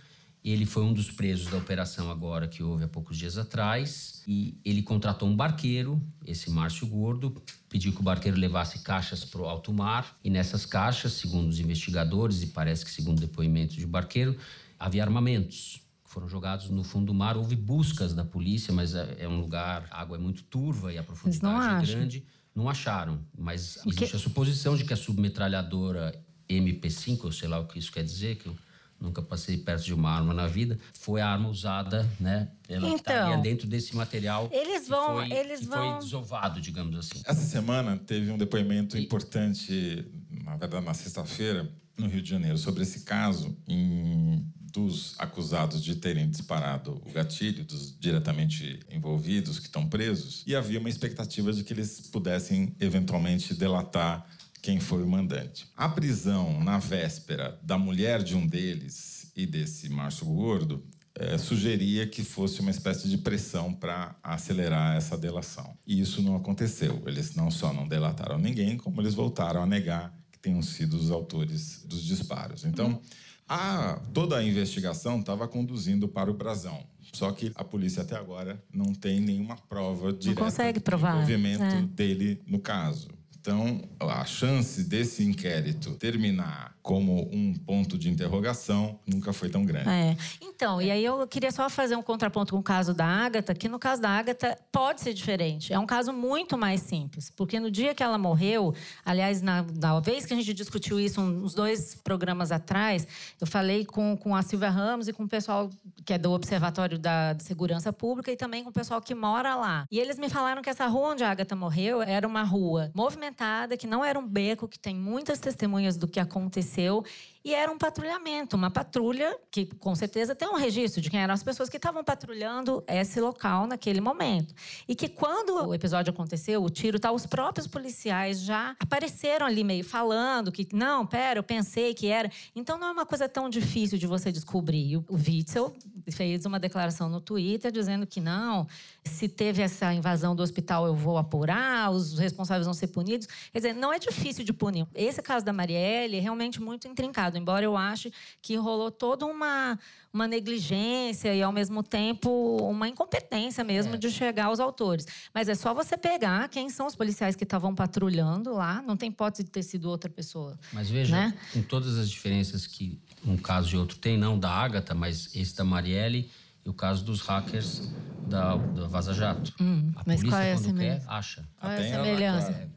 Ele 0.52 0.64
foi 0.64 0.84
um 0.84 0.94
dos 0.94 1.10
presos 1.10 1.50
da 1.50 1.58
operação 1.58 2.12
agora 2.12 2.48
que 2.48 2.62
houve 2.62 2.84
há 2.84 2.88
poucos 2.88 3.18
dias 3.18 3.36
atrás. 3.36 4.22
E 4.28 4.60
ele 4.64 4.84
contratou 4.84 5.28
um 5.28 5.36
barqueiro, 5.36 6.00
esse 6.24 6.52
Márcio 6.52 6.86
Gordo, 6.86 7.42
pediu 7.68 7.92
que 7.92 8.00
o 8.00 8.04
barqueiro 8.04 8.38
levasse 8.38 8.84
caixas 8.84 9.26
para 9.26 9.42
o 9.42 9.46
alto 9.46 9.74
mar. 9.74 10.16
E 10.24 10.30
nessas 10.30 10.64
caixas, 10.64 11.14
segundo 11.14 11.50
os 11.50 11.60
investigadores, 11.60 12.44
e 12.44 12.48
parece 12.48 12.86
que 12.86 12.92
segundo 12.92 13.20
depoimento 13.20 13.74
de 13.74 13.88
barqueiro, 13.88 14.38
havia 14.78 15.04
armamentos 15.04 15.82
que 16.04 16.12
foram 16.12 16.30
jogados 16.30 16.70
no 16.70 16.84
fundo 16.84 17.08
do 17.08 17.14
mar. 17.16 17.36
Houve 17.38 17.56
buscas 17.56 18.14
da 18.14 18.24
polícia, 18.24 18.72
mas 18.72 18.94
é, 18.94 19.16
é 19.22 19.28
um 19.28 19.40
lugar, 19.40 19.88
a 19.90 20.00
água 20.00 20.16
é 20.16 20.20
muito 20.20 20.44
turva 20.44 20.94
e 20.94 20.98
a 21.00 21.04
profundidade 21.04 21.92
é 21.92 21.96
grande. 21.96 22.24
Não 22.54 22.70
acharam, 22.70 23.20
mas 23.36 23.78
existe 23.78 24.12
que... 24.12 24.16
a 24.16 24.20
suposição 24.20 24.78
de 24.78 24.86
que 24.86 24.94
a 24.94 24.96
submetralhadora 24.96 26.24
MP5, 26.48 27.24
ou 27.24 27.32
sei 27.32 27.48
lá 27.48 27.60
o 27.60 27.66
que 27.66 27.80
isso 27.80 27.92
quer 27.92 28.04
dizer, 28.04 28.36
que 28.36 28.46
eu 28.46 28.56
nunca 29.00 29.22
passei 29.22 29.58
perto 29.58 29.84
de 29.84 29.94
uma 29.94 30.10
arma 30.10 30.34
na 30.34 30.48
vida, 30.48 30.80
foi 30.94 31.22
a 31.22 31.28
arma 31.28 31.50
usada, 31.50 32.10
né? 32.20 32.50
Ela 32.68 32.88
então, 32.88 32.96
estaria 32.96 33.38
dentro 33.38 33.68
desse 33.68 33.96
material 33.96 34.50
eles 34.52 34.88
vão, 34.88 35.22
que, 35.22 35.28
foi, 35.28 35.38
eles 35.38 35.60
que 35.62 35.66
vão... 35.68 35.92
foi 35.92 36.00
desovado, 36.00 36.62
digamos 36.62 36.98
assim. 36.98 37.22
Essa 37.26 37.42
semana 37.42 37.98
teve 37.98 38.32
um 38.32 38.38
depoimento 38.38 38.98
e... 38.98 39.04
importante, 39.04 40.06
na 40.44 40.56
verdade, 40.56 40.86
na 40.86 40.94
sexta-feira, 40.94 41.70
no 41.98 42.08
Rio 42.08 42.22
de 42.22 42.30
Janeiro, 42.30 42.58
sobre 42.58 42.84
esse 42.84 43.02
caso 43.02 43.56
em 43.68 44.46
dos 44.76 45.16
acusados 45.18 45.82
de 45.82 45.96
terem 45.96 46.30
disparado 46.30 47.02
o 47.06 47.12
gatilho, 47.14 47.64
dos 47.64 47.98
diretamente 47.98 48.82
envolvidos 48.92 49.58
que 49.58 49.68
estão 49.68 49.88
presos, 49.88 50.44
e 50.46 50.54
havia 50.54 50.82
uma 50.82 50.90
expectativa 50.90 51.54
de 51.54 51.64
que 51.64 51.72
eles 51.72 52.02
pudessem 52.12 52.76
eventualmente 52.78 53.54
delatar 53.54 54.28
quem 54.66 54.80
foi 54.80 55.04
o 55.04 55.08
mandante. 55.08 55.68
A 55.78 55.88
prisão 55.88 56.60
na 56.64 56.80
véspera 56.80 57.60
da 57.62 57.78
mulher 57.78 58.24
de 58.24 58.36
um 58.36 58.48
deles 58.48 59.32
e 59.36 59.46
desse 59.46 59.90
macho 59.90 60.26
gordo 60.26 60.84
é, 61.14 61.38
sugeria 61.38 62.08
que 62.08 62.24
fosse 62.24 62.62
uma 62.62 62.72
espécie 62.72 63.08
de 63.08 63.20
pressão 63.20 63.72
para 63.72 64.16
acelerar 64.24 64.98
essa 64.98 65.16
delação. 65.16 65.78
E 65.86 66.02
isso 66.02 66.20
não 66.24 66.36
aconteceu. 66.36 67.00
Eles 67.06 67.36
não 67.36 67.52
só 67.52 67.72
não 67.72 67.88
delataram 67.88 68.40
ninguém, 68.40 68.76
como 68.76 69.00
eles 69.02 69.14
voltaram 69.14 69.62
a 69.62 69.68
negar 69.68 70.12
que 70.32 70.40
tenham 70.40 70.64
sido 70.64 70.98
os 70.98 71.12
autores 71.12 71.86
dos 71.86 72.04
disparos. 72.04 72.66
Então. 72.66 72.88
Uhum 72.88 73.02
a, 73.48 74.00
toda 74.14 74.38
a 74.38 74.44
investigação 74.44 75.20
estava 75.20 75.48
conduzindo 75.48 76.08
para 76.08 76.30
o 76.30 76.34
Brasão. 76.34 76.84
Só 77.14 77.32
que 77.32 77.52
a 77.56 77.64
polícia 77.64 78.02
até 78.02 78.16
agora 78.16 78.62
não 78.74 78.94
tem 78.94 79.20
nenhuma 79.20 79.56
prova 79.56 80.12
direta 80.12 80.42
não 80.42 80.48
consegue 80.48 80.80
provar, 80.80 81.12
do 81.12 81.18
envolvimento 81.18 81.64
é. 81.64 81.82
dele 81.84 82.42
no 82.48 82.60
caso. 82.60 83.10
Então, 83.46 83.88
a 84.00 84.26
chance 84.26 84.84
desse 84.86 85.24
inquérito 85.24 85.94
terminar 85.98 86.75
como 86.86 87.28
um 87.34 87.52
ponto 87.52 87.98
de 87.98 88.12
interrogação 88.12 89.00
nunca 89.08 89.34
foi 89.34 89.50
tão 89.50 89.66
grande. 89.66 89.90
É. 89.90 90.16
Então, 90.40 90.80
e 90.80 90.92
aí 90.92 91.04
eu 91.04 91.26
queria 91.26 91.52
só 91.52 91.68
fazer 91.68 91.96
um 91.96 92.02
contraponto 92.04 92.54
com 92.54 92.60
o 92.60 92.64
caso 92.64 92.94
da 92.94 93.08
Ágata, 93.08 93.56
que 93.56 93.68
no 93.68 93.80
caso 93.80 94.04
da 94.04 94.10
Ágata 94.10 94.56
pode 94.72 95.02
ser 95.02 95.12
diferente. 95.12 95.74
É 95.74 95.80
um 95.80 95.88
caso 95.88 96.14
muito 96.14 96.56
mais 96.56 96.82
simples, 96.82 97.32
porque 97.32 97.60
no 97.60 97.72
dia 97.72 97.96
que 97.96 98.04
ela 98.04 98.20
morreu, 98.20 98.72
aliás, 99.04 99.42
na, 99.42 99.64
na 99.64 100.00
vez 100.00 100.28
que 100.28 100.34
a 100.36 100.38
gente 100.38 100.54
discutiu 100.54 101.00
isso, 101.00 101.20
uns 101.20 101.56
dois 101.56 101.96
programas 101.96 102.52
atrás, 102.52 103.08
eu 103.42 103.48
falei 103.48 103.84
com, 103.84 104.16
com 104.16 104.36
a 104.36 104.44
Silvia 104.44 104.70
Ramos 104.70 105.08
e 105.08 105.14
com 105.14 105.24
o 105.24 105.28
pessoal 105.28 105.72
que 106.06 106.14
é 106.14 106.20
do 106.20 106.32
Observatório 106.32 107.00
da 107.00 107.36
Segurança 107.40 107.92
Pública 107.92 108.32
e 108.32 108.38
também 108.38 108.64
com 108.64 108.70
o 108.70 108.74
pessoal 108.74 109.02
que 109.02 109.16
mora 109.16 109.56
lá. 109.56 109.88
E 109.90 110.00
eles 110.00 110.20
me 110.20 110.30
falaram 110.30 110.62
que 110.62 110.70
essa 110.70 110.86
rua 110.86 111.14
onde 111.14 111.24
a 111.24 111.32
Ágata 111.32 111.56
morreu 111.56 112.04
era 112.04 112.28
uma 112.28 112.44
rua 112.44 112.92
movimentada, 112.94 113.76
que 113.76 113.88
não 113.88 114.06
era 114.06 114.20
um 114.20 114.28
beco, 114.28 114.68
que 114.68 114.78
tem 114.78 114.96
muitas 114.96 115.40
testemunhas 115.40 115.98
do 115.98 116.08
que 116.08 116.20
aconteceu 116.20 116.75
aconteceu 116.76 117.04
e 117.46 117.54
era 117.54 117.72
um 117.72 117.78
patrulhamento, 117.78 118.56
uma 118.56 118.72
patrulha 118.72 119.38
que 119.52 119.68
com 119.68 119.94
certeza 119.94 120.34
tem 120.34 120.50
um 120.50 120.56
registro 120.56 121.00
de 121.00 121.12
quem 121.12 121.20
eram 121.22 121.36
as 121.36 121.44
pessoas 121.44 121.70
que 121.70 121.78
estavam 121.78 122.04
patrulhando 122.04 122.84
esse 122.88 123.22
local 123.22 123.68
naquele 123.68 124.02
momento. 124.02 124.52
E 124.88 124.96
que 124.96 125.08
quando 125.08 125.68
o 125.68 125.74
episódio 125.76 126.12
aconteceu, 126.12 126.64
o 126.64 126.70
tiro, 126.72 127.00
tá, 127.00 127.12
os 127.12 127.28
próprios 127.28 127.68
policiais 127.68 128.42
já 128.42 128.76
apareceram 128.80 129.46
ali 129.46 129.64
meio 129.64 129.84
falando 129.84 130.52
que 130.52 130.68
não, 130.74 131.06
pera, 131.06 131.38
eu 131.38 131.44
pensei 131.44 131.94
que 131.94 132.08
era. 132.08 132.32
Então 132.56 132.80
não 132.80 132.88
é 132.88 132.92
uma 132.92 133.06
coisa 133.06 133.30
tão 133.30 133.48
difícil 133.48 134.00
de 134.00 134.08
você 134.08 134.32
descobrir. 134.32 134.98
O 134.98 135.06
Witzel 135.12 135.76
fez 136.12 136.48
uma 136.48 136.60
declaração 136.60 137.08
no 137.10 137.22
Twitter 137.22 137.72
dizendo 137.72 138.08
que 138.08 138.20
não, 138.20 138.68
se 139.04 139.30
teve 139.30 139.62
essa 139.62 139.94
invasão 139.94 140.36
do 140.36 140.42
hospital 140.42 140.88
eu 140.88 140.96
vou 140.96 141.16
apurar, 141.16 141.92
os 141.92 142.18
responsáveis 142.18 142.66
vão 142.66 142.74
ser 142.74 142.88
punidos. 142.88 143.28
Quer 143.52 143.60
dizer, 143.60 143.74
não 143.74 143.94
é 143.94 144.00
difícil 144.00 144.44
de 144.44 144.52
punir. 144.52 144.88
Esse 144.96 145.22
caso 145.22 145.46
da 145.46 145.54
Marielle 145.54 146.18
é 146.18 146.20
realmente 146.20 146.60
muito 146.60 146.88
intrincado, 146.88 147.35
embora 147.38 147.66
eu 147.66 147.76
ache 147.76 148.12
que 148.42 148.56
rolou 148.56 148.92
toda 148.92 149.26
uma, 149.26 149.80
uma 150.14 150.28
negligência 150.28 151.34
e, 151.34 151.42
ao 151.42 151.52
mesmo 151.52 151.84
tempo, 151.84 152.30
uma 152.62 152.88
incompetência 152.88 153.64
mesmo 153.64 153.96
é. 153.96 153.98
de 153.98 154.10
chegar 154.10 154.46
aos 154.46 154.60
autores. 154.60 155.06
Mas 155.34 155.50
é 155.50 155.56
só 155.56 155.74
você 155.74 155.98
pegar 155.98 156.48
quem 156.50 156.70
são 156.70 156.88
os 156.88 156.96
policiais 156.96 157.36
que 157.36 157.44
estavam 157.44 157.74
patrulhando 157.74 158.54
lá, 158.54 158.82
não 158.82 158.98
tem 158.98 159.10
hipótese 159.10 159.44
de 159.44 159.52
ter 159.52 159.64
sido 159.64 159.90
outra 159.90 160.10
pessoa. 160.10 160.58
Mas 160.72 160.90
veja, 160.90 161.16
né? 161.16 161.34
com 161.54 161.62
todas 161.62 161.98
as 161.98 162.10
diferenças 162.10 162.66
que 162.68 163.00
um 163.26 163.38
caso 163.38 163.76
e 163.76 163.78
outro 163.78 163.98
tem, 163.98 164.18
não 164.18 164.38
da 164.38 164.50
Ágata, 164.50 164.94
mas 164.94 165.36
esse 165.36 165.56
da 165.56 165.64
Marielle 165.64 166.30
e 166.66 166.70
o 166.70 166.74
caso 166.74 167.04
dos 167.04 167.22
hackers 167.22 167.92
da, 168.28 168.56
da 168.56 168.88
Vaza 168.88 169.14
Jato. 169.14 169.54
Hum, 169.60 169.92
a 169.96 170.04
polícia, 170.04 170.30
qual 170.30 170.42
é 170.42 170.56
quando 170.56 170.78
quer, 170.78 171.04
acha. 171.08 171.48
Qual 171.60 171.72
é 171.72 171.78
a 171.78 171.92
semelhança? 171.92 172.52
É, 172.52 172.68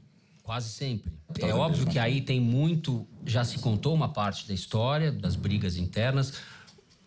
quase 0.42 0.68
sempre. 0.70 1.12
É 1.40 1.52
óbvio 1.54 1.86
que 1.86 1.98
aí 1.98 2.20
tem 2.20 2.40
muito. 2.40 3.06
Já 3.26 3.44
se 3.44 3.58
contou 3.58 3.94
uma 3.94 4.08
parte 4.08 4.48
da 4.48 4.54
história, 4.54 5.12
das 5.12 5.36
brigas 5.36 5.76
internas, 5.76 6.34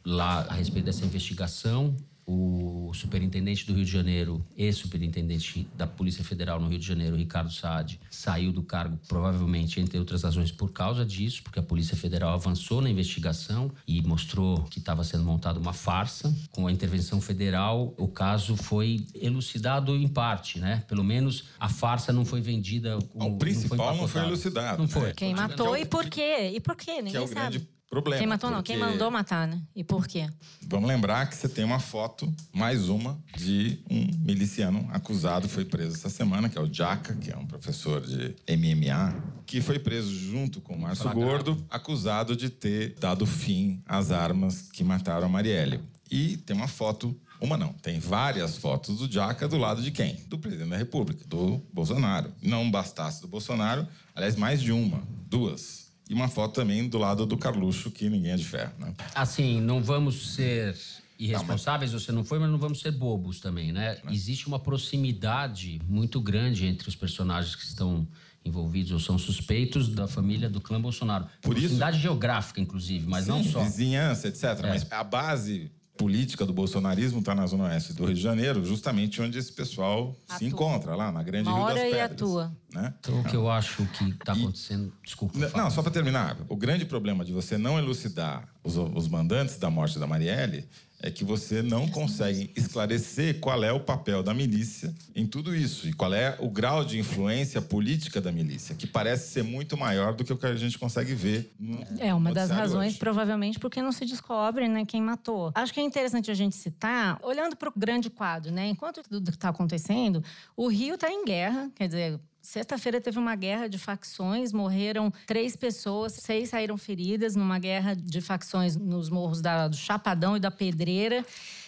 lá 0.05 0.45
a 0.47 0.53
respeito 0.53 0.85
dessa 0.85 1.05
investigação 1.05 1.95
o 2.25 2.91
superintendente 2.93 3.65
do 3.65 3.73
Rio 3.73 3.85
de 3.85 3.91
Janeiro, 3.91 4.45
ex-superintendente 4.55 5.67
da 5.75 5.87
Polícia 5.87 6.23
Federal 6.23 6.59
no 6.59 6.67
Rio 6.67 6.79
de 6.79 6.85
Janeiro, 6.85 7.15
Ricardo 7.15 7.51
Saad, 7.51 7.99
saiu 8.09 8.51
do 8.51 8.63
cargo 8.63 8.99
provavelmente, 9.07 9.79
entre 9.79 9.97
outras 9.97 10.23
razões, 10.23 10.51
por 10.51 10.71
causa 10.71 11.05
disso, 11.05 11.43
porque 11.43 11.59
a 11.59 11.63
Polícia 11.63 11.95
Federal 11.95 12.33
avançou 12.33 12.81
na 12.81 12.89
investigação 12.89 13.71
e 13.87 14.01
mostrou 14.01 14.63
que 14.63 14.79
estava 14.79 15.03
sendo 15.03 15.23
montada 15.23 15.59
uma 15.59 15.73
farsa. 15.73 16.33
Com 16.51 16.67
a 16.67 16.71
intervenção 16.71 17.19
federal, 17.19 17.93
o 17.97 18.07
caso 18.07 18.55
foi 18.55 19.05
elucidado 19.15 19.95
em 19.95 20.07
parte, 20.07 20.59
né? 20.59 20.83
Pelo 20.87 21.03
menos 21.03 21.45
a 21.59 21.69
farsa 21.69 22.13
não 22.13 22.25
foi 22.25 22.41
vendida. 22.41 22.97
Como, 23.13 23.35
o 23.35 23.37
principal 23.37 23.77
não 23.77 23.95
foi, 23.95 24.01
não 24.01 24.07
foi 24.07 24.21
elucidado. 24.23 24.81
Não 24.81 24.87
foi. 24.87 25.13
Quem 25.13 25.33
matou 25.33 25.75
e 25.77 25.85
por 25.85 26.07
quê? 26.07 26.51
E 26.53 26.59
por 26.59 26.75
quê? 26.75 27.01
Ninguém 27.01 27.11
que 27.11 27.17
é 27.17 27.21
o 27.21 27.27
sabe. 27.27 27.57
Grande 27.57 27.70
problema. 27.91 28.19
Quem 28.19 28.27
matou 28.27 28.49
não, 28.49 28.63
quem 28.63 28.77
mandou 28.77 29.11
matar, 29.11 29.45
né? 29.45 29.61
E 29.75 29.83
por 29.83 30.07
quê? 30.07 30.29
Vamos 30.65 30.87
lembrar 30.87 31.29
que 31.29 31.35
você 31.35 31.49
tem 31.49 31.65
uma 31.65 31.79
foto, 31.79 32.33
mais 32.53 32.87
uma, 32.87 33.21
de 33.35 33.79
um 33.89 34.07
miliciano 34.25 34.87
acusado, 34.93 35.49
foi 35.49 35.65
preso 35.65 35.95
essa 35.95 36.09
semana, 36.09 36.47
que 36.47 36.57
é 36.57 36.61
o 36.61 36.73
Jaca, 36.73 37.13
que 37.15 37.29
é 37.29 37.37
um 37.37 37.45
professor 37.45 38.01
de 38.01 38.33
MMA, 38.49 39.21
que 39.45 39.59
foi 39.59 39.77
preso 39.77 40.09
junto 40.09 40.61
com 40.61 40.73
o 40.73 40.79
Márcio 40.79 41.11
Gordo, 41.11 41.63
acusado 41.69 42.33
de 42.33 42.49
ter 42.49 42.95
dado 42.97 43.25
fim 43.25 43.83
às 43.85 44.09
armas 44.09 44.69
que 44.71 44.85
mataram 44.85 45.25
a 45.25 45.29
Marielle. 45.29 45.81
E 46.09 46.37
tem 46.37 46.55
uma 46.55 46.69
foto 46.69 47.15
uma 47.41 47.57
não, 47.57 47.73
tem 47.73 47.99
várias 47.99 48.55
fotos 48.55 48.99
do 48.99 49.11
Jaca 49.11 49.47
do 49.47 49.57
lado 49.57 49.81
de 49.81 49.89
quem? 49.89 50.15
Do 50.27 50.37
presidente 50.37 50.69
da 50.69 50.77
República, 50.77 51.25
do 51.25 51.59
Bolsonaro. 51.73 52.31
Não 52.39 52.69
bastasse 52.69 53.19
do 53.19 53.27
Bolsonaro, 53.27 53.87
aliás, 54.15 54.35
mais 54.35 54.61
de 54.61 54.71
uma, 54.71 55.01
duas 55.27 55.80
e 56.11 56.13
uma 56.13 56.27
foto 56.27 56.55
também 56.55 56.89
do 56.89 56.97
lado 56.97 57.25
do 57.25 57.37
Carluxo, 57.37 57.89
que 57.89 58.09
ninguém 58.09 58.31
é 58.31 58.35
de 58.35 58.43
ferro, 58.43 58.73
né? 58.77 58.93
Assim, 59.15 59.61
não 59.61 59.81
vamos 59.81 60.33
ser 60.33 60.77
irresponsáveis, 61.17 61.91
não, 61.91 61.95
mas... 61.95 62.03
você 62.03 62.11
não 62.11 62.25
foi, 62.25 62.37
mas 62.37 62.51
não 62.51 62.57
vamos 62.57 62.81
ser 62.81 62.91
bobos 62.91 63.39
também, 63.39 63.71
né? 63.71 63.97
Não. 64.03 64.11
Existe 64.11 64.45
uma 64.45 64.59
proximidade 64.59 65.79
muito 65.87 66.19
grande 66.19 66.65
entre 66.65 66.89
os 66.89 66.97
personagens 66.97 67.55
que 67.55 67.63
estão 67.63 68.05
envolvidos 68.43 68.91
ou 68.91 68.99
são 68.99 69.17
suspeitos 69.17 69.87
da 69.87 70.05
família 70.05 70.49
do 70.49 70.59
clã 70.59 70.81
Bolsonaro. 70.81 71.27
Por 71.41 71.51
proximidade 71.51 71.95
isso... 71.95 72.03
geográfica, 72.03 72.59
inclusive, 72.59 73.07
mas 73.07 73.23
Sim, 73.23 73.31
não 73.31 73.43
só. 73.45 73.63
vizinhança, 73.63 74.27
etc. 74.27 74.43
É. 74.43 74.67
Mas 74.67 74.91
a 74.91 75.05
base 75.05 75.71
política 75.97 76.45
do 76.45 76.53
bolsonarismo 76.53 77.19
está 77.19 77.35
na 77.35 77.45
zona 77.45 77.65
oeste 77.65 77.93
do 77.93 78.05
Rio 78.05 78.15
de 78.15 78.21
Janeiro, 78.21 78.65
justamente 78.65 79.21
onde 79.21 79.37
esse 79.37 79.51
pessoal 79.51 80.15
atua. 80.27 80.37
se 80.37 80.45
encontra, 80.45 80.95
lá 80.95 81.11
na 81.11 81.21
Grande 81.21 81.49
Mora 81.49 81.73
Rio 81.73 81.75
das 81.75 81.83
Pedras. 81.83 81.99
E 81.99 82.13
atua. 82.13 82.51
Né? 82.73 82.93
Então, 82.99 83.19
o 83.19 83.23
que 83.23 83.35
eu 83.35 83.49
acho 83.49 83.85
que 83.85 84.05
está 84.05 84.33
acontecendo... 84.33 84.93
E... 85.01 85.05
Desculpa. 85.05 85.37
Não, 85.37 85.49
não 85.63 85.71
só 85.71 85.81
para 85.81 85.91
terminar. 85.91 86.37
O 86.49 86.55
grande 86.55 86.85
problema 86.85 87.23
de 87.23 87.31
você 87.31 87.57
não 87.57 87.77
elucidar 87.77 88.47
os, 88.63 88.77
os 88.77 89.07
mandantes 89.07 89.57
da 89.57 89.69
morte 89.69 89.99
da 89.99 90.07
Marielle 90.07 90.67
é 91.01 91.09
que 91.09 91.23
você 91.23 91.61
não 91.61 91.87
consegue 91.87 92.51
esclarecer 92.55 93.39
qual 93.39 93.63
é 93.63 93.71
o 93.71 93.79
papel 93.79 94.21
da 94.21 94.33
milícia 94.33 94.93
em 95.15 95.25
tudo 95.25 95.55
isso 95.55 95.87
e 95.87 95.93
qual 95.93 96.13
é 96.13 96.37
o 96.39 96.49
grau 96.49 96.85
de 96.85 96.99
influência 96.99 97.61
política 97.61 98.21
da 98.21 98.31
milícia, 98.31 98.75
que 98.75 98.85
parece 98.85 99.31
ser 99.31 99.43
muito 99.43 99.75
maior 99.75 100.13
do 100.13 100.23
que 100.23 100.31
o 100.31 100.37
que 100.37 100.45
a 100.45 100.55
gente 100.55 100.77
consegue 100.77 101.13
ver. 101.13 101.53
É 101.99 102.13
uma 102.13 102.31
das 102.31 102.49
razões, 102.49 102.91
hoje. 102.91 102.99
provavelmente, 102.99 103.59
porque 103.59 103.81
não 103.81 103.91
se 103.91 104.05
descobre 104.05 104.67
né, 104.67 104.85
quem 104.85 105.01
matou. 105.01 105.51
Acho 105.55 105.73
que 105.73 105.79
é 105.79 105.83
interessante 105.83 106.29
a 106.29 106.33
gente 106.33 106.55
citar, 106.55 107.19
olhando 107.23 107.55
para 107.55 107.69
o 107.69 107.73
grande 107.75 108.09
quadro, 108.09 108.51
né? 108.51 108.67
Enquanto 108.67 109.01
tudo 109.03 109.29
está 109.29 109.49
acontecendo, 109.49 110.23
o 110.55 110.67
Rio 110.67 110.95
está 110.95 111.11
em 111.11 111.25
guerra, 111.25 111.71
quer 111.75 111.87
dizer, 111.87 112.19
Sexta-feira 112.41 112.99
teve 112.99 113.19
uma 113.19 113.35
guerra 113.35 113.67
de 113.67 113.77
facções, 113.77 114.51
morreram 114.51 115.13
três 115.27 115.55
pessoas, 115.55 116.13
seis 116.13 116.49
saíram 116.49 116.75
feridas 116.75 117.35
numa 117.35 117.59
guerra 117.59 117.95
de 117.95 118.19
facções 118.19 118.75
nos 118.75 119.09
morros 119.09 119.41
da, 119.41 119.67
do 119.67 119.75
Chapadão 119.75 120.35
e 120.35 120.39
da 120.39 120.49
Pedreira. 120.49 121.23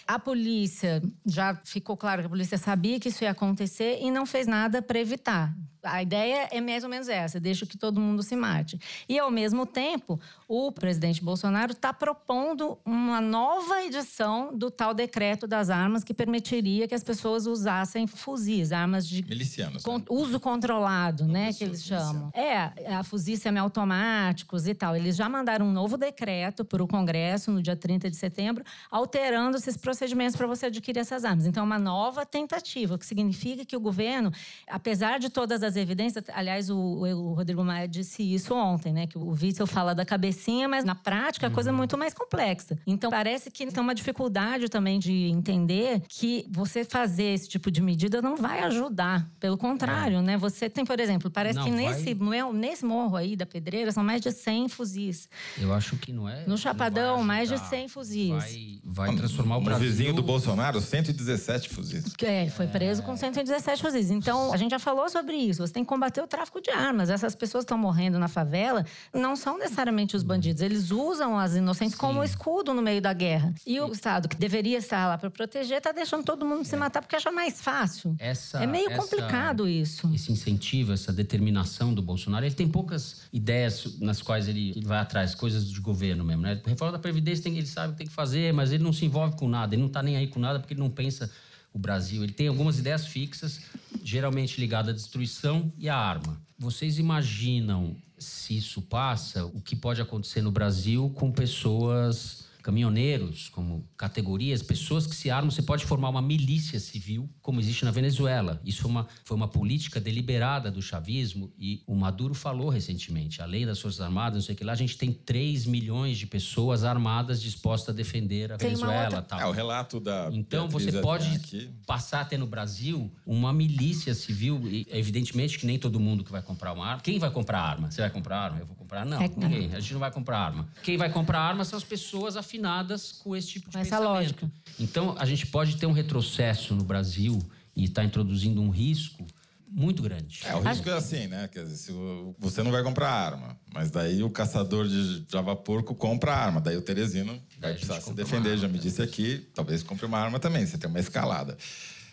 A 0.06 0.18
polícia, 0.18 1.02
já 1.26 1.54
ficou 1.64 1.96
claro 1.96 2.22
que 2.22 2.26
a 2.26 2.30
polícia 2.30 2.58
sabia 2.58 3.00
que 3.00 3.08
isso 3.08 3.24
ia 3.24 3.30
acontecer 3.30 3.98
e 4.02 4.10
não 4.10 4.26
fez 4.26 4.46
nada 4.46 4.82
para 4.82 4.98
evitar. 4.98 5.54
A 5.82 6.02
ideia 6.02 6.48
é 6.50 6.62
mais 6.62 6.82
ou 6.82 6.88
menos 6.88 7.10
essa: 7.10 7.38
deixa 7.38 7.66
que 7.66 7.76
todo 7.76 8.00
mundo 8.00 8.22
se 8.22 8.34
mate. 8.34 8.80
E, 9.06 9.18
ao 9.18 9.30
mesmo 9.30 9.66
tempo, 9.66 10.18
o 10.48 10.72
presidente 10.72 11.22
Bolsonaro 11.22 11.72
está 11.72 11.92
propondo 11.92 12.78
uma 12.86 13.20
nova 13.20 13.82
edição 13.82 14.56
do 14.56 14.70
tal 14.70 14.94
decreto 14.94 15.46
das 15.46 15.68
armas 15.68 16.02
que 16.02 16.14
permitiria 16.14 16.88
que 16.88 16.94
as 16.94 17.04
pessoas 17.04 17.46
usassem 17.46 18.06
fuzis, 18.06 18.72
armas 18.72 19.06
de 19.06 19.22
Milicianos. 19.28 19.82
con- 19.82 19.98
né? 19.98 20.04
uso 20.08 20.40
controlado, 20.40 21.26
né, 21.26 21.52
que 21.52 21.64
eles 21.64 21.84
chamam. 21.84 22.30
É, 22.32 22.94
a 22.94 23.02
fuzis 23.04 23.42
semiautomáticos 23.42 24.66
e 24.66 24.74
tal. 24.74 24.96
Eles 24.96 25.14
já 25.16 25.28
mandaram 25.28 25.66
um 25.66 25.72
novo 25.72 25.98
decreto 25.98 26.64
para 26.64 26.82
o 26.82 26.88
Congresso 26.88 27.50
no 27.50 27.62
dia 27.62 27.76
30 27.76 28.10
de 28.10 28.16
setembro, 28.16 28.64
alterando 28.90 29.58
esses 29.58 29.76
procedimentos 29.98 30.34
para 30.36 30.46
você 30.46 30.66
adquirir 30.66 30.98
essas 31.00 31.24
armas. 31.24 31.46
Então, 31.46 31.62
é 31.62 31.66
uma 31.66 31.78
nova 31.78 32.26
tentativa, 32.26 32.94
o 32.94 32.98
que 32.98 33.06
significa 33.06 33.64
que 33.64 33.76
o 33.76 33.80
governo, 33.80 34.32
apesar 34.68 35.18
de 35.20 35.30
todas 35.30 35.62
as 35.62 35.76
evidências, 35.76 36.24
aliás, 36.34 36.68
o, 36.68 36.76
o 36.76 37.32
Rodrigo 37.34 37.62
Maia 37.64 37.86
disse 37.86 38.22
isso 38.22 38.54
ontem, 38.54 38.92
né, 38.92 39.06
que 39.06 39.16
o 39.16 39.30
Witzel 39.30 39.66
fala 39.66 39.94
da 39.94 40.04
cabecinha, 40.04 40.68
mas 40.68 40.84
na 40.84 40.94
prática 40.94 41.46
a 41.46 41.50
coisa 41.50 41.70
é 41.70 41.72
muito 41.72 41.96
mais 41.96 42.12
complexa. 42.12 42.76
Então, 42.86 43.10
parece 43.10 43.50
que 43.50 43.64
tem 43.66 43.82
uma 43.82 43.94
dificuldade 43.94 44.68
também 44.68 44.98
de 44.98 45.12
entender 45.28 46.02
que 46.08 46.44
você 46.50 46.84
fazer 46.84 47.34
esse 47.34 47.48
tipo 47.48 47.70
de 47.70 47.80
medida 47.80 48.20
não 48.20 48.36
vai 48.36 48.60
ajudar. 48.64 49.28
Pelo 49.38 49.56
contrário, 49.56 50.20
né? 50.22 50.36
Você 50.36 50.68
tem, 50.68 50.84
por 50.84 50.98
exemplo, 50.98 51.30
parece 51.30 51.58
Não, 51.58 51.64
que 51.64 51.70
vai- 51.70 51.94
nesse, 51.94 52.14
mo- 52.14 52.52
nesse 52.52 52.84
morro 52.84 53.16
aí 53.16 53.36
da 53.36 53.46
Pedreira 53.46 53.92
são 53.92 54.02
mais 54.02 54.20
de 54.20 54.30
100 54.32 54.68
fuzis. 54.68 55.28
Eu 55.58 55.72
acho 55.72 55.96
que 55.96 56.12
não 56.12 56.28
é. 56.28 56.44
No 56.46 56.58
Chapadão, 56.58 57.16
vai 57.18 57.24
mais 57.26 57.48
de 57.48 57.54
ajudar. 57.54 57.70
100 57.70 57.88
fuzis. 57.88 58.28
Vai, 58.30 58.80
vai 58.84 59.16
transformar 59.16 59.56
o 59.56 59.60
No 59.60 59.64
Brasil. 59.66 59.83
Vizinho 59.84 60.14
do 60.14 60.22
Bolsonaro, 60.22 60.80
117 60.80 61.68
fuzis. 61.68 62.04
É, 62.22 62.42
ele 62.42 62.50
foi 62.50 62.66
preso 62.66 63.02
com 63.02 63.16
117 63.16 63.82
fuzis. 63.82 64.10
Então, 64.10 64.52
a 64.52 64.56
gente 64.56 64.70
já 64.70 64.78
falou 64.78 65.08
sobre 65.08 65.36
isso. 65.36 65.66
Você 65.66 65.72
tem 65.72 65.82
que 65.84 65.88
combater 65.88 66.22
o 66.22 66.26
tráfico 66.26 66.60
de 66.60 66.70
armas. 66.70 67.10
Essas 67.10 67.34
pessoas 67.34 67.62
que 67.64 67.66
estão 67.66 67.78
morrendo 67.78 68.18
na 68.18 68.28
favela 68.28 68.84
não 69.12 69.36
são 69.36 69.58
necessariamente 69.58 70.16
os 70.16 70.22
bandidos. 70.22 70.62
Eles 70.62 70.90
usam 70.90 71.38
as 71.38 71.54
inocentes 71.54 71.94
como 71.94 72.22
escudo 72.24 72.72
no 72.72 72.80
meio 72.82 73.00
da 73.00 73.12
guerra. 73.12 73.54
E 73.66 73.78
o 73.80 73.92
Estado, 73.92 74.28
que 74.28 74.36
deveria 74.36 74.78
estar 74.78 75.06
lá 75.06 75.18
para 75.18 75.30
proteger, 75.30 75.78
está 75.78 75.92
deixando 75.92 76.24
todo 76.24 76.44
mundo 76.46 76.64
se 76.64 76.76
matar 76.76 77.02
porque 77.02 77.16
acha 77.16 77.30
mais 77.30 77.60
fácil. 77.60 78.14
Essa, 78.18 78.62
é 78.62 78.66
meio 78.66 78.90
essa- 78.90 79.00
complicado 79.02 79.68
isso. 79.68 80.10
Esse 80.14 80.32
incentivo, 80.32 80.92
essa 80.92 81.12
determinação 81.12 81.92
do 81.92 82.00
Bolsonaro, 82.02 82.44
ele 82.46 82.54
tem 82.54 82.68
poucas 82.68 83.22
ideias 83.32 83.98
nas 84.00 84.22
quais 84.22 84.48
ele, 84.48 84.70
ele 84.70 84.86
vai 84.86 84.98
atrás, 84.98 85.34
coisas 85.34 85.70
de 85.70 85.80
governo 85.80 86.24
mesmo, 86.24 86.42
né? 86.42 86.60
Reforma 86.66 86.92
da 86.92 86.98
Previdência, 86.98 87.44
tem, 87.44 87.56
ele 87.58 87.66
sabe 87.66 87.88
o 87.88 87.92
que 87.92 87.98
tem 87.98 88.06
que 88.06 88.12
fazer, 88.12 88.52
mas 88.52 88.72
ele 88.72 88.82
não 88.82 88.92
se 88.92 89.04
envolve 89.04 89.36
com 89.36 89.48
nada, 89.48 89.73
ele 89.74 89.82
não 89.82 89.88
está 89.88 90.02
nem 90.02 90.16
aí 90.16 90.26
com 90.26 90.40
nada 90.40 90.58
porque 90.58 90.74
ele 90.74 90.80
não 90.80 90.90
pensa 90.90 91.30
o 91.72 91.78
Brasil. 91.78 92.22
Ele 92.22 92.32
tem 92.32 92.48
algumas 92.48 92.78
ideias 92.78 93.06
fixas, 93.06 93.60
geralmente 94.02 94.60
ligadas 94.60 94.90
à 94.90 94.96
destruição 94.96 95.72
e 95.76 95.88
à 95.88 95.96
arma. 95.96 96.40
Vocês 96.58 96.98
imaginam, 96.98 97.96
se 98.16 98.56
isso 98.56 98.80
passa, 98.80 99.44
o 99.44 99.60
que 99.60 99.74
pode 99.74 100.00
acontecer 100.00 100.40
no 100.40 100.52
Brasil 100.52 101.10
com 101.16 101.32
pessoas 101.32 102.43
caminhoneiros, 102.64 103.48
como 103.50 103.86
categorias, 103.96 104.62
pessoas 104.62 105.06
que 105.06 105.14
se 105.14 105.30
armam, 105.30 105.50
você 105.50 105.62
pode 105.62 105.84
formar 105.84 106.08
uma 106.08 106.22
milícia 106.22 106.80
civil, 106.80 107.28
como 107.42 107.60
existe 107.60 107.84
na 107.84 107.90
Venezuela. 107.90 108.60
Isso 108.64 108.82
foi 108.82 108.90
uma, 108.90 109.06
foi 109.24 109.36
uma 109.36 109.46
política 109.46 110.00
deliberada 110.00 110.70
do 110.70 110.80
chavismo 110.82 111.52
e 111.58 111.82
o 111.86 111.94
Maduro 111.94 112.34
falou 112.34 112.68
recentemente, 112.70 113.40
a 113.42 113.46
lei 113.46 113.64
das 113.66 113.78
Forças 113.80 114.00
Armadas, 114.00 114.34
não 114.34 114.42
sei 114.42 114.54
o 114.54 114.58
que 114.58 114.64
lá, 114.64 114.72
a 114.72 114.76
gente 114.76 114.96
tem 114.98 115.12
3 115.12 115.66
milhões 115.66 116.18
de 116.18 116.26
pessoas 116.26 116.84
armadas 116.84 117.40
dispostas 117.40 117.90
a 117.94 117.96
defender 117.96 118.50
a 118.52 118.56
Tem 118.56 118.68
Venezuela. 118.70 119.04
outra- 119.04 119.22
Tal. 119.22 119.40
É, 119.40 119.46
o 119.46 119.50
relato 119.52 120.00
da. 120.00 120.28
Então 120.32 120.66
Beatriz 120.68 120.92
você 120.94 121.00
pode 121.00 121.28
aqui. 121.36 121.70
passar 121.86 122.20
a 122.22 122.24
ter 122.24 122.38
no 122.38 122.46
Brasil 122.46 123.10
uma 123.26 123.52
milícia 123.52 124.14
civil. 124.14 124.60
E, 124.66 124.86
evidentemente 124.90 125.58
que 125.58 125.66
nem 125.66 125.78
todo 125.78 126.00
mundo 126.00 126.24
que 126.24 126.32
vai 126.32 126.42
comprar 126.42 126.72
uma 126.72 126.86
arma. 126.86 127.00
Quem 127.02 127.18
vai 127.18 127.30
comprar 127.30 127.60
arma? 127.60 127.90
Você 127.90 128.00
vai 128.00 128.10
comprar 128.10 128.38
arma? 128.38 128.58
Eu 128.58 128.66
vou 128.66 128.74
comprar? 128.76 129.04
Não, 129.06 129.20
É, 129.22 129.28
ninguém. 129.36 129.74
A 129.74 129.80
gente 129.80 129.92
não 129.92 130.00
vai 130.00 130.10
comprar 130.10 130.38
arma. 130.38 130.68
Quem 130.82 130.96
vai 130.96 131.10
comprar 131.10 131.40
arma 131.40 131.64
são 131.64 131.76
as 131.76 131.84
pessoas 131.84 132.36
afinadas 132.54 133.12
com 133.12 133.34
esse 133.34 133.48
tipo 133.48 133.68
de 133.70 133.76
essa 133.76 133.96
pensamento. 133.96 134.08
lógica. 134.08 134.50
Então 134.78 135.14
a 135.18 135.26
gente 135.26 135.46
pode 135.46 135.76
ter 135.76 135.86
um 135.86 135.92
retrocesso 135.92 136.74
no 136.74 136.84
Brasil 136.84 137.38
e 137.76 137.84
está 137.84 138.04
introduzindo 138.04 138.62
um 138.62 138.70
risco 138.70 139.26
muito 139.68 140.02
grande. 140.04 140.40
É, 140.44 140.54
o 140.54 140.60
risco 140.60 140.88
é 140.88 140.92
assim, 140.92 141.26
né? 141.26 141.48
Quer 141.48 141.64
dizer, 141.64 141.76
se 141.76 141.92
você 142.38 142.62
não 142.62 142.70
vai 142.70 142.80
comprar 142.84 143.10
arma, 143.10 143.58
mas 143.72 143.90
daí 143.90 144.22
o 144.22 144.30
caçador 144.30 144.86
de 144.86 145.24
Java 145.28 145.56
Porco 145.56 145.96
compra 145.96 146.32
arma, 146.32 146.60
daí 146.60 146.76
o 146.76 146.82
Teresino 146.82 147.32
Daí 147.58 147.60
vai 147.60 147.72
precisar 147.72 148.00
se 148.00 148.12
defender. 148.12 148.50
arma, 148.50 148.60
Já 148.60 148.68
me 148.68 148.74
né? 148.74 148.80
disse 148.80 149.02
aqui, 149.02 149.48
talvez 149.52 149.82
compre 149.82 150.06
uma 150.06 150.18
arma 150.18 150.38
também, 150.38 150.64
você 150.64 150.78
tem 150.78 150.88
uma 150.88 151.00
escalada. 151.00 151.58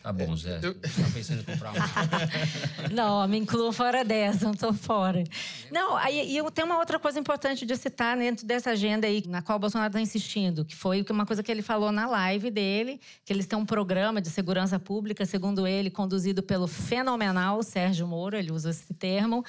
Tá 0.02 0.12
bom, 0.12 0.36
Zé. 0.36 0.60
Você 0.60 0.74
tá 0.74 1.10
pensando 1.14 1.42
em 1.42 1.44
comprar 1.44 1.72
uma. 1.72 1.86
Não, 2.92 3.28
me 3.28 3.38
incluo 3.38 3.72
fora 3.72 4.04
dessa, 4.04 4.46
não 4.46 4.54
tô 4.54 4.74
fora. 4.74 5.24
Não, 5.72 5.96
aí 5.96 6.32
e 6.32 6.38
eu 6.38 6.50
tenho 6.50 6.66
uma 6.66 6.80
outra 6.80 6.98
coisa 6.98 7.20
importante 7.20 7.66
de 7.66 7.76
citar 7.76 8.18
dentro 8.18 8.46
dessa 8.46 8.72
agenda 8.72 9.06
aí, 9.06 9.24
na 9.28 9.42
qual 9.42 9.58
o 9.58 9.60
Bolsonaro 9.60 9.90
está 9.90 10.02
insistindo, 10.02 10.66
que 10.66 10.76
foi 10.76 11.06
uma 11.10 11.26
coisa 11.26 11.44
que 11.44 11.52
ele 11.52 11.62
falou 11.62 11.92
na 11.92 12.08
live 12.08 12.50
dele, 12.50 13.00
que 13.24 13.32
eles 13.32 13.46
têm 13.46 13.58
um 13.58 13.66
programa 13.66 14.20
de 14.20 14.30
segurança 14.30 14.80
pública, 14.80 15.26
segundo 15.26 15.68
ele, 15.68 15.92
conduzido 15.92 16.42
pelo 16.42 16.68
fenomenal 16.68 17.62
Sérgio 17.62 18.08
Moro, 18.08 18.36
ele 18.36 18.52
usa 18.52 18.72
esse 18.72 18.94
termo. 18.94 19.46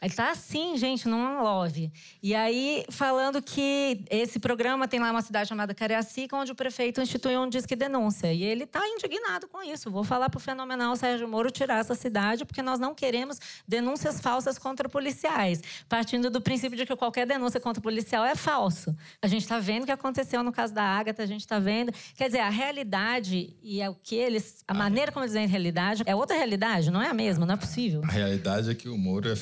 Ele 0.00 0.14
tá 0.14 0.30
assim, 0.30 0.76
gente, 0.76 1.08
num 1.08 1.42
love. 1.42 1.92
E 2.22 2.34
aí, 2.34 2.84
falando 2.90 3.42
que 3.42 4.04
esse 4.10 4.38
programa 4.38 4.86
tem 4.86 5.00
lá 5.00 5.10
uma 5.10 5.22
cidade 5.22 5.48
chamada 5.48 5.74
Cariacica, 5.74 6.36
onde 6.36 6.52
o 6.52 6.54
prefeito 6.54 7.00
instituiu 7.00 7.40
um 7.42 7.48
disque 7.48 7.74
denúncia. 7.74 8.32
E 8.32 8.42
ele 8.42 8.66
tá 8.66 8.80
indignado 8.86 9.48
com 9.48 9.62
isso. 9.62 9.90
Vou 9.90 10.04
falar 10.04 10.30
pro 10.30 10.38
fenomenal 10.38 10.94
Sérgio 10.96 11.28
Moro 11.28 11.50
tirar 11.50 11.80
essa 11.80 11.94
cidade, 11.94 12.44
porque 12.44 12.62
nós 12.62 12.78
não 12.78 12.94
queremos 12.94 13.38
denúncias 13.66 14.20
falsas 14.20 14.58
contra 14.58 14.88
policiais. 14.88 15.62
Partindo 15.88 16.30
do 16.30 16.40
princípio 16.40 16.76
de 16.76 16.86
que 16.86 16.94
qualquer 16.94 17.26
denúncia 17.26 17.58
contra 17.60 17.82
policial 17.82 18.24
é 18.24 18.34
falso. 18.34 18.94
A 19.20 19.26
gente 19.26 19.42
está 19.42 19.58
vendo 19.58 19.82
o 19.82 19.86
que 19.86 19.92
aconteceu 19.92 20.42
no 20.42 20.52
caso 20.52 20.72
da 20.72 20.82
Ágata, 20.82 21.22
a 21.22 21.26
gente 21.26 21.40
está 21.40 21.58
vendo. 21.58 21.92
Quer 22.16 22.26
dizer, 22.26 22.40
a 22.40 22.48
realidade 22.48 23.56
e 23.62 23.80
é 23.80 23.90
o 23.90 23.94
que 23.94 24.14
eles. 24.14 24.62
A 24.66 24.74
maneira 24.74 25.10
como 25.10 25.24
eles 25.24 25.34
veem 25.34 25.46
realidade 25.46 26.02
é 26.06 26.14
outra 26.14 26.36
realidade, 26.36 26.90
não 26.90 27.02
é 27.02 27.08
a 27.08 27.14
mesma, 27.14 27.44
não 27.44 27.54
é 27.54 27.56
possível. 27.56 28.00
A 28.04 28.12
realidade 28.12 28.70
é 28.70 28.74
que 28.74 28.88
o 28.88 28.96
Moro 28.96 29.28
é 29.28 29.36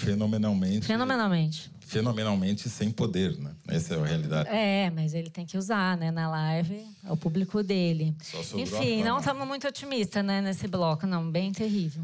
fenomenalmente. 0.47 0.87
Fenomenalmente. 0.87 1.71
Fenomenalmente 1.81 2.69
sem 2.69 2.91
poder, 2.91 3.39
né? 3.39 3.53
Essa 3.69 3.95
é 3.95 4.01
a 4.01 4.05
realidade. 4.05 4.49
É, 4.49 4.91
mas 4.91 5.15
ele 5.15 5.31
tem 5.31 5.47
que 5.47 5.57
usar, 5.57 5.97
né, 5.97 6.11
na 6.11 6.29
live, 6.29 6.85
é 7.05 7.13
o 7.13 7.17
público 7.17 7.63
dele. 7.63 8.15
Só 8.21 8.59
Enfim, 8.59 9.05
não 9.05 9.19
estamos 9.19 9.47
muito 9.47 9.69
otimistas, 9.69 10.25
né, 10.25 10.41
nesse 10.41 10.67
bloco, 10.67 11.07
não, 11.07 11.31
bem 11.31 11.53
terrível. 11.53 12.03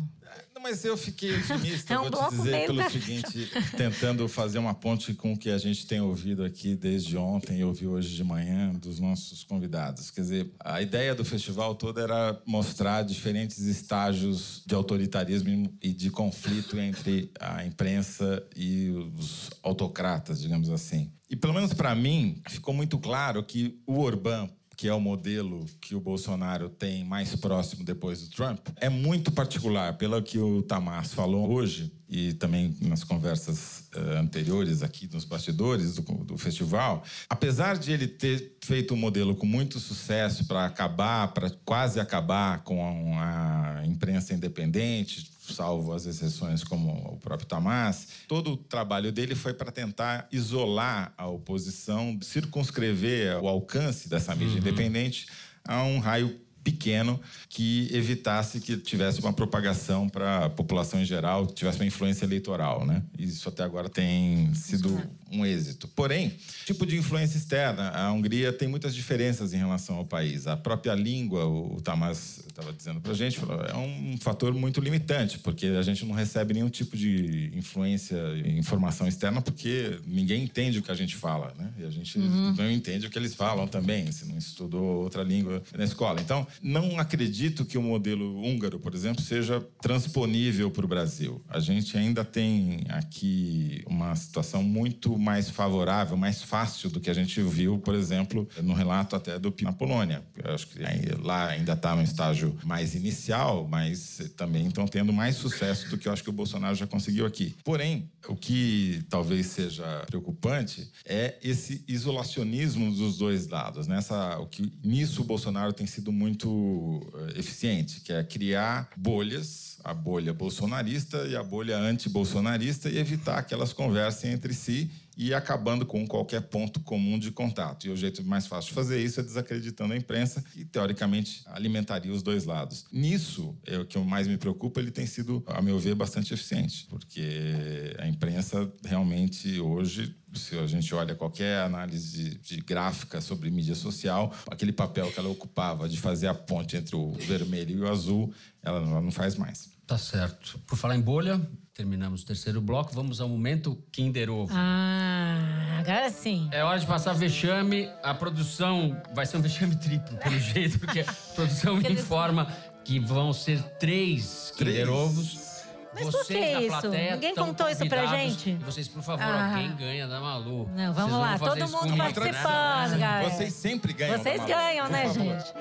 Mas 0.63 0.85
eu 0.85 0.97
fiquei 0.97 1.35
otimista, 1.37 1.93
É 1.93 1.99
um 1.99 2.09
vou 2.09 2.29
te 2.29 2.37
dizer 2.37 2.67
pelo 2.67 2.79
da- 2.79 2.89
seguinte, 2.89 3.51
tentando 3.77 4.29
fazer 4.29 4.59
uma 4.59 4.73
ponte 4.73 5.13
com 5.13 5.33
o 5.33 5.37
que 5.37 5.51
a 5.51 5.59
gente 5.59 5.85
tem 5.89 6.01
ouvido 6.01 6.45
aqui 6.45 6.77
desde 6.77 7.17
ontem 7.17 7.59
e 7.59 7.65
ouviu 7.65 7.91
hoje 7.91 8.15
de 8.15 8.23
manhã 8.23 8.73
dos 8.73 9.01
nossos 9.01 9.43
convidados. 9.43 10.13
Quer 10.13 10.21
dizer, 10.21 10.53
a 10.61 10.81
ideia 10.81 11.17
do 11.17 11.25
festival 11.25 11.75
todo 11.75 11.99
era 11.99 12.41
mostrar 12.47 13.03
diferentes 13.03 13.59
estágios 13.59 14.63
de 14.65 14.73
autoritarismo 14.75 15.77
e 15.83 15.93
de 15.93 16.11
conflito 16.11 16.79
entre 16.79 17.31
a 17.41 17.65
imprensa 17.67 18.41
e 18.57 18.89
os 19.19 19.51
autocratas, 19.65 20.41
digamos 20.41 20.71
assim. 20.71 21.11
E 21.29 21.35
pelo 21.35 21.55
menos 21.55 21.75
para 21.75 21.93
mim, 21.95 22.41
ficou 22.49 22.73
muito 22.73 22.99
claro 22.99 23.43
que 23.43 23.81
o 23.85 23.99
Orbán 23.99 24.49
que 24.83 24.89
é 24.89 24.93
o 24.93 24.99
modelo 24.99 25.65
que 25.81 25.95
o 25.95 26.01
Bolsonaro 26.01 26.69
tem 26.69 27.05
mais 27.05 27.37
próximo 27.37 27.85
depois 27.85 28.21
do 28.21 28.35
Trump, 28.35 28.59
é 28.81 28.89
muito 28.89 29.31
particular, 29.31 29.97
pelo 29.97 30.21
que 30.21 30.41
o 30.41 30.61
Tamás 30.61 31.15
falou 31.15 31.53
hoje 31.53 31.93
e 32.09 32.33
também 32.33 32.77
nas 32.81 33.05
conversas 33.05 33.85
eh, 33.95 34.19
anteriores 34.19 34.83
aqui 34.83 35.09
nos 35.13 35.25
bastidores 35.25 35.95
do, 35.95 36.03
do 36.25 36.37
festival. 36.37 37.05
Apesar 37.31 37.79
de 37.79 37.93
ele 37.93 38.09
ter 38.09 38.57
feito 38.61 38.93
um 38.93 38.97
modelo 38.97 39.37
com 39.37 39.47
muito 39.47 39.79
sucesso 39.79 40.47
para 40.47 40.67
acabar, 40.67 41.29
para 41.29 41.49
quase 41.65 42.01
acabar 42.01 42.65
com 42.65 43.17
a 43.21 43.85
imprensa 43.87 44.35
independente, 44.35 45.31
salvo 45.51 45.93
as 45.93 46.07
exceções 46.07 46.63
como 46.63 46.93
o 47.13 47.17
próprio 47.19 47.49
Tamás, 47.49 48.09
todo 48.29 48.53
o 48.53 48.57
trabalho 48.57 49.11
dele 49.11 49.35
foi 49.35 49.53
para 49.53 49.73
tentar 49.73 50.29
isolar 50.31 51.13
a 51.17 51.27
oposição, 51.27 52.19
circunscrever 52.23 53.43
o 53.43 53.49
alcance 53.49 54.09
dessa 54.09 54.35
mídia 54.35 54.59
independente 54.59 55.27
a 55.65 55.83
um 55.83 55.99
raio 55.99 56.41
pequeno 56.63 57.21
que 57.49 57.89
evitasse 57.93 58.61
que 58.61 58.77
tivesse 58.77 59.21
uma 59.21 59.33
propagação 59.33 60.09
para 60.09 60.47
a 60.47 60.51
população 60.51 61.01
em 61.01 61.05
geral, 61.05 61.47
tivesse 61.47 61.79
uma 61.79 61.87
influência 61.87 62.25
eleitoral, 62.25 62.87
né? 62.87 63.03
Isso 63.19 63.49
até 63.49 63.63
agora 63.63 63.89
tem 63.89 64.53
sido 64.55 65.03
um 65.31 65.47
êxito. 65.47 65.89
Porém, 65.89 66.33
tipo 66.67 66.85
de 66.85 66.97
influência 66.97 67.39
externa, 67.39 67.89
a 67.91 68.13
Hungria 68.13 68.53
tem 68.53 68.69
muitas 68.69 68.95
diferenças 68.95 69.55
em 69.55 69.57
relação 69.57 69.97
ao 69.97 70.05
país. 70.05 70.47
A 70.47 70.57
própria 70.57 70.95
língua, 70.95 71.47
o 71.47 71.81
Tamás 71.81 72.41
estava 72.47 72.73
dizendo 72.73 73.01
para 73.01 73.13
a 73.13 73.15
gente, 73.15 73.41
é 73.69 73.77
um 73.77 74.17
fator 74.19 74.53
muito 74.53 74.81
limitante, 74.81 75.39
porque 75.39 75.67
a 75.67 75.83
gente 75.83 76.05
não 76.05 76.15
recebe 76.15 76.53
nenhum 76.53 76.69
tipo 76.69 76.97
de 76.97 77.51
influência, 77.55 78.17
informação 78.45 79.09
externa, 79.09 79.41
porque 79.41 79.99
ninguém 80.07 80.45
entende 80.45 80.79
o 80.79 80.83
que 80.83 80.91
a 80.91 80.95
gente 80.95 81.17
fala, 81.17 81.55
né? 81.59 81.71
E 81.79 81.85
a 81.85 81.91
gente 81.91 82.19
uhum. 82.19 82.55
não 82.55 82.71
entende 82.71 83.07
o 83.07 83.11
que 83.11 83.19
eles 83.19 83.35
falam 83.35 83.67
também, 83.67 84.13
se 84.13 84.27
não 84.27 84.37
estudou 84.37 85.03
outra 85.03 85.23
língua 85.23 85.63
na 85.77 85.85
escola. 85.85 86.21
Então, 86.21 86.47
não 86.61 86.99
acredito 86.99 87.65
que 87.65 87.79
o 87.79 87.83
modelo 87.83 88.43
húngaro, 88.43 88.79
por 88.79 88.95
exemplo, 88.95 89.23
seja 89.23 89.61
transponível 89.81 90.71
para 90.71 90.85
o 90.85 90.89
Brasil. 90.89 91.43
A 91.49 91.61
gente 91.61 91.97
ainda 91.97 92.25
tem 92.25 92.85
aqui 92.89 93.83
uma 93.87 94.15
situação 94.17 94.63
muito 94.63 95.19
mais 95.19 95.49
favorável, 95.49 96.17
mais 96.17 96.43
fácil 96.43 96.91
do 96.91 97.01
que 97.01 97.11
a 97.11 97.15
gente 97.15 97.41
viu, 97.41 97.79
por 97.79 97.95
exemplo, 97.95 98.49
no 98.63 98.75
relato 98.75 99.17
até 99.17 99.39
do 99.39 99.53
na 99.63 99.73
Polônia. 99.73 100.23
Eu 100.43 100.55
acho 100.55 100.67
que 100.67 100.79
lá 101.23 101.49
ainda 101.49 101.73
está 101.73 101.95
no 101.95 102.03
estágio 102.03 102.57
mais 102.65 102.95
inicial, 102.95 103.67
mas 103.69 104.21
também 104.37 104.67
estão 104.67 104.87
tendo 104.87 105.13
mais 105.13 105.37
sucesso 105.37 105.89
do 105.91 105.99
que 105.99 106.09
eu 106.09 106.13
acho 106.13 106.23
que 106.23 106.31
o 106.31 106.33
Bolsonaro 106.33 106.75
já 106.75 106.87
conseguiu 106.87 107.27
aqui. 107.27 107.55
Porém, 107.65 108.11
o 108.29 108.35
que 108.35 109.05
talvez 109.09 109.47
seja 109.47 110.05
preocupante 110.07 110.91
é 111.05 111.39
esse 111.43 111.85
isolacionismo 111.87 112.93
dos 112.93 113.19
dois 113.19 113.49
lados. 113.49 113.87
Nessa, 113.87 114.39
o 114.39 114.47
que 114.47 114.73
nisso 114.83 115.23
o 115.23 115.25
Bolsonaro 115.25 115.73
tem 115.73 115.87
sido 115.87 116.13
muito 116.13 116.42
eh, 116.49 117.39
eficiente, 117.39 118.01
que 118.01 118.13
é 118.13 118.23
criar 118.23 118.91
bolhas, 118.97 119.79
a 119.85 119.93
bolha 119.93 120.33
bolsonarista 120.33 121.27
e 121.27 121.37
a 121.37 121.43
bolha 121.43 121.77
anti-bolsonarista 121.77 122.89
e 122.89 122.99
evitar 122.99 123.43
que 123.43 123.53
elas 123.53 123.73
conversem 123.73 124.33
entre 124.33 124.55
si 124.55 124.91
e 125.17 125.35
acabando 125.35 125.85
com 125.85 126.07
qualquer 126.07 126.43
ponto 126.43 126.81
comum 126.81 127.19
de 127.19 127.31
contato. 127.31 127.87
E 127.87 127.91
o 127.91 127.97
jeito 127.97 128.25
mais 128.25 128.47
fácil 128.47 128.69
de 128.69 128.75
fazer 128.75 129.03
isso 129.03 129.21
é 129.21 129.23
desacreditando 129.23 129.93
a 129.93 129.97
imprensa, 129.97 130.43
que 130.53 130.65
teoricamente 130.65 131.43
alimentaria 131.47 132.13
os 132.13 132.23
dois 132.23 132.45
lados. 132.45 132.87
Nisso, 132.93 133.57
é 133.67 133.79
o 133.79 133.87
que 133.87 133.99
mais 133.99 134.27
me 134.27 134.37
preocupa, 134.37 134.81
ele 134.81 134.91
tem 134.91 135.07
sido, 135.07 135.43
a 135.47 135.61
meu 135.61 135.79
ver, 135.79 135.95
bastante 135.95 136.33
eficiente, 136.33 136.87
porque 136.89 137.95
a 137.99 138.07
imprensa 138.07 138.71
realmente 138.85 139.61
hoje 139.61 140.15
se 140.35 140.59
a 140.59 140.67
gente 140.67 140.95
olha 140.95 141.15
qualquer 141.15 141.61
análise 141.61 142.39
de, 142.39 142.57
gráfica 142.57 143.21
sobre 143.21 143.51
mídia 143.51 143.75
social, 143.75 144.35
aquele 144.51 144.73
papel 144.73 145.11
que 145.13 145.19
ela 145.19 145.29
ocupava 145.29 145.89
de 145.89 145.99
fazer 145.99 146.27
a 146.27 146.35
ponte 146.35 146.77
entre 146.77 146.97
o 146.97 147.13
vermelho 147.13 147.77
e 147.77 147.81
o 147.81 147.89
azul, 147.89 148.33
ela 148.63 148.81
não 148.81 149.11
faz 149.11 149.37
mais. 149.37 149.71
Tá 149.87 149.99
certo. 149.99 150.59
Por 150.67 150.79
falar 150.79 150.97
em 150.97 151.01
bolha, 151.01 151.41
terminamos 151.75 152.23
o 152.23 152.27
terceiro 152.27 152.61
bloco. 152.61 152.93
Vamos 152.95 153.21
ao 153.21 153.29
momento 153.29 153.77
Kinder 153.91 154.31
Ovo. 154.31 154.53
Ah, 154.55 155.79
agora 155.79 156.11
sim. 156.11 156.49
É 156.53 156.63
hora 156.63 156.79
de 156.79 156.87
passar 156.87 157.15
vexame. 157.15 157.89
A 158.03 158.15
produção 158.15 159.01
vai 159.15 159.27
ser 159.27 159.37
um 159.39 159.41
vexame 159.41 159.77
triplo, 159.77 160.17
pelo 160.19 160.39
jeito, 160.41 160.79
porque 160.79 161.01
a 161.01 161.13
produção 161.35 161.77
me 161.77 161.91
informa 161.93 162.53
que 162.85 162.99
vão 162.99 163.33
ser 163.33 163.63
três 163.79 164.53
Kinder 164.57 164.91
Ovos. 164.91 165.51
Mas 165.95 166.07
vocês 166.07 166.27
por 166.27 166.27
que 166.27 166.67
isso? 166.67 166.89
Ninguém 166.89 167.35
contou 167.35 167.69
isso 167.69 167.87
pra 167.87 168.07
gente? 168.07 168.55
Vocês, 168.65 168.89
por 168.89 169.03
favor, 169.03 169.25
ah. 169.25 169.51
alguém 169.51 169.77
ganha 169.77 170.09
da 170.09 170.21
Malu. 170.21 170.67
Não, 170.75 170.93
vamos 170.95 171.19
lá, 171.19 171.39
todo 171.39 171.69
mundo 171.69 171.97
participando, 171.97 172.99
galera. 172.99 173.29
Vocês 173.29 173.53
sempre 173.53 173.93
ganham. 173.93 174.19
Vocês 174.19 174.43
ganham, 174.45 174.89
né, 174.89 175.13
gente? 175.13 175.53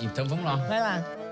Então 0.00 0.24
vamos 0.24 0.44
lá. 0.44 0.56
Vai 0.56 0.80
lá 0.80 1.23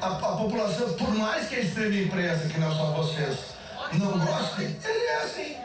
a, 0.00 0.06
a 0.08 0.36
população, 0.36 0.92
por 0.94 1.14
mais 1.14 1.48
que 1.48 1.56
eles 1.56 1.74
tenham 1.74 1.92
imprensa, 1.92 2.48
que 2.48 2.58
não 2.58 2.74
são 2.74 2.92
vocês, 2.92 3.38
não 3.92 4.18
gostem, 4.18 4.76
ele 4.84 5.04
é 5.06 5.22
assim. 5.22 5.56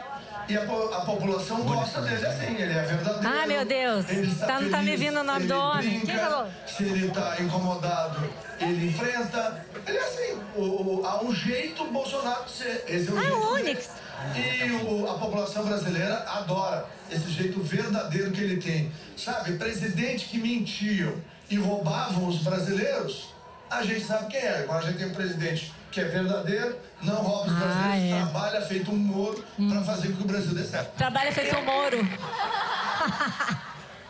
E 0.48 0.56
a, 0.56 0.62
a, 0.62 1.00
população 1.00 1.62
gosta 1.62 2.00
dele 2.02 2.24
assim, 2.24 2.54
ele 2.54 2.72
é 2.72 2.82
verdadeiro. 2.82 3.36
Ah, 3.36 3.46
meu 3.48 3.64
Deus. 3.64 4.08
Ele 4.08 4.30
está 4.30 4.46
tá, 4.46 4.60
não 4.60 4.70
tá 4.70 4.80
me 4.80 4.96
vindo 4.96 5.18
o 5.18 5.24
nome 5.24 5.46
do 5.46 5.56
homem. 5.56 5.98
Brinca, 5.98 6.06
Quem 6.06 6.16
falou? 6.16 6.46
Se 6.64 6.84
ele 6.84 7.08
está 7.08 7.36
incomodado, 7.40 8.30
ele 8.60 8.86
enfrenta. 8.86 9.64
Ele 9.84 9.98
é 9.98 10.02
assim. 10.02 10.40
O, 10.54 10.62
o, 10.62 11.06
há 11.06 11.20
um 11.24 11.34
jeito 11.34 11.84
Bolsonaro 11.86 12.44
de 12.44 12.52
ser. 12.52 12.84
Esse 12.86 13.08
é 13.08 13.12
o 13.12 13.18
ah, 13.18 13.22
jeito 13.22 13.36
o 13.36 13.54
Onix. 13.54 13.90
E 14.36 14.70
o, 14.84 15.10
a 15.10 15.18
população 15.18 15.64
brasileira 15.64 16.24
adora 16.28 16.86
esse 17.10 17.28
jeito 17.28 17.60
verdadeiro 17.60 18.30
que 18.30 18.40
ele 18.40 18.62
tem. 18.62 18.92
Sabe, 19.16 19.54
presidente 19.54 20.26
que 20.26 20.38
mentiam 20.38 21.14
e 21.50 21.56
roubavam 21.56 22.28
os 22.28 22.38
brasileiros 22.38 23.35
a 23.70 23.82
gente 23.82 24.04
sabe 24.04 24.28
quem 24.28 24.40
é. 24.40 24.60
Agora 24.60 24.84
a 24.84 24.86
gente 24.88 24.98
tem 24.98 25.06
um 25.08 25.14
presidente 25.14 25.72
que 25.90 26.00
é 26.00 26.04
verdadeiro, 26.04 26.76
não 27.02 27.16
rouba 27.16 27.50
os 27.50 27.56
ah, 27.56 27.60
brasileiros, 27.60 28.18
é. 28.18 28.22
trabalha 28.22 28.60
feito 28.62 28.90
um 28.90 28.96
Moro 28.96 29.44
hum. 29.58 29.70
para 29.70 29.82
fazer 29.82 30.08
com 30.08 30.16
que 30.16 30.22
o 30.22 30.26
Brasil 30.26 30.54
dê 30.54 30.64
certo. 30.64 30.94
Trabalha 30.96 31.32
feito 31.32 31.56
um 31.56 31.64
Moro. 31.64 31.98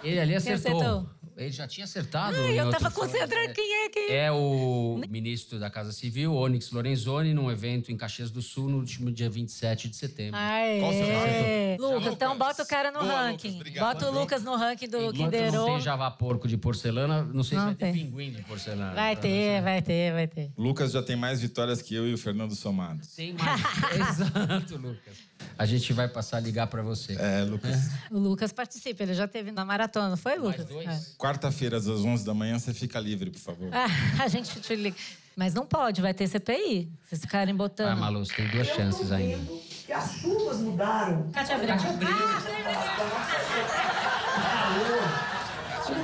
Ele 0.02 0.20
ali 0.20 0.34
acertou. 0.34 0.72
acertou. 0.72 1.15
Ele 1.36 1.50
já 1.50 1.68
tinha 1.68 1.84
acertado. 1.84 2.34
Ah, 2.34 2.50
eu 2.50 2.70
estava 2.70 2.90
concentrando 2.90 3.52
quem 3.52 3.84
é 3.84 3.88
quem 3.90 4.16
é. 4.16 4.32
o 4.32 4.98
ministro 5.08 5.58
da 5.58 5.68
Casa 5.68 5.92
Civil, 5.92 6.34
Onyx 6.34 6.70
Lorenzoni, 6.70 7.34
num 7.34 7.50
evento 7.50 7.92
em 7.92 7.96
Caxias 7.96 8.30
do 8.30 8.40
Sul 8.40 8.70
no 8.70 8.78
último 8.78 9.12
dia 9.12 9.28
27 9.28 9.88
de 9.88 9.96
setembro. 9.96 10.40
Aê. 10.40 10.80
Qual 10.80 10.90
o 10.90 10.94
seu? 10.94 11.90
Lucas, 11.90 12.12
então 12.14 12.38
bota 12.38 12.62
o 12.62 12.66
cara 12.66 12.90
no 12.90 13.00
Boa, 13.00 13.28
ranking. 13.28 13.58
Lucas, 13.58 13.74
bota 13.74 14.10
o 14.10 14.18
Lucas 14.18 14.42
no 14.42 14.56
ranking 14.56 14.88
do 14.88 15.12
Kinder 15.12 15.52
Não 15.52 15.66
tem 15.66 15.80
Java 15.80 16.10
porco 16.10 16.48
de 16.48 16.56
porcelana, 16.56 17.22
não 17.22 17.44
sei 17.44 17.58
não 17.58 17.64
se 17.64 17.66
vai 17.68 17.74
tem. 17.74 17.92
ter 17.92 17.98
pinguim 17.98 18.30
de 18.30 18.42
porcelana. 18.42 18.94
Vai 18.94 19.14
ter, 19.14 19.60
vai 19.60 19.82
ter, 19.82 20.12
vai 20.12 20.26
ter. 20.26 20.50
Lucas 20.56 20.92
já 20.92 21.02
tem 21.02 21.16
mais 21.16 21.42
vitórias 21.42 21.82
que 21.82 21.94
eu 21.94 22.08
e 22.08 22.14
o 22.14 22.18
Fernando 22.18 22.54
somados. 22.54 23.14
Tem 23.14 23.34
mais. 23.34 23.60
Exato, 23.94 24.76
Lucas 24.76 25.26
a 25.58 25.64
gente 25.64 25.92
vai 25.92 26.08
passar 26.08 26.38
a 26.38 26.40
ligar 26.40 26.66
para 26.66 26.82
você. 26.82 27.14
É, 27.14 27.42
Lucas. 27.42 27.74
É. 27.74 28.14
O 28.14 28.18
Lucas 28.18 28.52
participa, 28.52 29.02
ele 29.02 29.14
já 29.14 29.26
teve 29.26 29.50
na 29.50 29.64
maratona, 29.64 30.10
não 30.10 30.16
foi, 30.16 30.36
Lucas? 30.36 30.66
É. 30.70 31.00
Quarta-feira, 31.26 31.76
às 31.76 31.88
11 31.88 32.24
da 32.24 32.32
manhã, 32.32 32.56
você 32.56 32.72
fica 32.72 33.00
livre, 33.00 33.32
por 33.32 33.40
favor. 33.40 33.68
Ah, 33.72 33.88
a 34.22 34.28
gente 34.28 34.60
te 34.60 34.76
liga. 34.76 34.96
Mas 35.34 35.52
não 35.52 35.66
pode, 35.66 36.00
vai 36.00 36.14
ter 36.14 36.28
CPI. 36.28 36.88
Vocês 37.04 37.20
ficarem 37.20 37.52
botando. 37.52 37.88
Ah, 37.88 37.96
Malu, 37.96 38.24
você 38.24 38.32
tem 38.34 38.48
duas 38.48 38.68
chances 38.68 39.10
ainda. 39.10 39.52
E 39.88 39.92
as 39.92 40.12
chuvas 40.18 40.58
mudaram. 40.58 41.28
Cátia 41.32 41.56
Abreu. 41.56 41.74
Cátia 41.74 41.90
Abreu. 41.90 42.08
Ah, 44.38 44.70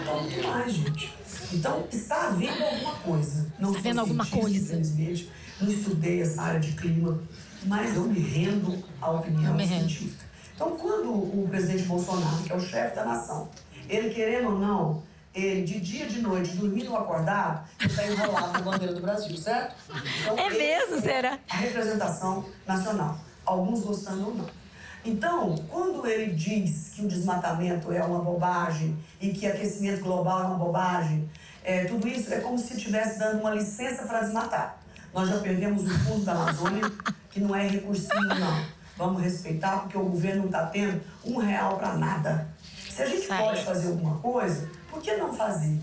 não 0.05 0.51
mais, 0.51 0.73
gente. 0.73 1.15
Então, 1.53 1.87
está 1.93 2.27
havendo 2.27 2.65
alguma 2.65 2.95
coisa. 2.97 3.53
Não 3.61 3.69
está 3.69 3.79
havendo 3.79 4.01
alguma 4.01 4.27
coisa. 4.27 4.57
Infelizmente, 4.57 5.31
não 5.61 5.71
estudei 5.71 6.21
essa 6.21 6.43
área 6.43 6.59
de 6.59 6.73
clima 6.73 7.23
mas 7.65 7.95
eu 7.95 8.03
me 8.03 8.19
rendo 8.19 8.83
à 9.01 9.13
opinião 9.13 9.57
científica. 9.57 10.25
Então, 10.53 10.77
quando 10.77 11.13
o 11.13 11.47
presidente 11.49 11.85
Bolsonaro, 11.85 12.43
que 12.43 12.53
é 12.53 12.57
o 12.57 12.61
chefe 12.61 12.97
da 12.97 13.05
nação, 13.05 13.49
ele 13.89 14.11
querendo 14.11 14.49
ou 14.49 14.59
não, 14.59 15.03
ele 15.35 15.63
de 15.63 15.81
dia, 15.81 16.07
de 16.07 16.21
noite, 16.21 16.57
dormindo 16.57 16.91
ou 16.93 16.99
acordado, 16.99 17.67
está 17.81 18.07
enrolado 18.07 18.53
na 18.53 18.61
bandeira 18.61 18.95
do 18.95 19.01
Brasil, 19.01 19.37
certo? 19.37 19.75
Então, 20.23 20.39
é 20.39 20.51
mesmo, 20.51 20.97
é 20.97 21.01
será? 21.01 21.39
A 21.49 21.57
representação 21.57 22.45
nacional, 22.67 23.19
alguns 23.45 23.81
gostando 23.81 24.27
ou 24.27 24.35
não. 24.35 24.63
Então, 25.05 25.57
quando 25.69 26.07
ele 26.07 26.33
diz 26.33 26.93
que 26.95 27.05
o 27.05 27.09
desmatamento 27.09 27.91
é 27.93 28.03
uma 28.05 28.21
bobagem 28.21 28.97
e 29.21 29.31
que 29.31 29.47
aquecimento 29.47 30.03
global 30.03 30.43
é 30.43 30.47
uma 30.47 30.59
bobagem, 30.59 31.29
é, 31.65 31.85
tudo 31.87 32.07
isso 32.07 32.33
é 32.33 32.41
como 32.41 32.59
se 32.59 32.77
estivesse 32.77 33.19
dando 33.19 33.41
uma 33.41 33.51
licença 33.51 34.05
para 34.05 34.21
desmatar. 34.21 34.79
Nós 35.13 35.29
já 35.29 35.39
perdemos 35.39 35.85
o 35.85 35.99
fundo 36.01 36.25
da 36.25 36.33
Amazônia, 36.33 36.91
que 37.31 37.41
não 37.41 37.55
é 37.55 37.67
recursinho, 37.67 38.29
não. 38.29 38.65
Vamos 38.97 39.23
respeitar, 39.23 39.81
porque 39.81 39.99
o 39.99 40.05
governo 40.05 40.43
não 40.43 40.47
está 40.47 40.67
tendo 40.67 41.01
um 41.25 41.39
real 41.39 41.77
para 41.77 41.95
nada. 41.95 42.49
Se 42.89 43.03
a 43.03 43.07
gente 43.07 43.27
Sai. 43.27 43.43
pode 43.43 43.65
fazer 43.65 43.89
alguma 43.89 44.19
coisa, 44.19 44.71
por 44.93 45.03
que 45.03 45.17
não 45.17 45.33
fazer? 45.33 45.81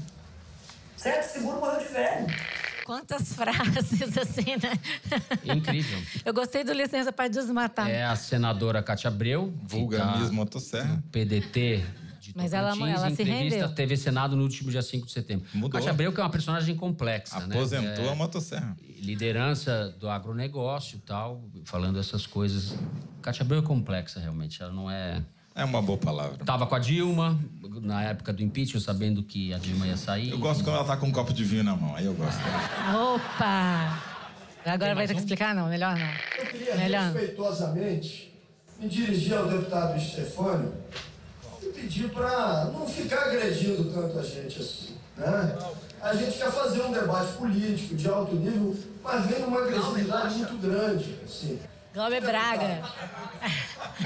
Certo? 0.96 1.24
Seguro 1.32 1.60
morreu 1.60 1.80
de 1.80 1.94
velho. 1.94 2.28
Quantas 2.86 3.34
frases 3.36 4.18
assim, 4.18 4.56
né? 4.62 4.80
Incrível. 5.56 6.00
Eu 6.24 6.34
gostei 6.34 6.64
do 6.64 6.72
licença 6.72 7.12
para 7.12 7.28
desmatar. 7.28 7.90
É 7.90 8.04
a 8.04 8.16
senadora 8.16 8.82
Cátia 8.84 9.08
Abreu. 9.08 9.54
Vulga 9.64 10.18
mesmo 10.18 10.34
motosserra. 10.34 11.04
PDT 11.12 11.84
de 12.20 12.38
Mas 12.38 12.54
ela, 12.54 12.70
ela 12.90 13.10
se 13.16 13.24
rendeu. 13.24 13.70
TV 13.74 13.98
Senado 13.98 14.36
no 14.36 14.44
último 14.44 14.70
dia 14.70 14.82
5 14.82 15.06
de 15.08 15.12
setembro. 15.12 15.48
Mudou. 15.54 15.70
Cátia 15.70 15.92
Abreu, 15.92 16.12
que 16.12 16.20
é 16.20 16.24
uma 16.24 16.30
personagem 16.30 16.76
complexa, 16.76 17.40
né? 17.40 17.56
Aposentou 17.56 18.06
né? 18.06 18.12
a 18.12 18.16
motosserra. 18.16 18.78
Liderança 18.98 19.96
do 20.00 20.10
agronegócio 20.10 20.98
e 20.98 21.00
tal, 21.02 21.44
falando 21.66 22.00
essas 22.00 22.26
coisas. 22.26 22.76
Cátia 23.22 23.44
Abreu 23.44 23.60
é 23.60 23.64
complexa, 23.64 24.20
realmente. 24.20 24.62
Ela 24.62 24.72
não 24.72 24.90
é... 24.90 25.24
É 25.56 25.66
uma 25.66 25.82
boa 25.82 25.98
palavra. 25.98 26.38
Tava 26.46 26.66
com 26.66 26.76
a 26.76 26.80
Dilma, 26.80 27.40
na 27.82 28.04
época 28.04 28.32
do 28.32 28.42
impeachment, 28.42 28.82
sabendo 28.82 29.24
que 29.24 29.54
a 29.54 29.58
Dilma 29.58 29.88
ia 29.88 29.98
sair. 29.98 30.32
Eu 30.32 30.38
gosto 30.38 30.64
quando 30.64 30.78
ela 30.78 30.86
tá 30.86 30.96
com 30.96 31.08
um 31.08 31.12
copo 31.12 31.34
de 31.34 31.44
vinho 31.44 31.64
na 31.64 31.76
mão, 31.76 31.96
aí 31.96 32.06
eu 32.06 32.14
gosto. 32.14 32.40
Opa! 32.96 34.04
Agora 34.66 34.94
vai 34.94 35.08
ter 35.08 35.14
um? 35.14 35.16
que 35.16 35.22
explicar? 35.22 35.56
Não, 35.56 35.68
melhor 35.68 35.98
não. 35.98 36.08
Eu 36.38 36.46
queria 36.46 36.76
melhor. 36.76 37.12
respeitosamente 37.12 38.34
me 38.80 38.88
dirigir 38.88 39.34
ao 39.36 39.48
deputado 39.48 40.00
Stefânio 40.00 40.74
pedir 41.80 42.10
para 42.10 42.66
não 42.74 42.88
ficar 42.88 43.26
agredindo 43.26 43.92
tanto 43.94 44.20
a 44.20 44.24
gente 44.24 44.60
assim, 44.60 44.96
né? 45.18 45.58
A 46.02 46.16
gente 46.16 46.38
quer 46.38 46.52
fazer 46.52 46.82
um 46.82 46.92
debate 46.92 47.34
político 47.34 47.96
de 47.96 48.08
alto 48.08 48.36
nível, 48.36 48.76
mas 49.04 49.26
vem 49.26 49.42
numa 49.42 49.62
agressividade 49.62 50.36
muito 50.36 50.58
grande, 50.58 51.16
assim. 51.24 51.60
Glauber 51.94 52.22
Braga. 52.22 52.82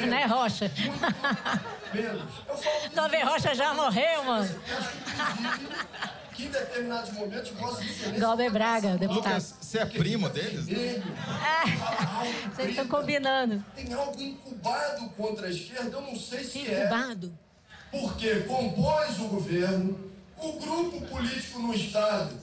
Não 0.08 0.18
é 0.18 0.26
Rocha. 0.26 0.72
Eu 1.94 2.58
falo 2.58 2.90
Glauber 2.94 3.24
Rocha 3.24 3.54
já 3.54 3.74
morreu, 3.74 4.24
mano. 4.24 4.50
que 6.34 6.46
em 6.46 6.50
determinados 6.50 7.12
momentos 7.12 7.52
possa 7.52 7.84
ser 7.84 8.20
Glauber 8.20 8.50
Braga, 8.52 8.98
deputado. 8.98 9.34
Lucas, 9.34 9.56
você 9.62 9.80
é 9.80 9.86
primo 9.86 10.30
deles? 10.30 10.66
vermelho. 10.66 11.04
É, 11.44 12.50
vocês 12.50 12.70
estão 12.70 12.88
combinando. 12.88 13.64
Tem 13.76 13.94
algo 13.94 14.20
incubado 14.22 15.10
contra 15.12 15.48
a 15.48 15.50
esquerda, 15.50 15.98
eu 15.98 16.02
não 16.02 16.16
sei 16.16 16.44
se 16.44 16.68
é. 16.68 16.82
Incubado. 16.86 17.34
porque 17.92 18.40
compôs 18.42 19.20
o 19.20 19.28
governo, 19.28 20.12
o 20.38 20.54
grupo 20.54 21.02
político 21.08 21.60
no 21.60 21.74
Estado 21.74 22.34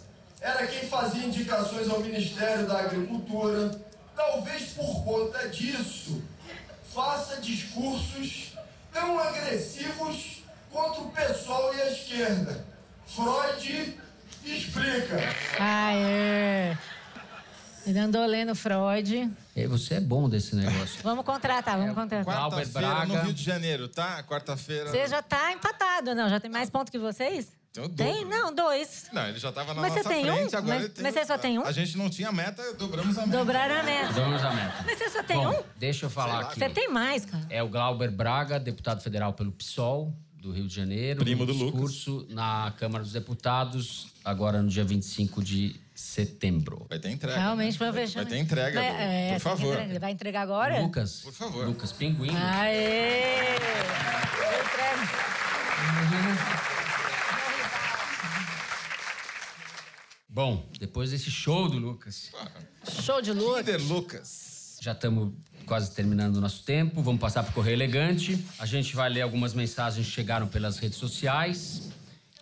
era 0.41 0.67
quem 0.67 0.89
fazia 0.89 1.25
indicações 1.27 1.89
ao 1.91 2.01
Ministério 2.01 2.67
da 2.67 2.79
Agricultura. 2.81 3.90
Talvez 4.21 4.73
por 4.75 5.03
conta 5.03 5.49
disso, 5.49 6.23
faça 6.95 7.41
discursos 7.41 8.53
tão 8.93 9.19
agressivos 9.19 10.43
contra 10.71 11.01
o 11.01 11.11
pessoal 11.11 11.75
e 11.75 11.81
a 11.81 11.91
esquerda. 11.91 12.67
Freud 13.07 13.99
explica. 14.45 15.17
Aê. 15.59 16.77
Ele 17.87 17.99
andou 17.99 18.27
lendo 18.27 18.55
Freud. 18.55 19.33
E 19.57 19.67
você 19.67 19.95
é 19.95 20.01
bom 20.01 20.29
desse 20.29 20.55
negócio. 20.55 21.01
Vamos 21.03 21.25
contratar, 21.25 21.79
vamos 21.79 21.95
contratar. 21.95 22.25
Glauber 22.25 22.67
Quarta-feira 22.67 23.07
no. 23.07 23.23
Rio 23.23 23.33
de 23.33 23.43
Janeiro, 23.43 23.89
tá? 23.89 24.23
Quarta-feira. 24.25 24.91
Você 24.91 25.09
já 25.09 25.23
tá 25.23 25.51
empatado, 25.51 26.15
não? 26.15 26.29
Já 26.29 26.39
tem 26.39 26.51
mais 26.51 26.69
pontos 26.69 26.91
que 26.91 26.99
vocês? 26.99 27.49
Tem 27.73 27.85
o 27.85 27.89
Tem? 27.89 28.13
dobro. 28.25 28.29
Não, 28.31 28.53
dois. 28.55 29.07
Não, 29.13 29.29
ele 29.29 29.39
já 29.39 29.53
tava 29.53 29.73
na 29.75 29.83
Mas 29.83 29.93
você 29.93 29.99
nossa 30.03 30.09
tem 30.09 30.29
um? 30.31 30.35
frente, 30.37 30.57
agora 30.57 30.75
Mas- 30.75 30.85
ele 30.85 30.93
tem 30.93 31.03
mas 31.05 31.15
você 31.15 31.25
só 31.25 31.39
tem 31.39 31.59
um? 31.59 31.65
A 31.65 31.71
gente 31.73 31.97
não 31.97 32.11
tinha 32.11 32.33
meta, 32.33 32.75
dobramos 32.75 33.17
a 33.17 33.25
meta. 33.27 33.39
Dobraram 33.39 33.75
a 33.77 33.83
meta. 33.85 34.13
Vamos 34.13 34.43
à 34.43 34.51
meta. 34.53 34.83
Mas 34.85 34.99
você 34.99 35.09
só 35.11 35.23
tem 35.23 35.37
Bom, 35.37 35.51
um? 35.51 35.63
deixa 35.77 36.07
eu 36.07 36.11
falar 36.11 36.41
aqui. 36.41 36.59
Você 36.59 36.69
tem 36.69 36.89
mais, 36.91 37.25
cara. 37.25 37.47
É 37.49 37.63
o 37.63 37.69
Glauber 37.69 38.11
Braga, 38.11 38.59
deputado 38.59 39.01
federal 39.01 39.33
pelo 39.35 39.53
PSOL 39.53 40.13
do 40.35 40.51
Rio 40.51 40.67
de 40.67 40.75
Janeiro. 40.75 41.21
Primo 41.21 41.45
um 41.45 41.47
do 41.47 41.53
Lucas. 41.53 41.71
discurso 41.93 42.27
na 42.31 42.73
Câmara 42.77 43.05
dos 43.05 43.13
Deputados, 43.13 44.09
agora 44.25 44.61
no 44.61 44.69
dia 44.69 44.85
25 44.85 45.41
de 45.41 45.77
setembro. 45.95 46.87
Vai 46.91 46.99
ter 46.99 47.11
entrega. 47.11 47.39
Realmente 47.39 47.73
né? 47.75 47.79
foi 47.79 47.93
vai, 47.93 48.07
vai 48.07 48.27
ter 48.27 48.39
entrega, 48.39 48.81
Vai- 48.81 48.89
é, 48.89 49.27
por 49.27 49.31
tem 49.31 49.39
favor. 49.39 49.73
entrega. 49.75 49.91
Ele 49.91 49.99
vai 50.01 50.11
entregar 50.11 50.43
agora? 50.43 50.81
Lucas, 50.81 51.21
Por 51.23 51.33
favor. 51.35 51.67
Lucas 51.69 51.93
Pinguim. 51.93 52.35
Aê! 52.35 53.55
Eu 53.55 54.65
entrego. 54.65 56.70
Bom, 60.33 60.65
depois 60.79 61.11
desse 61.11 61.29
show 61.29 61.69
do 61.69 61.77
Lucas, 61.77 62.31
Show 63.03 63.21
de 63.21 63.33
luz. 63.33 63.59
Kinder 63.59 63.83
Lucas. 63.89 64.79
já 64.81 64.93
estamos 64.93 65.35
quase 65.67 65.93
terminando 65.93 66.37
o 66.37 66.41
nosso 66.41 66.63
tempo. 66.63 67.03
Vamos 67.03 67.21
passar 67.21 67.43
para 67.43 67.51
o 67.51 67.55
Correio 67.55 67.75
Elegante. 67.75 68.39
A 68.57 68.65
gente 68.65 68.95
vai 68.95 69.11
ler 69.11 69.23
algumas 69.23 69.55
mensagens 69.55 70.07
que 70.07 70.13
chegaram 70.13 70.47
pelas 70.47 70.79
redes 70.79 70.99
sociais. 70.99 71.91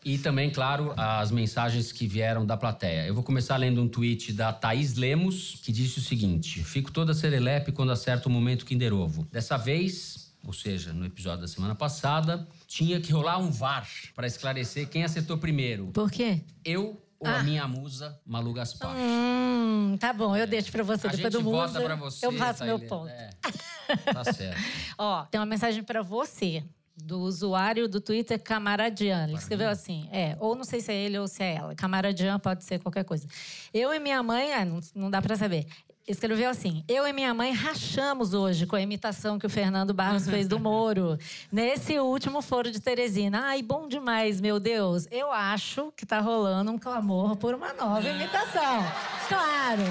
E 0.04 0.18
também, 0.18 0.50
claro, 0.50 0.92
as 0.98 1.30
mensagens 1.30 1.90
que 1.90 2.06
vieram 2.06 2.44
da 2.44 2.58
plateia. 2.58 3.06
Eu 3.06 3.14
vou 3.14 3.24
começar 3.24 3.56
lendo 3.56 3.82
um 3.82 3.88
tweet 3.88 4.34
da 4.34 4.52
Thaís 4.52 4.94
Lemos, 4.94 5.58
que 5.62 5.72
disse 5.72 5.98
o 5.98 6.02
seguinte: 6.02 6.62
Fico 6.62 6.92
toda 6.92 7.14
serelepe 7.14 7.72
quando 7.72 7.90
acerta 7.90 8.28
o 8.28 8.30
momento 8.30 8.66
Kinder 8.66 8.92
Ovo. 8.92 9.26
Dessa 9.32 9.56
vez, 9.56 10.30
ou 10.46 10.52
seja, 10.52 10.92
no 10.92 11.06
episódio 11.06 11.40
da 11.40 11.48
semana 11.48 11.74
passada, 11.74 12.46
tinha 12.66 13.00
que 13.00 13.12
rolar 13.12 13.38
um 13.38 13.50
VAR 13.50 13.88
para 14.14 14.26
esclarecer 14.26 14.88
quem 14.88 15.04
acertou 15.04 15.38
primeiro. 15.38 15.86
Por 15.88 16.10
quê? 16.10 16.42
Eu 16.64 17.02
ou 17.20 17.26
a 17.28 17.42
minha 17.42 17.66
musa, 17.66 18.20
Malu 18.24 18.52
Gaspar. 18.52 18.94
Hum, 18.96 19.96
tá 19.98 20.12
bom, 20.12 20.36
eu 20.36 20.46
deixo 20.46 20.70
pra 20.70 20.82
você. 20.82 21.06
a 21.06 21.10
Depois 21.10 21.32
gente 21.34 21.42
do 21.42 21.50
vota 21.50 21.68
Musa, 21.72 21.80
pra 21.84 21.96
você. 21.96 22.26
eu 22.26 22.32
faço 22.32 22.64
meu 22.64 22.78
Thailene. 22.78 22.88
ponto. 22.88 23.08
É, 23.10 24.12
tá 24.12 24.24
certo. 24.32 24.60
Ó, 24.98 25.24
tem 25.24 25.40
uma 25.40 25.46
mensagem 25.46 25.82
pra 25.82 26.02
você, 26.02 26.62
do 26.96 27.20
usuário 27.20 27.88
do 27.88 28.00
Twitter 28.00 28.42
Camaradian. 28.42 29.24
Ele 29.28 29.34
escreveu 29.36 29.68
assim, 29.68 30.08
é, 30.12 30.36
ou 30.40 30.54
não 30.56 30.64
sei 30.64 30.80
se 30.80 30.90
é 30.92 30.96
ele 30.96 31.18
ou 31.18 31.28
se 31.28 31.42
é 31.42 31.54
ela. 31.54 31.74
Camaradian 31.74 32.38
pode 32.38 32.64
ser 32.64 32.78
qualquer 32.80 33.04
coisa. 33.04 33.26
Eu 33.72 33.92
e 33.94 33.98
minha 34.00 34.22
mãe, 34.22 34.52
é, 34.52 34.64
não, 34.64 34.80
não 34.94 35.10
dá 35.10 35.22
pra 35.22 35.36
saber. 35.36 35.66
Escreveu 36.08 36.48
assim: 36.48 36.82
Eu 36.88 37.06
e 37.06 37.12
minha 37.12 37.34
mãe 37.34 37.52
rachamos 37.52 38.32
hoje 38.32 38.64
com 38.64 38.74
a 38.74 38.80
imitação 38.80 39.38
que 39.38 39.44
o 39.44 39.50
Fernando 39.50 39.92
Barros 39.92 40.26
fez 40.26 40.48
do 40.48 40.58
Moro. 40.58 41.18
Nesse 41.52 41.98
último 41.98 42.40
foro 42.40 42.70
de 42.70 42.80
Teresina. 42.80 43.42
Ai, 43.44 43.62
bom 43.62 43.86
demais, 43.86 44.40
meu 44.40 44.58
Deus. 44.58 45.06
Eu 45.10 45.30
acho 45.30 45.92
que 45.94 46.06
tá 46.06 46.18
rolando 46.20 46.72
um 46.72 46.78
clamor 46.78 47.36
por 47.36 47.54
uma 47.54 47.74
nova 47.74 48.08
imitação. 48.08 48.90
Claro, 49.28 49.82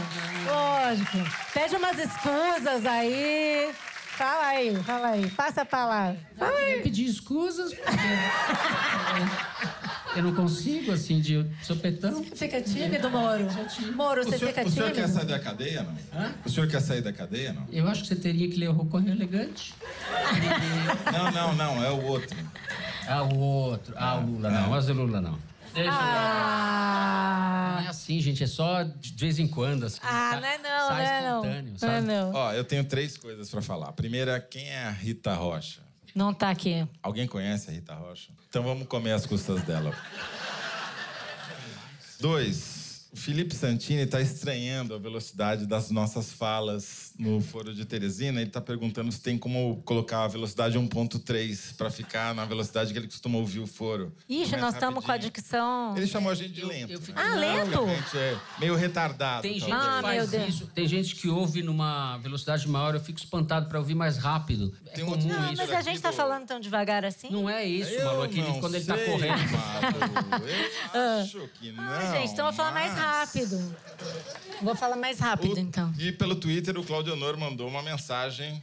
lógico. 0.48 1.18
Pede 1.54 1.76
umas 1.76 2.00
escusas 2.00 2.84
aí. 2.88 3.72
Fala 4.18 4.48
aí, 4.48 4.76
fala 4.84 5.08
aí. 5.10 5.30
Passa 5.30 5.62
a 5.62 5.66
palavra. 5.66 6.20
Fala 6.36 6.58
aí. 6.58 6.78
Eu 6.78 6.82
pedi 6.82 7.06
escusas 7.06 7.72
porque 7.76 7.92
eu 10.18 10.24
não 10.24 10.34
consigo, 10.34 10.92
assim, 10.92 11.20
de 11.22 11.46
sopetão. 11.62 12.24
Fica 12.24 12.62
tímido, 12.62 13.10
Moro? 13.10 13.46
Moro, 13.96 14.24
você 14.24 14.38
senhor, 14.38 14.54
fica 14.54 14.68
o 14.68 14.72
senhor 14.72 14.92
quer 14.92 15.02
tímido? 15.04 15.14
sair 15.14 15.26
da 15.28 15.40
cadeia, 15.40 15.84
não? 15.84 16.34
O 16.46 16.50
senhor 16.50 16.68
quer 16.70 16.82
sair 16.82 17.02
da 17.02 17.14
cadeia, 17.14 17.54
não? 17.54 17.66
Eu 17.72 17.88
acho 17.88 18.02
que 18.02 18.08
você 18.08 18.16
teria 18.16 18.50
que 18.50 18.58
ler 18.58 18.70
o 18.70 18.86
Correio 18.86 19.14
Elegante. 19.14 19.74
Não, 21.12 21.32
não, 21.32 21.56
não, 21.56 21.84
é 21.84 21.92
o 21.92 22.04
outro. 22.06 22.36
Ah, 23.08 23.24
o 23.24 23.38
outro. 23.38 23.94
Ah, 23.98 24.18
o 24.18 24.26
Lula 24.26 24.50
não. 24.50 24.70
Mas 24.70 24.90
o 24.90 24.94
Lula 24.94 25.22
não. 25.22 25.38
Deixa 25.74 25.90
eu- 25.92 25.96
Não 25.96 26.02
Ah, 26.02 27.82
é 27.86 27.88
assim, 27.88 28.20
gente. 28.20 28.44
É 28.44 28.48
só 28.48 28.82
de 28.84 29.14
vez 29.16 29.38
em 29.40 29.48
quando. 29.48 29.86
Assim, 29.86 30.00
ah 30.02 30.38
não 30.42 30.48
é 30.48 30.58
não, 30.58 30.88
sai 30.88 31.04
não 31.06 31.12
é 31.12 31.22
não. 31.22 31.38
espontâneo, 31.46 31.74
Não 31.82 31.90
é 31.90 31.96
sabe? 31.96 32.08
não. 32.08 32.34
Ó, 32.34 32.54
eu 32.54 32.64
tenho 32.64 32.84
três 32.84 33.16
coisas 33.18 33.50
pra 33.50 33.62
falar. 33.62 33.90
A 33.90 33.94
primeira, 33.94 34.40
quem 34.40 34.68
é 34.70 34.84
a 34.86 34.90
Rita 34.92 35.34
Rocha? 35.34 35.82
Não 36.18 36.34
tá 36.34 36.50
aqui. 36.50 36.84
Alguém 37.04 37.28
conhece 37.28 37.70
a 37.70 37.74
Rita 37.74 37.94
Rocha? 37.94 38.32
Então 38.50 38.64
vamos 38.64 38.88
comer 38.88 39.12
as 39.12 39.28
custas 39.28 39.62
dela. 39.62 39.96
Dois, 42.20 43.08
Felipe 43.14 43.54
Santini 43.54 44.02
está 44.02 44.20
estranhando 44.20 44.96
a 44.96 44.98
velocidade 44.98 45.68
das 45.68 45.92
nossas 45.92 46.32
falas 46.34 47.07
no 47.18 47.42
Foro 47.42 47.74
de 47.74 47.84
Teresina. 47.86 48.40
Ele 48.40 48.50
está 48.50 48.62
perguntando 48.62 49.12
se 49.12 49.20
tem 49.20 49.38
como 49.38 49.82
colocar 49.86 50.24
a 50.24 50.28
velocidade 50.28 50.78
1.3 50.78 51.76
para 51.76 51.90
ficar 51.90 52.34
na 52.36 52.46
velocidade 52.46 52.92
que 52.94 53.00
ele 53.00 53.08
costuma 53.08 53.38
ouvir 53.38 53.60
o 53.60 53.68
foro. 53.68 54.14
Ixi, 54.30 54.56
nós 54.58 54.74
estamos 54.74 55.04
com 55.06 55.12
a 55.12 55.18
dicção. 55.18 55.96
Ele 55.98 56.08
chamou 56.08 56.32
a 56.32 56.36
gente 56.36 56.52
de 56.54 56.64
lento. 56.66 56.92
eu 56.94 57.02
fico- 57.02 57.18
né? 57.18 57.26
Ah, 57.32 57.36
lento? 57.36 57.86
Gente 57.88 58.18
é 58.18 58.38
meio 58.60 58.76
retardado. 58.76 59.42
Tem 59.42 59.60
gente 59.60 59.70
talvez. 59.70 59.88
Ah, 59.90 59.96
que 59.98 60.02
faz 60.04 60.18
meu 60.32 60.40
Deus. 60.40 60.54
isso. 60.56 60.68
Tem 60.74 60.88
gente 60.88 61.16
que 61.16 61.28
ouve 61.30 61.64
numa 61.64 62.18
velocidade 62.18 62.68
maior. 62.68 62.94
Eu 62.94 63.00
fico 63.02 63.20
espantado 63.20 63.68
para 63.68 63.80
ouvir 63.80 63.96
mais 63.96 64.18
rápido. 64.18 64.74
É 64.86 64.90
Tem 64.92 65.04
um 65.04 65.08
comum 65.12 65.32
Ah, 65.38 65.52
isso. 65.54 65.62
mas 65.62 65.72
a 65.72 65.82
gente 65.82 66.00
tá 66.02 66.12
do- 66.12 66.16
falando 66.16 66.46
tão 66.46 66.60
devagar 66.60 67.04
assim? 67.06 67.30
Não 67.32 67.50
é 67.50 67.66
isso, 67.66 67.90
Eu 67.92 68.06
Malu. 68.06 68.26
É 68.26 68.28
que 68.28 68.40
ele- 68.40 68.48
não 68.48 68.60
quando 68.60 68.76
ele 68.76 68.86
tá 68.86 68.96
sei, 68.96 69.06
correndo. 69.06 69.52
Malu. 69.52 70.48
Eu 70.94 71.02
acho 71.22 71.50
que 71.60 71.72
não. 71.72 71.84
Ah, 71.84 72.12
gente, 72.20 72.32
então 72.34 72.46
eu 72.46 72.52
vou 72.52 72.54
falar 72.54 72.72
mais 72.74 72.94
rápido. 72.94 73.76
Vou 74.62 74.76
falar 74.76 74.96
mais 74.96 75.20
rápido, 75.20 75.56
O- 75.56 75.60
então. 75.60 75.94
E 76.00 76.12
pelo 76.12 76.36
Twitter, 76.36 76.78
o 76.78 76.84
Claudio 76.84 77.07
Honor 77.12 77.38
mandou 77.38 77.68
uma 77.68 77.82
mensagem 77.84 78.62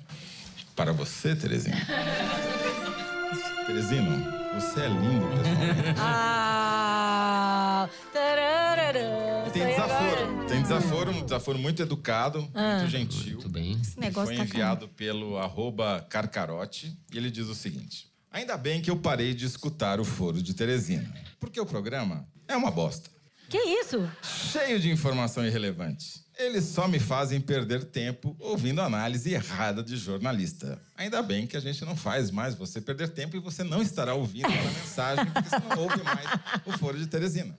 para 0.77 0.93
você, 0.93 1.35
Terezinha. 1.37 1.77
Teresino, 3.67 4.11
você 4.55 4.81
é 4.81 4.89
lindo, 4.89 5.27
pessoalmente. 5.37 6.01
Ah! 6.01 7.89
tararara, 8.13 9.51
Tem 9.53 9.67
desaforo. 9.67 10.23
agora? 10.23 10.49
Tem 10.49 10.63
desaforo, 10.63 11.11
um 11.11 11.23
desaforo 11.23 11.59
muito 11.59 11.83
educado, 11.83 12.49
Ah. 12.55 12.79
muito 12.79 12.91
gentil. 12.91 13.35
Muito 13.35 13.49
bem. 13.49 13.73
Esse 13.81 13.99
negócio 13.99 14.29
foi 14.29 14.37
tá 14.37 14.45
enviado 14.45 14.89
pelo 14.89 15.37
arroba 15.39 16.05
Carcarote 16.09 16.97
e 17.13 17.17
ele 17.17 17.31
diz 17.31 17.47
o 17.49 17.55
seguinte: 17.55 18.09
Ainda 18.31 18.57
bem 18.57 18.81
que 18.83 18.91
eu 18.91 18.97
parei 18.97 19.35
de 19.35 19.45
escutar 19.47 20.01
o 20.01 20.05
foro 20.05 20.43
de 20.43 20.55
Teresina, 20.55 21.13
porque 21.41 21.61
o 21.61 21.67
programa 21.67 22.27
é 22.49 22.57
uma 22.57 22.71
bosta. 22.71 23.11
Que 23.49 23.59
isso? 23.59 24.09
cheio 24.23 24.79
de 24.81 24.91
informação 24.91 25.47
irrelevante. 25.47 26.24
Eles 26.37 26.65
só 26.65 26.89
me 26.89 26.99
fazem 26.99 27.41
perder 27.41 27.85
tempo 27.85 28.35
ouvindo 28.41 28.81
análise 28.81 29.33
errada 29.33 29.83
de 29.83 29.97
jornalista. 29.97 30.81
Ainda 30.97 31.23
bem 31.23 31.47
que 31.47 31.57
a 31.57 31.61
gente 31.61 31.85
não 31.85 31.97
faz 31.97 32.31
mais 32.31 32.55
você 32.55 32.81
perder 32.81 33.09
tempo 33.11 33.37
e 33.37 33.41
você 33.41 33.63
não 33.63 33.81
estará 33.81 34.15
ouvindo 34.15 34.47
a 34.47 34.51
mensagem, 34.51 35.25
porque 35.27 35.49
você 35.49 35.59
não 35.61 35.83
ouve 35.83 36.03
mais 36.03 36.27
o 36.67 36.77
Foro 36.77 36.99
de 36.99 37.07
Teresina. 37.07 37.57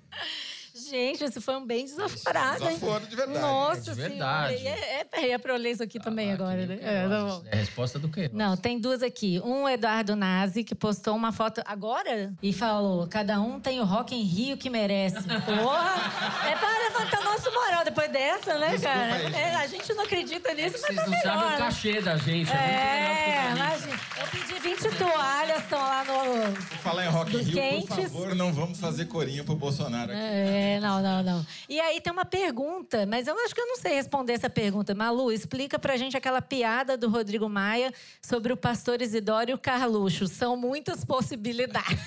Gente, 0.90 1.24
esse 1.24 1.42
foi 1.42 1.56
um 1.56 1.66
bem 1.66 1.86
desaforado, 1.86 2.64
hein? 2.64 2.78
Desaforo 2.78 3.08
de 3.08 3.16
verdade. 3.16 3.40
Nossa 3.40 3.92
É 3.92 3.94
de 3.94 4.02
verdade. 4.02 4.58
senhora. 4.58 4.80
É, 4.80 5.08
é, 5.14 5.30
é 5.32 5.38
pra 5.38 5.54
eu 5.54 5.58
ler 5.58 5.72
isso 5.72 5.84
aqui 5.84 6.00
também 6.00 6.32
agora, 6.32 6.66
né? 6.66 6.78
É, 6.82 7.08
tá 7.08 7.24
bom. 7.24 7.44
É 7.52 7.56
a 7.56 7.60
resposta 7.60 7.98
do 8.00 8.10
quê? 8.10 8.30
Não, 8.34 8.56
tem 8.56 8.80
duas 8.80 9.02
aqui. 9.02 9.42
Um 9.44 9.68
Eduardo 9.68 10.16
Nazi, 10.16 10.64
que 10.64 10.76
postou 10.76 11.16
uma 11.16 11.32
foto 11.32 11.62
agora 11.66 12.34
e 12.42 12.54
falou: 12.54 13.08
cada 13.08 13.40
um 13.42 13.60
tem 13.60 13.80
o 13.80 13.84
Rock 13.84 14.14
em 14.16 14.22
Rio 14.24 14.58
que 14.58 14.70
merece. 14.70 15.18
Porra! 15.24 16.50
É 16.50 16.56
pra 16.56 16.70
levantar 16.80 17.22
o 17.22 17.24
nosso 17.24 17.52
moral 17.52 17.84
depois 17.84 18.10
dessa, 18.12 18.58
né, 18.58 18.70
Desculpa 18.72 18.94
cara? 18.94 19.16
aí, 19.16 19.34
É, 19.34 19.56
a 19.56 19.68
gente 19.68 19.94
não 19.94 20.04
acredita 20.04 20.54
nisso, 20.54 20.78
mas 20.82 20.96
Vocês 20.96 20.96
tá 20.96 21.04
não 21.04 21.10
melhor. 21.12 21.24
sabem 21.24 21.48
o 21.48 21.52
né? 21.52 21.58
cachê 21.58 22.02
da 22.02 22.18
gente. 22.18 22.52
É, 22.52 22.56
É, 22.56 23.54
o 23.54 23.56
imagina. 23.58 24.00
Eu 24.18 24.28
pedi 24.28 24.60
20 24.60 24.98
toalhas, 24.98 25.58
estão 25.64 25.80
lá 25.80 26.04
no. 26.06 26.56
Falar 26.82 27.06
em 27.06 27.10
Rock 27.10 27.32
Dos 27.32 27.46
Rio, 27.46 27.54
quentes. 27.56 27.88
por 27.88 27.96
favor, 28.04 28.36
não 28.36 28.54
vamos 28.54 28.80
fazer 28.80 29.06
corinho 29.06 29.44
pro 29.44 29.56
Bolsonaro 29.56 30.12
aqui. 30.12 30.22
É, 30.22 30.75
não, 30.80 31.02
não, 31.02 31.24
não. 31.24 31.46
E 31.68 31.80
aí 31.80 32.00
tem 32.02 32.12
uma 32.12 32.26
pergunta, 32.26 33.06
mas 33.06 33.28
eu 33.28 33.38
acho 33.44 33.54
que 33.54 33.62
eu 33.62 33.66
não 33.68 33.78
sei 33.78 33.94
responder 33.96 34.34
essa 34.34 34.50
pergunta. 34.50 34.94
Malu, 34.96 35.32
explica 35.32 35.78
pra 35.80 35.98
gente 35.98 36.16
aquela 36.16 36.42
piada 36.42 36.98
do 36.98 37.10
Rodrigo 37.10 37.48
Maia 37.50 37.94
sobre 38.22 38.52
o 38.54 38.58
pastor 38.58 39.02
Isidoro 39.02 39.52
e 39.52 39.54
o 39.54 39.58
Carluxo. 39.58 40.28
São 40.28 40.56
muitas 40.58 41.04
possibilidades. 41.06 42.00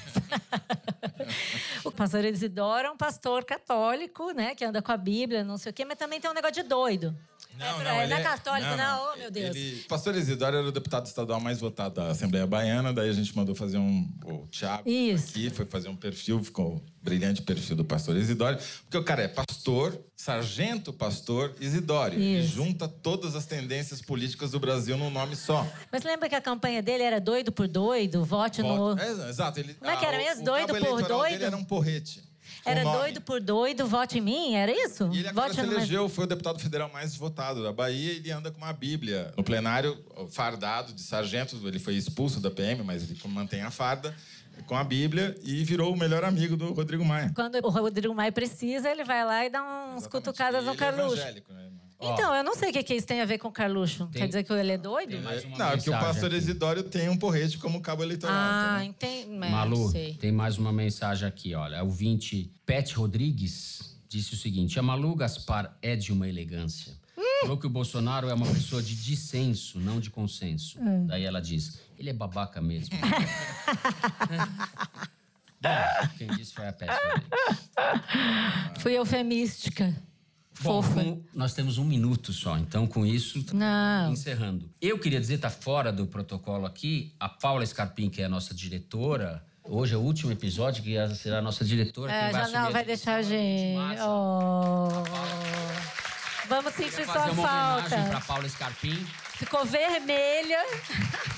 o 1.84 1.90
pastor 1.90 2.24
Isidoro 2.24 2.86
é 2.88 2.90
um 2.90 2.96
pastor 2.96 3.44
católico, 3.44 4.30
né? 4.32 4.54
Que 4.54 4.64
anda 4.64 4.80
com 4.82 4.92
a 4.92 4.96
Bíblia, 4.96 5.44
não 5.44 5.56
sei 5.58 5.70
o 5.70 5.72
quê, 5.74 5.84
mas 5.84 5.98
também 5.98 6.20
tem 6.20 6.30
um 6.30 6.34
negócio 6.34 6.62
de 6.62 6.68
doido. 6.68 7.14
é, 7.58 7.72
pra- 7.74 7.96
é, 7.96 8.02
ele 8.04 8.10
não 8.14 8.16
é 8.18 8.22
católico, 8.22 8.76
não, 8.76 9.12
oh, 9.12 9.16
meu 9.18 9.30
Deus. 9.30 9.56
Ele, 9.56 9.80
o 9.84 9.88
pastor 9.88 10.14
Isidoro 10.14 10.56
era 10.56 10.68
o 10.68 10.72
deputado 10.72 11.06
estadual 11.06 11.40
mais 11.40 11.58
votado 11.60 11.96
da 11.96 12.08
Assembleia 12.08 12.46
Baiana, 12.46 12.92
daí 12.92 13.08
a 13.08 13.12
gente 13.12 13.34
mandou 13.36 13.54
fazer 13.54 13.78
um. 13.78 14.08
O 14.24 14.46
Thiago 14.46 14.88
Isso. 14.88 15.30
aqui 15.30 15.50
foi 15.50 15.64
fazer 15.66 15.88
um 15.88 15.96
perfil, 15.96 16.42
ficou 16.42 16.82
brilhante 17.08 17.40
perfil 17.42 17.74
do 17.76 17.84
pastor 17.84 18.16
Isidoro, 18.16 18.58
porque 18.84 18.98
o 18.98 19.02
cara 19.02 19.22
é 19.22 19.28
pastor, 19.28 19.98
sargento 20.14 20.92
pastor 20.92 21.54
Isidoro. 21.60 22.14
Ele 22.14 22.40
Isso. 22.40 22.54
junta 22.54 22.86
todas 22.86 23.34
as 23.34 23.46
tendências 23.46 24.02
políticas 24.02 24.50
do 24.50 24.60
Brasil 24.60 24.96
num 24.96 25.10
nome 25.10 25.34
só. 25.34 25.66
Mas 25.90 26.02
lembra 26.04 26.28
que 26.28 26.34
a 26.34 26.40
campanha 26.40 26.82
dele 26.82 27.02
era 27.02 27.20
doido 27.20 27.50
por 27.50 27.66
doido? 27.66 28.24
Vote 28.24 28.60
no. 28.62 28.76
Voto- 28.76 29.02
é, 29.02 29.28
exato. 29.30 29.58
Ele, 29.60 29.74
Como 29.74 29.90
é 29.90 29.96
que 29.96 30.04
era 30.04 30.16
o- 30.16 30.20
mesmo? 30.20 30.44
Doido 30.44 30.74
por 30.74 31.02
doido? 31.02 31.32
Dele 31.32 31.44
era 31.44 31.56
um 31.56 31.64
porrete. 31.64 32.28
Era 32.64 32.82
nome. 32.82 32.98
doido 32.98 33.20
por 33.20 33.40
doido, 33.40 33.86
vote 33.86 34.18
em 34.18 34.20
mim? 34.20 34.54
Era 34.54 34.72
isso? 34.72 35.08
E 35.12 35.18
ele 35.20 35.28
agora 35.28 35.48
vote 35.48 35.60
se 35.60 35.66
no- 35.66 35.72
elegeu, 35.74 36.08
foi 36.08 36.24
o 36.24 36.26
deputado 36.26 36.58
federal 36.58 36.90
mais 36.92 37.14
votado 37.14 37.62
da 37.62 37.72
Bahia 37.72 38.12
e 38.12 38.16
ele 38.16 38.30
anda 38.30 38.50
com 38.50 38.58
uma 38.58 38.72
bíblia. 38.72 39.32
No 39.36 39.44
plenário, 39.44 39.96
fardado 40.30 40.92
de 40.92 41.00
sargento, 41.02 41.56
ele 41.66 41.78
foi 41.78 41.94
expulso 41.94 42.40
da 42.40 42.50
PM, 42.50 42.82
mas 42.82 43.02
ele 43.04 43.18
mantém 43.26 43.62
a 43.62 43.70
farda, 43.70 44.14
com 44.66 44.76
a 44.76 44.84
bíblia 44.84 45.36
e 45.42 45.64
virou 45.64 45.92
o 45.92 45.96
melhor 45.96 46.24
amigo 46.24 46.56
do 46.56 46.72
Rodrigo 46.72 47.04
Maia. 47.04 47.32
Quando 47.34 47.54
o 47.56 47.68
Rodrigo 47.68 48.14
Maia 48.14 48.32
precisa, 48.32 48.90
ele 48.90 49.04
vai 49.04 49.24
lá 49.24 49.44
e 49.46 49.50
dá 49.50 49.62
uns 49.62 50.02
Exatamente. 50.02 50.08
cutucadas 50.10 50.64
no 50.64 50.72
é 50.72 50.76
Carluxo. 50.76 51.16
né? 51.16 51.68
Então, 52.00 52.32
eu 52.32 52.44
não 52.44 52.54
sei 52.54 52.70
o 52.70 52.72
que, 52.72 52.82
que 52.84 52.94
isso 52.94 53.06
tem 53.06 53.20
a 53.20 53.24
ver 53.24 53.38
com 53.38 53.48
o 53.48 53.52
Carluxo. 53.52 54.06
Tem- 54.06 54.22
Quer 54.22 54.28
dizer 54.28 54.44
que 54.44 54.52
ele 54.52 54.70
é 54.72 54.78
doido? 54.78 55.10
Tem 55.10 55.20
mais 55.20 55.44
uma 55.44 55.58
Não, 55.58 55.66
é 55.66 55.76
porque 55.76 55.90
o 55.90 55.92
pastor. 55.92 56.32
Isidório 56.32 56.84
tem 56.84 57.08
um 57.08 57.16
porrete 57.16 57.58
como 57.58 57.80
cabo 57.80 58.04
eleitoral. 58.04 58.36
Ah, 58.36 58.84
entendi. 58.84 59.32
É, 59.32 59.50
Malu, 59.50 59.92
tem 60.20 60.30
mais 60.30 60.58
uma 60.58 60.72
mensagem 60.72 61.26
aqui, 61.26 61.54
olha. 61.54 61.82
O 61.82 61.90
20 61.90 62.52
Pet 62.64 62.94
Rodrigues 62.94 63.98
disse 64.08 64.34
o 64.34 64.36
seguinte: 64.36 64.78
a 64.78 64.82
Malu 64.82 65.14
Gaspar 65.16 65.76
é 65.82 65.96
de 65.96 66.12
uma 66.12 66.28
elegância. 66.28 66.96
Falou 67.40 67.56
que 67.56 67.66
o 67.66 67.70
Bolsonaro 67.70 68.28
é 68.28 68.34
uma 68.34 68.46
pessoa 68.46 68.82
de 68.82 68.94
dissenso, 68.94 69.78
não 69.80 69.98
de 70.00 70.10
consenso. 70.10 70.78
Hum. 70.80 71.06
Daí 71.06 71.24
ela 71.24 71.40
diz: 71.40 71.80
ele 71.98 72.10
é 72.10 72.12
babaca 72.12 72.60
mesmo. 72.60 72.96
Bom, 75.60 75.68
quem 76.16 76.28
disse 76.28 76.54
foi 76.54 76.68
a 76.68 76.72
Pet 76.72 76.90
Rodrigues. 76.90 77.70
Fui 78.78 78.92
eufemística. 78.96 79.94
Bom, 80.60 80.82
Fofa. 80.82 80.94
com- 81.04 81.22
nós 81.34 81.54
temos 81.54 81.78
um 81.78 81.84
minuto 81.84 82.32
só, 82.32 82.58
então 82.58 82.86
com 82.86 83.06
isso, 83.06 83.44
Não. 83.52 84.12
encerrando. 84.12 84.68
Eu 84.80 84.98
queria 84.98 85.20
dizer, 85.20 85.38
tá 85.38 85.48
fora 85.50 85.92
do 85.92 86.06
protocolo 86.06 86.66
aqui, 86.66 87.14
a 87.20 87.28
Paula 87.28 87.64
Scarpim, 87.64 88.10
que 88.10 88.20
é 88.20 88.24
a 88.24 88.28
nossa 88.28 88.52
diretora. 88.54 89.44
Hoje 89.62 89.94
é 89.94 89.96
o 89.96 90.00
último 90.00 90.32
episódio, 90.32 90.82
que 90.82 90.96
ela 90.96 91.14
será 91.14 91.38
a 91.38 91.42
nossa 91.42 91.64
diretora. 91.64 92.10
É, 92.10 92.32
vai 92.32 92.44
já 92.44 92.48
não 92.60 92.68
a 92.68 92.70
vai 92.70 92.82
direção 92.84 93.14
deixar 93.14 93.16
a 93.16 93.22
gente. 93.22 94.00
Oh. 94.00 94.88
Vamos 96.48 96.72
sentir 96.74 97.04
fazer 97.04 97.04
sua 97.06 97.32
uma 97.32 97.74
homenagem 97.74 97.88
para 97.88 98.10
falta. 98.12 98.26
Paula 98.26 98.48
Scarpim. 98.48 99.06
Ficou 99.34 99.64
vermelha. 99.64 100.58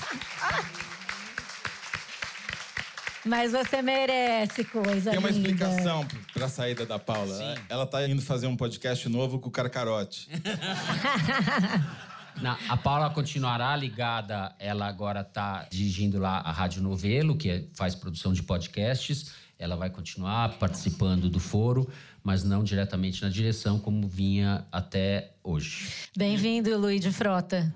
Mas 3.23 3.51
você 3.51 3.83
merece 3.83 4.63
coisa 4.63 5.11
Tem 5.11 5.19
uma 5.19 5.29
linda. 5.29 5.49
explicação 5.49 6.07
para 6.33 6.45
a 6.45 6.49
saída 6.49 6.85
da 6.87 6.97
Paula. 6.97 7.55
Ela 7.69 7.85
tá 7.85 8.07
indo 8.07 8.19
fazer 8.21 8.47
um 8.47 8.57
podcast 8.57 9.07
novo 9.07 9.37
com 9.39 9.49
o 9.49 9.51
Carcarote. 9.51 10.27
Na- 12.41 12.57
a 12.67 12.75
Paula 12.77 13.09
continuará 13.11 13.75
ligada, 13.75 14.55
ela 14.57 14.87
agora 14.87 15.21
está 15.21 15.67
dirigindo 15.69 16.17
lá 16.17 16.39
a 16.39 16.51
Rádio 16.51 16.81
Novelo, 16.81 17.37
que 17.37 17.49
é- 17.49 17.63
faz 17.75 17.93
produção 17.93 18.33
de 18.33 18.41
podcasts. 18.41 19.31
Ela 19.59 19.75
vai 19.75 19.91
continuar 19.91 20.57
participando 20.57 21.29
do 21.29 21.39
foro, 21.39 21.87
mas 22.23 22.43
não 22.43 22.63
diretamente 22.63 23.21
na 23.21 23.29
direção, 23.29 23.77
como 23.77 24.07
vinha 24.07 24.65
até 24.71 25.29
hoje. 25.43 25.89
Bem-vindo, 26.17 26.75
Luiz 26.79 27.01
de 27.01 27.11
Frota. 27.11 27.71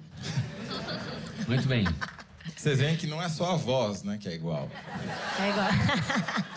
Muito 1.47 1.67
bem. 1.67 1.85
Vocês 2.55 2.79
veem 2.79 2.95
que 2.95 3.05
não 3.07 3.21
é 3.21 3.29
só 3.29 3.53
a 3.53 3.55
voz, 3.55 4.03
né, 4.03 4.17
que 4.19 4.27
é 4.27 4.33
igual. 4.33 4.69
É 5.39 5.49
igual. 5.49 6.45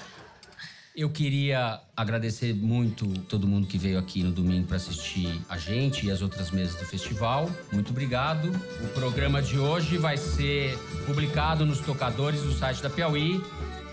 Eu 0.99 1.09
queria 1.09 1.81
agradecer 1.97 2.53
muito 2.53 3.07
todo 3.29 3.47
mundo 3.47 3.69
que 3.69 3.79
veio 3.79 4.01
aqui 4.01 4.21
no 4.25 4.33
domingo 4.33 4.67
para 4.67 4.79
assistir 4.79 5.41
a 5.49 5.57
gente 5.57 6.05
e 6.05 6.11
as 6.11 6.23
outras 6.23 6.51
mesas 6.51 6.75
do 6.75 6.85
festival. 6.85 7.49
Muito 7.71 7.91
obrigado. 7.91 8.51
O 8.83 8.89
programa 8.89 9.41
de 9.41 9.61
hoje 9.61 9.97
vai 9.97 10.17
ser 10.17 10.77
publicado 11.07 11.65
nos 11.65 11.79
tocadores 11.79 12.43
do 12.43 12.53
site 12.53 12.83
da 12.83 12.91
Piauí. 12.91 13.41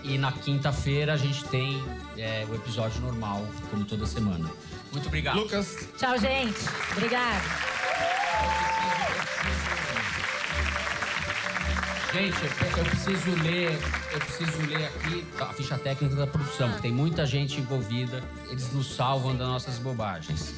E 0.02 0.18
na 0.18 0.32
quinta-feira 0.32 1.12
a 1.12 1.16
gente 1.16 1.44
tem 1.44 1.80
é, 2.18 2.44
o 2.50 2.54
episódio 2.56 3.00
normal, 3.00 3.46
como 3.70 3.84
toda 3.84 4.04
semana. 4.04 4.50
Muito 4.90 5.06
obrigado. 5.06 5.38
Lucas, 5.38 5.76
Tchau, 5.96 6.18
gente. 6.18 6.58
Obrigada. 6.96 7.42
Gente, 12.16 12.34
eu, 12.42 12.78
eu 12.78 12.84
preciso 12.86 13.42
ler, 13.42 13.78
eu 14.10 14.18
preciso 14.20 14.66
ler 14.66 14.86
aqui 14.86 15.22
a 15.38 15.52
ficha 15.52 15.76
técnica 15.76 16.16
da 16.16 16.26
produção, 16.26 16.72
tem 16.80 16.90
muita 16.90 17.26
gente 17.26 17.60
envolvida, 17.60 18.24
eles 18.48 18.72
nos 18.72 18.94
salvam 18.94 19.36
das 19.36 19.46
nossas 19.46 19.78
bobagens. 19.78 20.54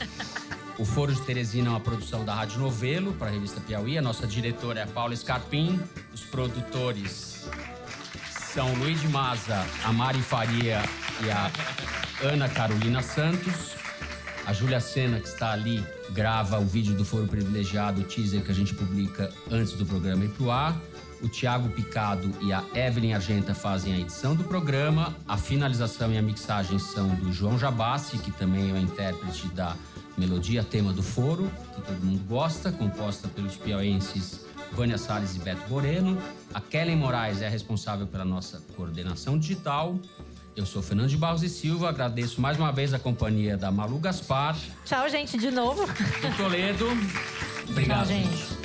O 0.79 0.85
Foro 0.85 1.13
de 1.13 1.21
Teresina 1.23 1.67
é 1.67 1.71
uma 1.71 1.81
produção 1.81 2.25
da 2.25 2.33
Rádio 2.33 2.61
Novelo 2.61 3.13
para 3.15 3.27
a 3.27 3.31
revista 3.33 3.61
Piauí. 3.61 3.99
A 3.99 4.03
nossa 4.03 4.25
diretora 4.25 4.79
é 4.79 4.83
a 4.85 4.87
Paula 4.87 5.17
Scarpim. 5.17 5.81
Os 6.15 6.21
produtores 6.21 7.49
são 8.31 8.73
Luiz 8.75 9.01
de 9.01 9.09
Maza, 9.09 9.67
a 9.85 9.93
Mari 9.93 10.23
Faria 10.23 10.81
e 11.25 11.29
a 11.29 11.51
Ana 12.23 12.49
Carolina 12.49 13.03
Santos. 13.03 13.75
A 14.47 14.53
Júlia 14.53 14.79
Sena, 14.79 15.19
que 15.19 15.27
está 15.27 15.51
ali, 15.51 15.85
grava 16.11 16.59
o 16.59 16.65
vídeo 16.65 16.95
do 16.95 17.05
Foro 17.05 17.27
Privilegiado, 17.27 18.01
o 18.01 18.05
teaser 18.05 18.43
que 18.43 18.51
a 18.51 18.55
gente 18.55 18.75
publica 18.75 19.33
antes 19.51 19.73
do 19.75 19.85
programa 19.85 20.25
ir 20.25 20.31
pro 20.31 20.51
ar. 20.51 20.81
O 21.21 21.29
Tiago 21.29 21.69
Picado 21.71 22.33
e 22.41 22.53
a 22.53 22.63
Evelyn 22.75 23.13
Argenta 23.13 23.53
fazem 23.53 23.93
a 23.93 23.99
edição 23.99 24.37
do 24.37 24.45
programa. 24.45 25.17
A 25.27 25.37
finalização 25.37 26.13
e 26.13 26.19
a 26.19 26.23
mixagem 26.23 26.79
são 26.79 27.09
do 27.09 27.33
João 27.33 27.59
Jabassi, 27.59 28.19
que 28.19 28.31
também 28.31 28.71
é 28.71 28.73
o 28.73 28.79
intérprete 28.79 29.49
da 29.49 29.75
melodia 30.17 30.63
tema 30.63 30.93
do 30.93 31.03
Foro, 31.03 31.51
que 31.75 31.83
todo 31.83 32.05
mundo 32.05 32.23
gosta, 32.29 32.71
composta 32.71 33.27
pelos 33.29 33.57
piauenses 33.57 34.47
Vânia 34.73 34.99
Salles 34.99 35.35
e 35.35 35.39
Beto 35.41 35.69
Moreno. 35.69 36.19
A 36.53 36.61
Kellen 36.61 36.97
Moraes 36.97 37.43
é 37.43 37.49
responsável 37.49 38.07
pela 38.07 38.25
nossa 38.25 38.63
coordenação 38.77 39.39
digital. 39.39 39.99
Eu 40.57 40.67
sou 40.67 40.83
Fernando 40.83 41.09
de 41.09 41.17
Barros 41.17 41.43
e 41.43 41.49
Silva, 41.49 41.89
agradeço 41.89 42.41
mais 42.41 42.59
uma 42.59 42.73
vez 42.73 42.93
a 42.93 42.99
companhia 42.99 43.57
da 43.57 43.71
Malu 43.71 43.99
Gaspar, 43.99 44.57
Tchau, 44.85 45.09
gente, 45.09 45.39
de 45.39 45.51
novo. 45.51 45.87
do 46.21 46.37
Toledo. 46.37 46.87
Obrigado, 47.69 48.07
Tchau, 48.09 48.17
gente. 48.17 48.37
gente. 48.37 48.58